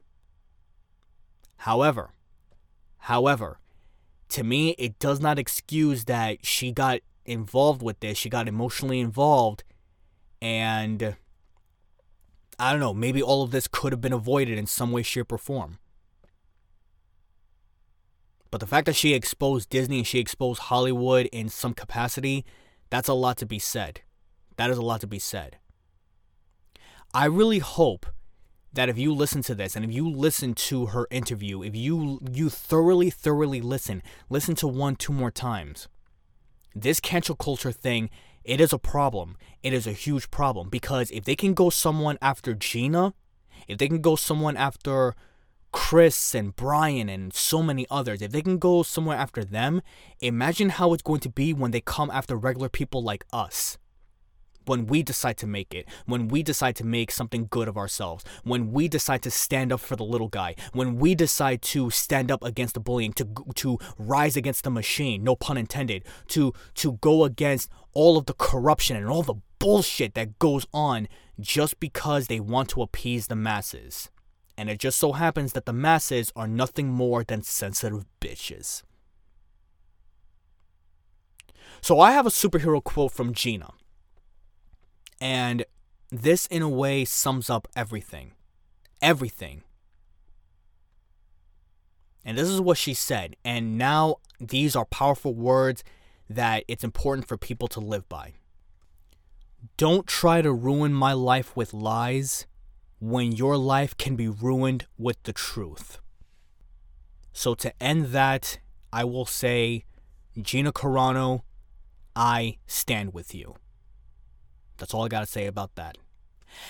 However, 1.57 2.13
however, 2.99 3.59
to 4.29 4.43
me, 4.43 4.69
it 4.77 4.99
does 4.99 5.19
not 5.19 5.39
excuse 5.39 6.05
that 6.05 6.45
she 6.45 6.71
got 6.71 7.01
involved 7.25 7.81
with 7.81 7.99
this. 7.99 8.17
She 8.17 8.29
got 8.29 8.47
emotionally 8.47 8.99
involved, 8.99 9.63
and 10.41 11.15
I 12.59 12.71
don't 12.71 12.79
know, 12.79 12.93
maybe 12.93 13.21
all 13.21 13.43
of 13.43 13.51
this 13.51 13.67
could 13.67 13.91
have 13.91 14.01
been 14.01 14.13
avoided 14.13 14.57
in 14.57 14.65
some 14.65 14.91
way, 14.91 15.03
shape, 15.03 15.31
or 15.31 15.37
form. 15.37 15.79
But 18.49 18.61
the 18.61 18.67
fact 18.67 18.85
that 18.85 18.95
she 18.95 19.13
exposed 19.13 19.69
Disney 19.69 19.99
and 19.99 20.07
she 20.07 20.19
exposed 20.19 20.61
Hollywood 20.61 21.27
in 21.27 21.49
some 21.49 21.73
capacity, 21.73 22.45
that's 22.89 23.09
a 23.09 23.13
lot 23.13 23.37
to 23.37 23.45
be 23.45 23.59
said. 23.59 24.01
That 24.55 24.69
is 24.69 24.77
a 24.77 24.81
lot 24.81 25.01
to 25.01 25.07
be 25.07 25.19
said. 25.19 25.57
I 27.13 27.25
really 27.25 27.59
hope 27.59 28.05
that 28.73 28.89
if 28.89 28.97
you 28.97 29.13
listen 29.13 29.41
to 29.43 29.55
this 29.55 29.75
and 29.75 29.83
if 29.83 29.91
you 29.91 30.09
listen 30.09 30.53
to 30.53 30.87
her 30.87 31.07
interview, 31.09 31.61
if 31.61 31.75
you 31.75 32.19
you 32.31 32.49
thoroughly 32.49 33.09
thoroughly 33.09 33.61
listen, 33.61 34.01
listen 34.29 34.55
to 34.55 34.67
one 34.67 34.95
two 34.95 35.13
more 35.13 35.31
times. 35.31 35.87
This 36.75 36.99
cancel 36.99 37.35
culture 37.35 37.71
thing, 37.71 38.09
it 38.47 38.61
is 38.61 38.71
a 38.71 38.79
problem. 38.79 39.37
It 39.61 39.73
is 39.73 39.85
a 39.85 39.91
huge 39.91 40.31
problem 40.31 40.69
because 40.69 41.11
if 41.11 41.25
they 41.25 41.35
can 41.35 41.53
go 41.53 41.69
someone 41.69 42.17
after 42.21 42.53
Gina, 42.53 43.13
if 43.67 43.77
they 43.77 43.89
can 43.89 44.01
go 44.01 44.15
someone 44.15 44.55
after 44.55 45.15
Chris 45.73 46.33
and 46.33 46.55
Brian 46.55 47.09
and 47.09 47.33
so 47.33 47.61
many 47.61 47.85
others, 47.91 48.21
if 48.21 48.31
they 48.31 48.41
can 48.41 48.57
go 48.57 48.83
somewhere 48.83 49.17
after 49.17 49.43
them, 49.43 49.81
imagine 50.21 50.69
how 50.69 50.93
it's 50.93 51.03
going 51.03 51.19
to 51.19 51.29
be 51.29 51.53
when 51.53 51.71
they 51.71 51.81
come 51.81 52.09
after 52.09 52.37
regular 52.37 52.69
people 52.69 53.03
like 53.03 53.25
us. 53.33 53.77
When 54.67 54.85
we 54.85 55.03
decide 55.03 55.37
to 55.37 55.47
make 55.47 55.73
it, 55.73 55.87
when 56.05 56.27
we 56.27 56.43
decide 56.43 56.75
to 56.77 56.85
make 56.85 57.11
something 57.11 57.47
good 57.49 57.67
of 57.67 57.77
ourselves, 57.77 58.23
when 58.43 58.71
we 58.71 58.87
decide 58.87 59.21
to 59.23 59.31
stand 59.31 59.71
up 59.71 59.79
for 59.79 59.95
the 59.95 60.03
little 60.03 60.27
guy, 60.27 60.55
when 60.73 60.97
we 60.97 61.15
decide 61.15 61.61
to 61.63 61.89
stand 61.89 62.31
up 62.31 62.43
against 62.43 62.73
the 62.73 62.79
bullying, 62.79 63.13
to 63.13 63.27
to 63.55 63.77
rise 63.97 64.35
against 64.35 64.63
the 64.63 64.69
machine, 64.69 65.23
no 65.23 65.35
pun 65.35 65.57
intended, 65.57 66.03
to 66.27 66.53
to 66.75 66.93
go 66.93 67.23
against 67.23 67.69
all 67.93 68.17
of 68.17 68.25
the 68.25 68.33
corruption 68.33 68.95
and 68.95 69.07
all 69.07 69.23
the 69.23 69.41
bullshit 69.59 70.13
that 70.13 70.37
goes 70.37 70.67
on 70.73 71.07
just 71.39 71.79
because 71.79 72.27
they 72.27 72.39
want 72.39 72.69
to 72.69 72.81
appease 72.81 73.27
the 73.27 73.35
masses 73.35 74.09
and 74.57 74.69
it 74.69 74.79
just 74.79 74.97
so 74.97 75.13
happens 75.13 75.53
that 75.53 75.65
the 75.65 75.73
masses 75.73 76.33
are 76.35 76.47
nothing 76.47 76.89
more 76.89 77.23
than 77.23 77.43
sensitive 77.43 78.05
bitches. 78.19 78.81
So 81.79 81.99
I 81.99 82.11
have 82.11 82.25
a 82.25 82.31
superhero 82.31 82.83
quote 82.83 83.11
from 83.11 83.33
Gina. 83.33 83.73
And 85.19 85.65
this, 86.11 86.45
in 86.47 86.61
a 86.61 86.69
way, 86.69 87.05
sums 87.05 87.49
up 87.49 87.67
everything. 87.75 88.33
Everything. 89.01 89.63
And 92.23 92.37
this 92.37 92.49
is 92.49 92.59
what 92.59 92.77
she 92.77 92.93
said. 92.93 93.35
And 93.45 93.77
now 93.77 94.17
these 94.39 94.75
are 94.75 94.85
powerful 94.85 95.33
words 95.33 95.83
that 96.29 96.63
it's 96.67 96.83
important 96.83 97.27
for 97.27 97.37
people 97.37 97.67
to 97.69 97.79
live 97.79 98.07
by. 98.09 98.33
Don't 99.77 100.07
try 100.07 100.41
to 100.41 100.51
ruin 100.51 100.93
my 100.93 101.13
life 101.13 101.55
with 101.55 101.73
lies 101.73 102.45
when 102.99 103.31
your 103.31 103.57
life 103.57 103.95
can 103.97 104.15
be 104.15 104.27
ruined 104.27 104.85
with 104.97 105.21
the 105.23 105.33
truth. 105.33 105.99
So, 107.31 107.53
to 107.55 107.71
end 107.81 108.07
that, 108.07 108.59
I 108.91 109.03
will 109.03 109.25
say, 109.25 109.85
Gina 110.41 110.71
Carano, 110.71 111.41
I 112.15 112.57
stand 112.65 113.13
with 113.13 113.35
you. 113.35 113.55
That's 114.77 114.93
all 114.93 115.05
I 115.05 115.07
got 115.07 115.21
to 115.21 115.25
say 115.25 115.47
about 115.47 115.75
that. 115.75 115.97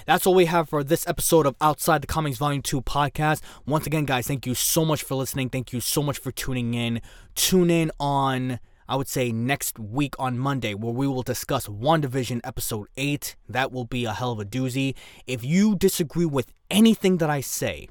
That's 0.05 0.25
all 0.25 0.33
we 0.33 0.45
have 0.45 0.69
for 0.69 0.83
this 0.83 1.07
episode 1.07 1.45
of 1.45 1.55
Outside 1.61 2.01
the 2.01 2.07
Comics 2.07 2.37
Volume 2.37 2.61
2 2.61 2.81
podcast. 2.81 3.41
Once 3.65 3.85
again, 3.85 4.05
guys, 4.05 4.27
thank 4.27 4.45
you 4.45 4.55
so 4.55 4.83
much 4.83 5.03
for 5.03 5.15
listening. 5.15 5.49
Thank 5.49 5.71
you 5.71 5.79
so 5.79 6.01
much 6.01 6.17
for 6.17 6.31
tuning 6.31 6.73
in. 6.73 7.01
Tune 7.35 7.69
in 7.69 7.91
on 7.99 8.59
I 8.89 8.95
would 8.95 9.09
say 9.09 9.33
next 9.33 9.77
week 9.77 10.15
on 10.17 10.39
Monday, 10.39 10.73
where 10.73 10.93
we 10.93 11.07
will 11.07 11.21
discuss 11.21 11.67
WandaVision 11.67 12.39
episode 12.45 12.87
8. 12.95 13.35
That 13.49 13.73
will 13.73 13.83
be 13.83 14.05
a 14.05 14.13
hell 14.13 14.31
of 14.31 14.39
a 14.39 14.45
doozy. 14.45 14.95
If 15.25 15.43
you 15.43 15.75
disagree 15.75 16.25
with 16.25 16.53
anything 16.71 17.17
that 17.17 17.29
I 17.29 17.41
say, 17.41 17.89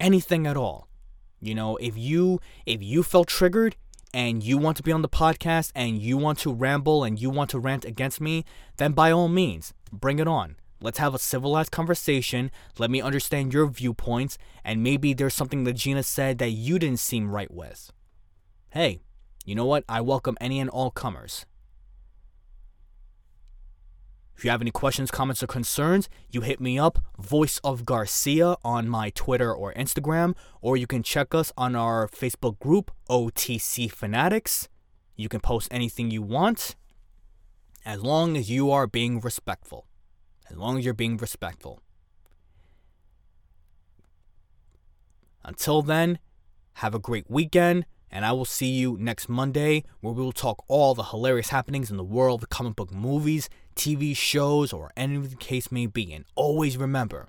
anything 0.00 0.48
at 0.48 0.56
all, 0.56 0.88
you 1.40 1.54
know, 1.54 1.76
if 1.76 1.96
you 1.96 2.40
if 2.66 2.82
you 2.82 3.04
felt 3.04 3.28
triggered 3.28 3.76
and 4.14 4.42
you 4.42 4.58
want 4.58 4.76
to 4.76 4.82
be 4.82 4.92
on 4.92 5.02
the 5.02 5.08
podcast 5.08 5.72
and 5.74 5.98
you 5.98 6.16
want 6.16 6.38
to 6.40 6.52
ramble 6.52 7.04
and 7.04 7.20
you 7.20 7.30
want 7.30 7.50
to 7.50 7.58
rant 7.58 7.84
against 7.84 8.20
me, 8.20 8.44
then 8.76 8.92
by 8.92 9.10
all 9.10 9.28
means, 9.28 9.72
bring 9.90 10.18
it 10.18 10.28
on. 10.28 10.56
Let's 10.80 10.98
have 10.98 11.14
a 11.14 11.18
civilized 11.18 11.70
conversation. 11.70 12.50
Let 12.78 12.90
me 12.90 13.00
understand 13.00 13.54
your 13.54 13.68
viewpoints, 13.68 14.36
and 14.64 14.82
maybe 14.82 15.14
there's 15.14 15.34
something 15.34 15.62
that 15.64 15.74
Gina 15.74 16.02
said 16.02 16.38
that 16.38 16.50
you 16.50 16.78
didn't 16.78 16.98
seem 16.98 17.30
right 17.30 17.52
with. 17.52 17.92
Hey, 18.70 19.00
you 19.44 19.54
know 19.54 19.66
what? 19.66 19.84
I 19.88 20.00
welcome 20.00 20.36
any 20.40 20.58
and 20.58 20.68
all 20.68 20.90
comers. 20.90 21.46
If 24.36 24.44
you 24.44 24.50
have 24.50 24.60
any 24.60 24.70
questions, 24.70 25.10
comments, 25.10 25.42
or 25.42 25.46
concerns, 25.46 26.08
you 26.30 26.40
hit 26.40 26.60
me 26.60 26.78
up, 26.78 26.98
Voice 27.18 27.58
of 27.62 27.84
Garcia, 27.84 28.56
on 28.64 28.88
my 28.88 29.10
Twitter 29.10 29.54
or 29.54 29.72
Instagram, 29.74 30.34
or 30.60 30.76
you 30.76 30.86
can 30.86 31.02
check 31.02 31.34
us 31.34 31.52
on 31.56 31.76
our 31.76 32.08
Facebook 32.08 32.58
group, 32.58 32.90
OTC 33.08 33.90
Fanatics. 33.90 34.68
You 35.16 35.28
can 35.28 35.40
post 35.40 35.68
anything 35.70 36.10
you 36.10 36.22
want, 36.22 36.74
as 37.84 38.02
long 38.02 38.36
as 38.36 38.50
you 38.50 38.70
are 38.70 38.86
being 38.86 39.20
respectful. 39.20 39.86
As 40.50 40.56
long 40.56 40.78
as 40.78 40.84
you're 40.84 40.94
being 40.94 41.16
respectful. 41.16 41.80
Until 45.44 45.82
then, 45.82 46.18
have 46.74 46.94
a 46.94 46.98
great 46.98 47.28
weekend 47.28 47.84
and 48.12 48.26
I 48.26 48.32
will 48.32 48.44
see 48.44 48.68
you 48.68 48.98
next 49.00 49.28
Monday 49.28 49.84
where 50.00 50.12
we 50.12 50.22
will 50.22 50.32
talk 50.32 50.62
all 50.68 50.94
the 50.94 51.02
hilarious 51.02 51.48
happenings 51.48 51.90
in 51.90 51.96
the 51.96 52.04
world 52.04 52.42
of 52.42 52.50
comic 52.50 52.76
book 52.76 52.92
movies, 52.92 53.48
TV 53.74 54.16
shows, 54.16 54.72
or 54.72 54.90
any 54.96 55.16
of 55.16 55.30
the 55.30 55.36
case 55.36 55.72
may 55.72 55.86
be. 55.86 56.12
And 56.12 56.24
always 56.34 56.76
remember 56.76 57.28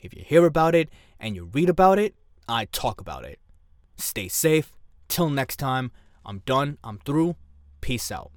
if 0.00 0.14
you 0.14 0.22
hear 0.26 0.46
about 0.46 0.74
it 0.74 0.88
and 1.18 1.34
you 1.36 1.50
read 1.52 1.68
about 1.68 1.98
it, 1.98 2.14
I 2.48 2.64
talk 2.66 3.00
about 3.00 3.24
it. 3.24 3.38
Stay 3.96 4.28
safe. 4.28 4.72
Till 5.08 5.28
next 5.28 5.56
time, 5.56 5.92
I'm 6.24 6.42
done. 6.46 6.78
I'm 6.82 6.98
through. 6.98 7.36
Peace 7.80 8.10
out. 8.10 8.30